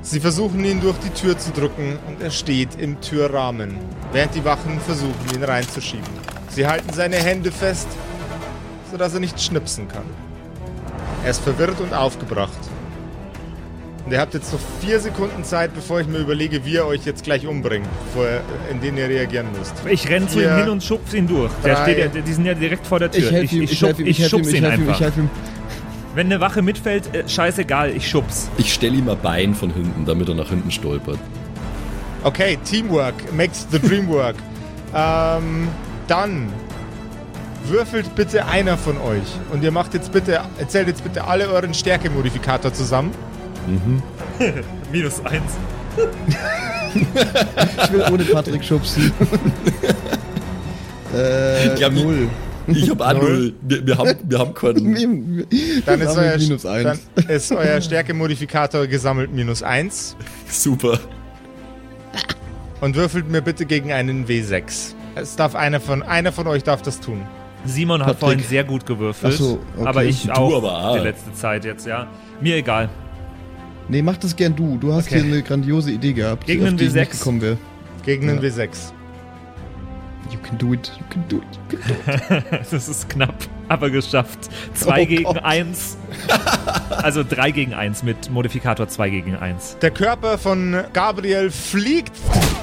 Sie 0.00 0.20
versuchen 0.20 0.64
ihn 0.64 0.80
durch 0.80 0.98
die 0.98 1.10
Tür 1.10 1.38
zu 1.38 1.52
drücken 1.52 1.98
und 2.08 2.20
er 2.20 2.30
steht 2.30 2.74
im 2.80 3.00
Türrahmen, 3.00 3.78
während 4.12 4.34
die 4.34 4.44
Wachen 4.44 4.80
versuchen, 4.80 5.34
ihn 5.34 5.44
reinzuschieben. 5.44 6.08
Sie 6.48 6.66
halten 6.66 6.92
seine 6.92 7.16
Hände 7.16 7.52
fest, 7.52 7.88
sodass 8.90 9.14
er 9.14 9.20
nicht 9.20 9.40
schnipsen 9.40 9.86
kann. 9.86 10.04
Er 11.24 11.30
ist 11.30 11.42
verwirrt 11.42 11.80
und 11.80 11.94
aufgebracht. 11.94 12.58
Und 14.04 14.10
ihr 14.10 14.18
habt 14.18 14.34
jetzt 14.34 14.52
noch 14.52 14.60
vier 14.80 14.98
Sekunden 14.98 15.44
Zeit, 15.44 15.74
bevor 15.74 16.00
ich 16.00 16.08
mir 16.08 16.18
überlege, 16.18 16.64
wie 16.64 16.72
ihr 16.72 16.86
euch 16.86 17.04
jetzt 17.04 17.22
gleich 17.22 17.46
umbringt, 17.46 17.86
bevor, 18.06 18.26
in 18.70 18.80
denen 18.80 18.98
ihr 18.98 19.08
reagieren 19.08 19.46
müsst. 19.56 19.74
Ich 19.88 20.08
renn 20.08 20.28
zu 20.28 20.42
ihm 20.42 20.56
hin 20.56 20.68
und 20.68 20.82
schubs 20.82 21.14
ihn 21.14 21.28
durch. 21.28 21.52
Der 21.64 21.76
drei. 21.76 22.08
steht 22.08 22.26
die 22.26 22.32
sind 22.32 22.44
ja 22.44 22.54
direkt 22.54 22.86
vor 22.86 22.98
der 22.98 23.10
Tür. 23.10 23.24
Ich 23.24 23.30
helfe 23.30 23.56
ihm, 23.56 23.62
ich, 23.62 23.78
schub, 23.78 23.98
ihm, 23.98 24.06
ich 24.06 24.26
schubs 24.26 24.48
ich 24.48 24.54
ihn 24.54 24.64
ihm, 24.64 24.70
einfach. 24.70 25.00
ich 25.00 25.16
ihm. 25.16 25.30
Wenn 26.14 26.26
eine 26.26 26.40
Wache 26.40 26.62
mitfällt, 26.62 27.14
äh, 27.14 27.28
scheißegal, 27.28 27.90
ich 27.90 28.08
schubs. 28.10 28.50
Ich 28.58 28.74
stelle 28.74 28.96
ihm 28.96 29.08
ein 29.08 29.18
Bein 29.22 29.54
von 29.54 29.72
hinten, 29.72 30.04
damit 30.04 30.28
er 30.28 30.34
nach 30.34 30.48
hinten 30.48 30.70
stolpert. 30.70 31.18
Okay, 32.24 32.58
Teamwork 32.64 33.14
makes 33.32 33.66
the 33.70 33.78
dream 33.78 34.08
work. 34.08 34.36
ähm, 34.94 35.68
dann 36.08 36.52
würfelt 37.66 38.14
bitte 38.16 38.46
einer 38.46 38.76
von 38.76 38.98
euch 38.98 39.22
und 39.52 39.62
ihr 39.62 39.70
macht 39.70 39.94
jetzt 39.94 40.12
bitte, 40.12 40.40
erzählt 40.58 40.88
jetzt 40.88 41.04
bitte 41.04 41.24
alle 41.24 41.48
euren 41.48 41.72
Stärkemodifikator 41.72 42.74
zusammen. 42.74 43.12
Minus 44.92 45.24
eins. 45.24 45.52
Ich 46.94 47.92
will 47.92 48.04
ohne 48.12 48.24
Patrick 48.24 48.64
schubsen. 48.64 49.12
äh, 51.14 51.74
Ich 51.74 51.80
ich- 51.80 51.90
null. 51.90 52.28
Ich 52.68 52.88
habe 52.88 53.04
auch 53.04 53.12
Null. 53.14 53.22
null. 53.22 53.54
Wir, 53.62 53.86
wir, 53.88 53.98
haben, 53.98 54.14
wir 54.22 54.38
haben 54.38 54.54
keinen. 54.54 55.44
Dann 55.84 56.00
ist, 56.00 56.16
euer, 56.16 56.38
minus 56.38 56.62
dann 56.62 56.86
eins. 56.86 57.00
ist 57.28 57.50
euer 57.52 57.80
Stärkemodifikator 57.80 58.86
gesammelt 58.86 59.32
minus 59.32 59.64
1 59.64 60.14
Super. 60.48 61.00
und 62.80 62.94
würfelt 62.94 63.28
mir 63.28 63.40
bitte 63.42 63.66
gegen 63.66 63.90
einen 63.92 64.26
W6. 64.26 64.94
Es 65.16 65.34
darf 65.34 65.56
einer 65.56 65.80
von, 65.80 66.04
einer 66.04 66.30
von 66.30 66.46
euch 66.46 66.62
darf 66.62 66.82
das 66.82 67.00
tun. 67.00 67.22
Simon 67.66 68.00
hat 68.02 68.06
Patrick. 68.06 68.20
vorhin 68.20 68.40
sehr 68.48 68.62
gut 68.64 68.86
gewürfelt. 68.86 69.32
Ach 69.34 69.38
so, 69.38 69.58
okay. 69.76 69.86
Aber 69.88 70.04
ich 70.04 70.22
Du 70.26 70.32
auch 70.32 70.56
aber 70.58 70.84
auch. 70.86 70.96
die 70.98 71.02
letzte 71.02 71.32
Zeit 71.34 71.64
jetzt, 71.64 71.84
ja. 71.86 72.06
Mir 72.40 72.56
egal. 72.56 72.88
Nee, 73.92 74.00
mach 74.02 74.16
das 74.16 74.34
gern 74.34 74.56
du. 74.56 74.78
Du 74.78 74.92
hast 74.94 75.06
Okay. 75.08 75.16
hier 75.20 75.24
eine 75.32 75.42
grandiose 75.42 75.90
Idee 75.92 76.14
gehabt, 76.14 76.46
Gegen 76.46 76.62
auf 76.62 76.68
einen 76.68 76.76
die 76.78 76.84
ich 76.86 76.94
nicht 76.94 77.10
W6. 77.12 77.18
gekommen 77.18 77.40
wäre. 77.42 77.58
Gegen 78.06 78.28
einen 78.30 78.42
Ja. 78.42 78.48
W6. 78.48 78.92
You 80.30 80.38
can 80.42 80.56
do 80.56 80.72
it, 80.72 80.90
you 80.98 81.04
can 81.10 81.24
do 81.28 81.36
it. 81.36 81.44
You 81.70 81.78
can 81.78 82.22
do 82.30 82.34
it. 82.54 82.62
Das 82.70 82.88
ist 82.88 83.08
knapp, 83.10 83.34
aber 83.68 83.90
geschafft. 83.90 84.48
Zwei 84.72 85.02
Oh 85.02 85.06
gegen 85.06 85.24
Gott. 85.24 85.44
eins. 85.44 85.98
Also 86.90 87.22
drei 87.22 87.50
gegen 87.50 87.74
eins 87.74 88.02
mit 88.02 88.30
Modifikator 88.30 88.88
zwei 88.88 89.10
gegen 89.10 89.36
eins. 89.36 89.76
Der 89.82 89.90
Körper 89.90 90.38
von 90.38 90.74
Gabriel 90.94 91.50
fliegt 91.50 92.12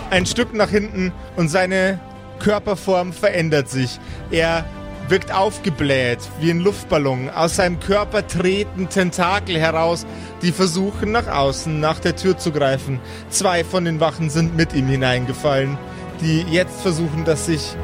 ein 0.09 0.25
Stück 0.25 0.55
nach 0.55 0.69
hinten 0.71 1.11
und 1.35 1.49
seine 1.49 1.99
Körperform 2.39 3.13
verändert 3.13 3.69
sich. 3.69 3.99
Er 4.31 4.65
wirkt 5.09 5.33
aufgebläht 5.33 6.19
wie 6.39 6.51
ein 6.51 6.59
Luftballon. 6.59 7.29
Aus 7.29 7.55
seinem 7.55 7.79
Körper 7.79 8.27
treten 8.27 8.89
Tentakel 8.89 9.59
heraus, 9.59 10.05
die 10.41 10.51
versuchen 10.51 11.11
nach 11.11 11.27
außen 11.27 11.79
nach 11.79 11.99
der 11.99 12.15
Tür 12.15 12.37
zu 12.37 12.51
greifen. 12.51 12.99
Zwei 13.29 13.63
von 13.63 13.85
den 13.85 13.99
Wachen 13.99 14.29
sind 14.29 14.55
mit 14.55 14.73
ihm 14.73 14.87
hineingefallen, 14.87 15.77
die 16.21 16.41
jetzt 16.41 16.81
versuchen, 16.81 17.25
das 17.25 17.45
sich 17.45 17.75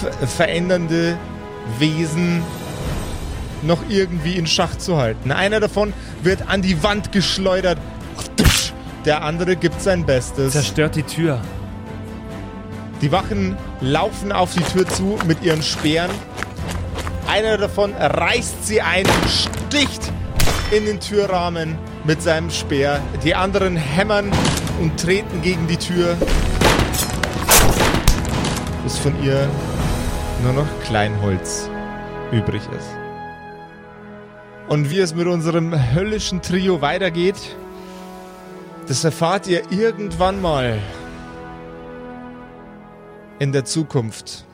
ver 0.00 0.26
verändernde 0.26 1.16
Wesen 1.78 2.42
noch 3.62 3.78
irgendwie 3.88 4.36
in 4.36 4.46
Schach 4.46 4.76
zu 4.76 4.96
halten. 4.96 5.32
Einer 5.32 5.60
davon 5.60 5.92
wird 6.22 6.48
an 6.48 6.62
die 6.62 6.82
Wand 6.82 7.12
geschleudert. 7.12 7.78
Der 9.04 9.22
andere 9.22 9.56
gibt 9.56 9.80
sein 9.80 10.04
Bestes. 10.06 10.52
Zerstört 10.52 10.96
die 10.96 11.02
Tür. 11.02 11.40
Die 13.00 13.12
Wachen 13.12 13.56
laufen 13.80 14.32
auf 14.32 14.54
die 14.54 14.62
Tür 14.62 14.88
zu 14.88 15.18
mit 15.26 15.42
ihren 15.42 15.62
Speeren. 15.62 16.10
Einer 17.26 17.56
davon 17.56 17.94
reißt 17.94 18.66
sie 18.66 18.82
ein 18.82 19.06
und 19.06 19.30
sticht 19.30 20.12
in 20.70 20.84
den 20.84 21.00
Türrahmen 21.00 21.78
mit 22.04 22.22
seinem 22.22 22.50
Speer. 22.50 23.00
Die 23.24 23.34
anderen 23.34 23.76
hämmern 23.76 24.30
und 24.80 25.00
treten 25.00 25.40
gegen 25.42 25.66
die 25.66 25.76
Tür. 25.76 26.16
Bis 28.82 28.98
von 28.98 29.14
ihr 29.22 29.48
nur 30.42 30.52
noch 30.52 30.66
Kleinholz 30.84 31.70
übrig 32.30 32.62
ist. 32.76 32.88
Und 34.68 34.90
wie 34.90 35.00
es 35.00 35.14
mit 35.14 35.26
unserem 35.26 35.74
höllischen 35.94 36.42
Trio 36.42 36.80
weitergeht, 36.80 37.56
das 38.86 39.04
erfahrt 39.04 39.46
ihr 39.46 39.62
irgendwann 39.70 40.42
mal 40.42 40.78
in 43.38 43.52
der 43.52 43.64
Zukunft. 43.64 44.44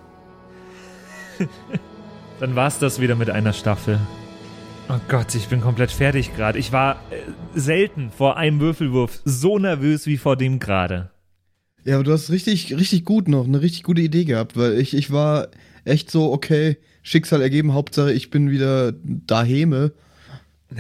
Dann 2.41 2.57
war's 2.57 2.78
das 2.78 3.03
wieder 3.03 3.16
mit 3.16 3.28
einer 3.28 3.53
Staffel. 3.53 4.01
Oh 4.88 4.99
Gott, 5.09 5.34
ich 5.34 5.49
bin 5.49 5.61
komplett 5.61 5.91
fertig 5.91 6.34
gerade. 6.34 6.59
Ich 6.59 6.72
war 6.72 6.95
äh, 7.11 7.16
selten 7.55 8.11
vor 8.11 8.38
einem 8.38 8.61
Würfelwurf 8.61 9.20
so 9.26 9.59
nervös 9.59 10.07
wie 10.07 10.16
vor 10.16 10.36
dem 10.36 10.59
gerade. 10.59 11.11
Ja, 11.84 11.97
aber 11.97 12.05
du 12.05 12.12
hast 12.12 12.30
richtig, 12.30 12.74
richtig 12.74 13.05
gut 13.05 13.28
noch, 13.28 13.45
eine 13.45 13.61
richtig 13.61 13.82
gute 13.82 14.01
Idee 14.01 14.24
gehabt, 14.24 14.57
weil 14.57 14.78
ich, 14.78 14.95
ich 14.95 15.11
war 15.11 15.49
echt 15.84 16.11
so, 16.11 16.32
okay, 16.32 16.78
Schicksal 17.03 17.43
ergeben, 17.43 17.74
Hauptsache 17.74 18.12
ich 18.12 18.30
bin 18.30 18.51
wieder 18.51 18.93
daheme. 19.03 19.93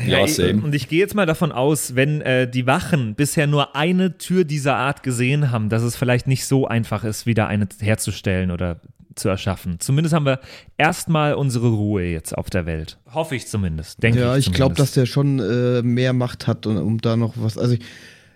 Ja, 0.06 0.24
ich- 0.24 0.34
same. 0.36 0.62
Und 0.62 0.74
ich 0.74 0.88
gehe 0.88 1.00
jetzt 1.00 1.14
mal 1.14 1.26
davon 1.26 1.52
aus, 1.52 1.94
wenn 1.96 2.20
äh, 2.20 2.48
die 2.48 2.66
Wachen 2.66 3.14
bisher 3.14 3.46
nur 3.46 3.74
eine 3.76 4.18
Tür 4.18 4.44
dieser 4.44 4.76
Art 4.76 5.02
gesehen 5.02 5.50
haben, 5.50 5.68
dass 5.68 5.82
es 5.82 5.96
vielleicht 5.96 6.26
nicht 6.26 6.44
so 6.46 6.66
einfach 6.68 7.02
ist, 7.04 7.26
wieder 7.26 7.48
eine 7.48 7.66
herzustellen 7.80 8.50
oder 8.50 8.80
zu 9.16 9.28
erschaffen. 9.28 9.80
Zumindest 9.80 10.14
haben 10.14 10.24
wir 10.26 10.38
erstmal 10.78 11.34
unsere 11.34 11.68
Ruhe 11.68 12.04
jetzt 12.04 12.36
auf 12.38 12.48
der 12.48 12.64
Welt. 12.66 12.98
Hoffe 13.12 13.34
ich 13.34 13.48
zumindest. 13.48 14.02
Denke 14.02 14.20
Ja, 14.20 14.36
ich 14.36 14.46
ich 14.46 14.52
glaube, 14.52 14.76
dass 14.76 14.92
der 14.92 15.06
schon 15.06 15.40
äh, 15.40 15.82
mehr 15.82 16.12
Macht 16.12 16.46
hat, 16.46 16.66
um, 16.66 16.76
um 16.76 16.98
da 17.00 17.16
noch 17.16 17.34
was. 17.36 17.58
Also 17.58 17.74
ich, 17.74 17.80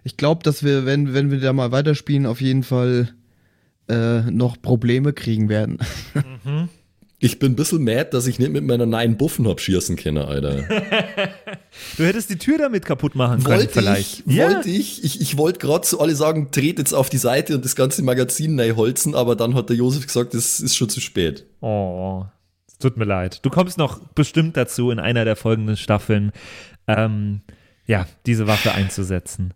ich 0.03 0.17
glaube, 0.17 0.43
dass 0.43 0.65
wir, 0.65 0.85
wenn, 0.85 1.15
wenn 1.15 1.31
wir 1.31 1.39
da 1.41 1.53
mal 1.53 1.71
weiterspielen, 1.71 2.27
auf 2.27 2.41
jeden 2.41 2.65
Fall 2.65 3.09
äh, 3.89 4.23
noch 4.23 4.61
Probleme 4.61 5.13
kriegen 5.13 5.49
werden. 5.49 5.79
Ich 7.25 7.39
bin 7.39 7.53
ein 7.53 7.57
bisschen 7.57 7.83
mad, 7.83 8.11
dass 8.11 8.27
ich 8.27 8.39
nicht 8.39 8.53
mit 8.53 8.65
meiner 8.65 8.85
neuen 8.85 9.17
Buffen 9.17 9.49
hab 9.49 9.59
schießen 9.59 9.97
können, 9.97 10.19
Alter. 10.19 10.57
Du 11.97 12.05
hättest 12.05 12.29
die 12.29 12.37
Tür 12.37 12.59
damit 12.59 12.85
kaputt 12.85 13.15
machen 13.15 13.43
können, 13.43 13.61
Wollte 13.61 13.73
vielleicht. 13.73 14.25
ich, 14.27 14.37
wollte 14.37 14.69
ich. 14.69 15.03
Ich, 15.03 15.23
ich 15.23 15.39
wollte 15.39 15.59
gerade 15.59 15.87
zu 15.87 16.01
alle 16.01 16.15
sagen, 16.15 16.49
dreht 16.51 16.79
jetzt 16.79 16.93
auf 16.93 17.09
die 17.09 17.17
Seite 17.17 17.55
und 17.55 17.65
das 17.65 17.77
ganze 17.77 18.03
Magazin 18.03 18.57
neu 18.57 18.75
holzen, 18.77 19.15
aber 19.15 19.37
dann 19.37 19.55
hat 19.55 19.71
der 19.71 19.77
Josef 19.77 20.07
gesagt, 20.07 20.35
es 20.35 20.61
ist 20.61 20.77
schon 20.77 20.91
zu 20.91 21.01
spät. 21.01 21.47
Oh, 21.63 22.27
es 22.69 22.77
tut 22.77 22.99
mir 22.99 23.07
leid. 23.07 23.39
Du 23.41 23.49
kommst 23.49 23.79
noch 23.79 24.01
bestimmt 24.15 24.59
dazu, 24.59 24.91
in 24.91 24.99
einer 24.99 25.25
der 25.25 25.37
folgenden 25.37 25.79
Staffeln, 25.79 26.31
ähm, 26.87 27.41
ja, 27.87 28.07
diese 28.27 28.47
Waffe 28.47 28.73
einzusetzen. 28.73 29.55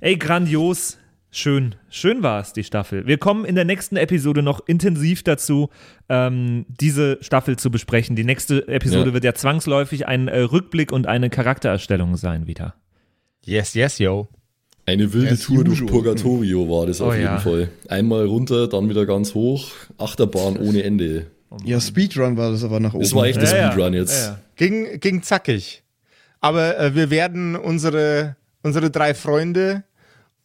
Ey, 0.00 0.18
grandios. 0.18 0.98
Schön, 1.30 1.74
schön 1.90 2.22
war 2.22 2.40
es, 2.40 2.52
die 2.54 2.64
Staffel. 2.64 3.06
Wir 3.06 3.18
kommen 3.18 3.44
in 3.44 3.56
der 3.56 3.64
nächsten 3.66 3.96
Episode 3.96 4.42
noch 4.42 4.66
intensiv 4.66 5.22
dazu, 5.22 5.68
ähm, 6.08 6.64
diese 6.68 7.18
Staffel 7.20 7.56
zu 7.58 7.70
besprechen. 7.70 8.16
Die 8.16 8.24
nächste 8.24 8.66
Episode 8.68 9.08
Ja. 9.08 9.14
wird 9.14 9.24
ja 9.24 9.34
zwangsläufig 9.34 10.06
ein 10.06 10.28
äh, 10.28 10.40
Rückblick 10.40 10.92
und 10.92 11.06
eine 11.06 11.28
Charaktererstellung 11.28 12.16
sein 12.16 12.46
wieder. 12.46 12.74
Yes, 13.44 13.74
yes, 13.74 13.98
yo. 13.98 14.28
Eine 14.86 15.12
wilde 15.12 15.32
As 15.32 15.42
Tour 15.42 15.64
durch. 15.64 15.84
Purgatorio 15.84 16.70
war 16.70 16.86
das 16.86 17.00
Oh 17.00 17.06
auf 17.08 17.14
jeden 17.14 17.24
ja. 17.26 17.38
Fall. 17.38 17.68
Einmal 17.88 18.24
runter, 18.24 18.68
dann 18.68 18.88
wieder 18.88 19.04
ganz 19.04 19.34
hoch. 19.34 19.68
Achterbahn 19.98 20.56
ohne 20.56 20.84
Ende. 20.84 21.26
ja, 21.64 21.80
Speedrun 21.80 22.36
war 22.36 22.52
das 22.52 22.64
aber 22.64 22.80
nach 22.80 22.94
oben. 22.94 23.02
Das 23.02 23.14
war 23.14 23.24
echt 23.26 23.42
das 23.42 23.50
Ja, 23.52 23.58
ja. 23.58 23.72
Speedrun 23.72 23.92
jetzt. 23.94 24.16
Ja, 24.26 24.28
ja. 24.32 24.38
Ging, 24.56 25.00
ging 25.00 25.22
zackig. 25.22 25.82
Aber 26.40 26.78
äh, 26.78 26.94
wir 26.94 27.10
werden 27.10 27.56
unsere, 27.56 28.36
unsere 28.62 28.90
drei 28.90 29.12
Freunde 29.12 29.82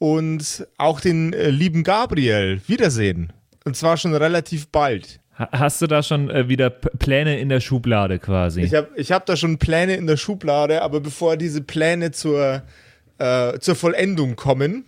und 0.02 0.66
auch 0.80 0.99
den 0.99 1.32
äh, 1.34 1.52
lieben 1.52 1.84
Gabriel 1.84 2.60
wiedersehen. 2.66 3.32
Und 3.66 3.76
zwar 3.78 3.97
schon 3.97 4.16
relativ 4.16 4.68
bald. 4.70 5.20
Ha- 5.38 5.49
Hast 5.52 5.80
du 5.80 5.86
da 5.86 6.02
schon 6.02 6.32
äh, 6.32 6.49
wieder 6.49 6.72
Pläne 6.72 7.39
in 7.39 7.49
der 7.49 7.60
Schublade 7.60 8.18
quasi? 8.18 8.62
Ich 8.62 8.74
habe 8.74 8.89
ich 8.95 9.12
hab 9.12 9.28
da 9.28 9.38
schon 9.38 9.60
Pläne 9.60 9.95
in 9.95 10.08
der 10.08 10.18
Schublade, 10.18 10.82
aber 10.82 11.02
bevor 11.02 11.38
diese 11.38 11.62
Pläne 11.62 12.10
zur, 12.10 12.64
äh, 13.20 13.60
zur 13.60 13.76
Vollendung 13.76 14.36
kommen, 14.36 14.86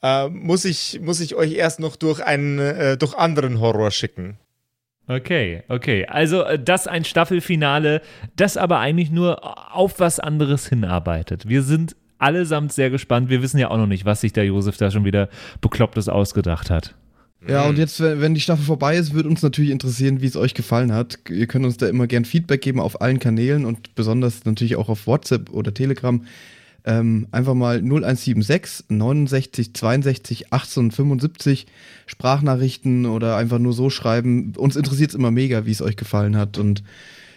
äh, 0.00 0.28
muss, 0.28 0.64
ich, 0.64 1.00
muss 1.02 1.18
ich 1.20 1.34
euch 1.34 1.54
erst 1.54 1.80
noch 1.80 1.96
durch 1.96 2.20
einen 2.24 2.60
äh, 2.60 2.96
durch 2.96 3.14
anderen 3.16 3.58
Horror 3.58 3.90
schicken. 3.90 4.38
Okay, 5.08 5.64
okay. 5.66 6.06
Also 6.06 6.44
äh, 6.44 6.56
das 6.56 6.86
ein 6.86 7.04
Staffelfinale, 7.04 8.00
das 8.36 8.56
aber 8.56 8.78
eigentlich 8.78 9.10
nur 9.10 9.74
auf 9.74 9.98
was 9.98 10.20
anderes 10.20 10.68
hinarbeitet. 10.68 11.48
Wir 11.48 11.62
sind 11.62 11.96
allesamt 12.20 12.72
sehr 12.72 12.90
gespannt. 12.90 13.30
Wir 13.30 13.42
wissen 13.42 13.58
ja 13.58 13.70
auch 13.70 13.76
noch 13.76 13.86
nicht, 13.86 14.04
was 14.04 14.20
sich 14.20 14.32
der 14.32 14.44
Josef 14.44 14.76
da 14.76 14.90
schon 14.90 15.04
wieder 15.04 15.28
beklopptes 15.60 16.08
ausgedacht 16.08 16.70
hat. 16.70 16.94
Ja, 17.48 17.66
und 17.66 17.78
jetzt, 17.78 18.00
wenn 18.00 18.20
wenn 18.20 18.34
die 18.34 18.40
Staffel 18.40 18.64
vorbei 18.64 18.96
ist, 18.96 19.14
wird 19.14 19.24
uns 19.24 19.42
natürlich 19.42 19.70
interessieren, 19.70 20.20
wie 20.20 20.26
es 20.26 20.36
euch 20.36 20.52
gefallen 20.52 20.92
hat. 20.92 21.18
Ihr 21.30 21.46
könnt 21.46 21.64
uns 21.64 21.78
da 21.78 21.88
immer 21.88 22.06
gern 22.06 22.26
Feedback 22.26 22.60
geben 22.60 22.80
auf 22.80 23.00
allen 23.00 23.18
Kanälen 23.18 23.64
und 23.64 23.94
besonders 23.94 24.44
natürlich 24.44 24.76
auch 24.76 24.90
auf 24.90 25.06
WhatsApp 25.06 25.50
oder 25.50 25.72
Telegram. 25.72 26.22
Ähm, 26.84 27.28
einfach 27.30 27.54
mal 27.54 27.78
0176 27.78 28.86
69 28.88 29.74
62 29.74 30.52
18 30.52 30.90
75 30.90 31.66
Sprachnachrichten 32.06 33.06
oder 33.06 33.36
einfach 33.36 33.58
nur 33.58 33.72
so 33.72 33.90
schreiben. 33.90 34.52
Uns 34.56 34.76
interessiert 34.76 35.10
es 35.10 35.14
immer 35.16 35.30
mega, 35.30 35.66
wie 35.66 35.72
es 35.72 35.82
euch 35.82 35.96
gefallen 35.96 36.36
hat 36.36 36.58
und 36.58 36.82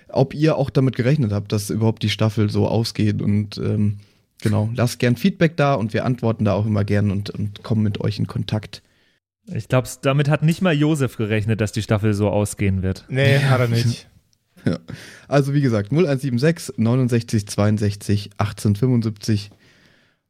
ob 0.09 0.33
ihr 0.33 0.57
auch 0.57 0.69
damit 0.69 0.95
gerechnet 0.95 1.31
habt, 1.31 1.51
dass 1.51 1.69
überhaupt 1.69 2.03
die 2.03 2.09
Staffel 2.09 2.49
so 2.49 2.67
ausgeht 2.67 3.21
und 3.21 3.57
ähm, 3.57 3.97
genau, 4.43 4.69
lasst 4.75 4.99
gern 4.99 5.15
Feedback 5.15 5.57
da 5.57 5.73
und 5.73 5.93
wir 5.93 6.05
antworten 6.05 6.45
da 6.45 6.53
auch 6.53 6.67
immer 6.67 6.83
gern 6.83 7.09
und, 7.09 7.31
und 7.31 7.63
kommen 7.63 7.81
mit 7.81 7.99
euch 8.01 8.19
in 8.19 8.27
Kontakt. 8.27 8.83
Ich 9.53 9.67
glaube, 9.67 9.89
damit 10.03 10.29
hat 10.29 10.43
nicht 10.43 10.61
mal 10.61 10.73
Josef 10.73 11.17
gerechnet, 11.17 11.59
dass 11.59 11.71
die 11.71 11.81
Staffel 11.81 12.13
so 12.13 12.29
ausgehen 12.29 12.81
wird. 12.83 13.05
Nee, 13.09 13.39
hat 13.39 13.59
er 13.59 13.67
nicht. 13.69 14.07
Ja. 14.65 14.77
Also 15.27 15.53
wie 15.53 15.59
gesagt, 15.59 15.91
0176 15.91 16.77
69 16.77 17.47
62 17.49 18.29
1875 18.37 19.49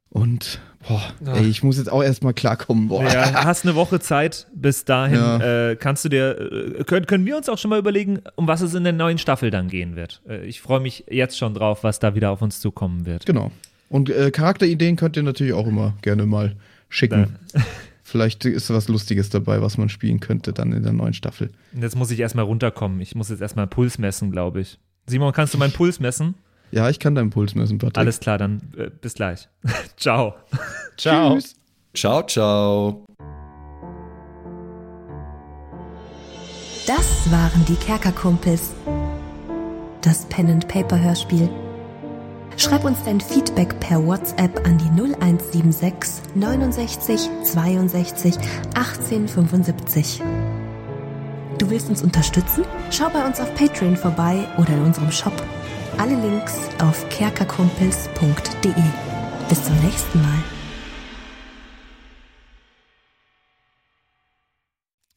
und 0.10 0.60
boah, 0.88 1.02
Ah. 1.26 1.38
ey, 1.38 1.46
ich 1.48 1.62
muss 1.62 1.78
jetzt 1.78 1.92
auch 1.92 2.02
erstmal 2.04 2.34
klarkommen. 2.34 2.88
Boah. 2.88 3.04
Ja, 3.04 3.32
hast 3.46 3.64
eine 3.64 3.76
Woche 3.76 4.00
Zeit. 4.00 4.48
Bis 4.56 4.86
dahin 4.86 5.18
Ja. 5.20 5.70
äh, 5.70 5.76
kannst 5.76 6.04
du 6.06 6.10
dir, 6.10 6.80
äh, 6.80 6.84
können, 6.84 7.06
können 7.06 7.26
wir 7.28 7.38
uns 7.38 7.48
auch 7.48 7.60
schon 7.60 7.70
mal 7.70 7.78
überlegen, 7.78 8.22
um 8.36 8.48
was 8.48 8.62
es 8.62 8.74
in 8.74 8.84
der 8.84 8.94
neuen 8.94 9.20
Staffel 9.20 9.52
dann 9.52 9.68
gehen 9.70 9.96
wird. 9.96 10.24
Äh, 10.28 10.46
ich 10.48 10.62
freue 10.62 10.80
mich 10.80 11.04
jetzt 11.12 11.38
schon 11.38 11.54
drauf, 11.54 11.84
was 11.84 12.00
da 12.00 12.16
wieder 12.16 12.32
auf 12.32 12.42
uns 12.42 12.60
zukommen 12.60 13.06
wird. 13.06 13.28
Genau. 13.28 13.52
Und 13.94 14.10
äh, 14.10 14.32
Charakterideen 14.32 14.96
könnt 14.96 15.18
ihr 15.18 15.22
natürlich 15.22 15.54
auch 15.54 15.68
immer 15.68 15.94
gerne 16.02 16.26
mal 16.26 16.56
schicken. 16.90 17.36
Vielleicht 18.04 18.44
ist 18.44 18.72
was 18.72 18.88
Lustiges 18.88 19.30
dabei, 19.30 19.62
was 19.62 19.78
man 19.78 19.88
spielen 19.88 20.20
könnte 20.20 20.52
dann 20.52 20.74
in 20.74 20.82
der 20.82 20.94
neuen 20.94 21.14
Staffel. 21.14 21.52
Und 21.76 21.84
Jetzt 21.84 21.96
muss 21.96 22.10
ich 22.10 22.20
erstmal 22.20 22.46
runterkommen. 22.46 23.00
Ich 23.02 23.14
muss 23.14 23.30
jetzt 23.30 23.42
erstmal 23.42 23.68
Puls 23.68 24.00
messen, 24.00 24.32
glaube 24.32 24.62
ich. 24.62 24.80
Simon, 25.06 25.32
kannst 25.32 25.54
du 25.54 25.60
meinen 25.60 25.74
Puls 25.74 26.00
messen? 26.00 26.34
Ja, 26.72 26.90
ich 26.90 26.98
kann 26.98 27.14
deinen 27.14 27.30
Puls 27.30 27.54
messen, 27.54 27.78
Patrick. 27.78 28.00
Alles 28.00 28.20
klar, 28.20 28.40
dann 28.40 28.62
äh, 28.76 28.90
bis 28.90 29.14
gleich. 29.14 29.48
Ciao. 29.96 30.34
Ciao. 30.98 31.36
Tschüss. 31.36 31.56
Ciao, 31.94 32.26
ciao. 32.26 33.06
Das 36.88 37.32
waren 37.32 37.64
die 37.68 37.76
Kerkerkumpels. 37.76 38.74
Das 40.02 40.26
Pen 40.30 40.50
and 40.50 40.68
Paper 40.68 41.00
Hörspiel. 41.00 41.48
Schreib 42.58 42.86
uns 42.86 42.98
dein 43.04 43.20
Feedback 43.20 43.80
per 43.80 44.06
WhatsApp 44.06 44.66
an 44.66 44.78
die 44.78 44.90
0176 45.02 46.22
69 46.36 47.30
62 47.44 48.38
1875. 48.76 50.22
Du 51.58 51.70
willst 51.70 51.90
uns 51.90 52.04
unterstützen? 52.04 52.66
Schau 52.92 53.10
bei 53.10 53.26
uns 53.26 53.40
auf 53.40 53.54
Patreon 53.56 53.96
vorbei 53.96 54.40
oder 54.58 54.70
in 54.70 54.84
unserem 54.84 55.12
Shop. 55.12 55.34
Alle 55.98 56.16
Links 56.16 56.54
auf 56.80 57.08
kerkerkumpels.de. 57.10 58.74
Bis 59.50 59.64
zum 59.64 59.76
nächsten 59.82 60.22
Mal. 60.22 60.63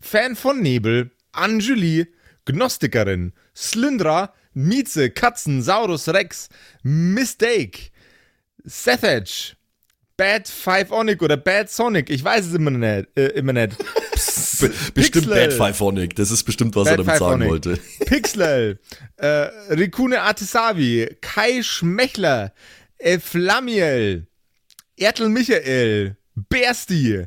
Fan 0.00 0.36
von 0.36 0.60
Nebel, 0.60 1.10
Anjuli, 1.32 2.06
Gnostikerin, 2.44 3.32
Slyndra, 3.54 4.32
Mieze, 4.54 5.10
Katzen, 5.10 5.62
Saurus 5.62 6.08
Rex, 6.08 6.48
Mistake, 6.82 7.90
Sethage, 8.64 9.56
Bad 10.16 10.48
Five 10.48 10.90
Onic 10.90 11.22
oder 11.22 11.36
Bad 11.36 11.70
Sonic, 11.70 12.10
ich 12.10 12.24
weiß 12.24 12.46
es 12.46 12.54
immer 12.54 12.70
nicht. 12.70 13.08
Äh, 13.16 13.28
immer 13.28 13.52
nicht. 13.52 13.76
Be 14.60 14.72
bestimmt 14.94 15.28
Pixel. 15.28 15.48
Bad 15.48 15.52
Fiveonic. 15.52 16.16
Das 16.16 16.32
ist 16.32 16.42
bestimmt, 16.42 16.74
was 16.74 16.88
er 16.88 16.96
Bad 16.96 17.06
damit 17.06 17.18
sagen 17.20 17.42
Fiveonic. 17.42 17.48
wollte. 17.66 17.80
Pixlel, 18.06 18.80
äh, 19.16 19.26
Rikune 19.70 20.20
Artisavi, 20.22 21.16
Kai 21.20 21.62
Schmechler, 21.62 22.52
Eflamiel, 22.98 24.26
Ertel 24.96 25.28
Michael, 25.28 26.16
Bersti, 26.34 27.26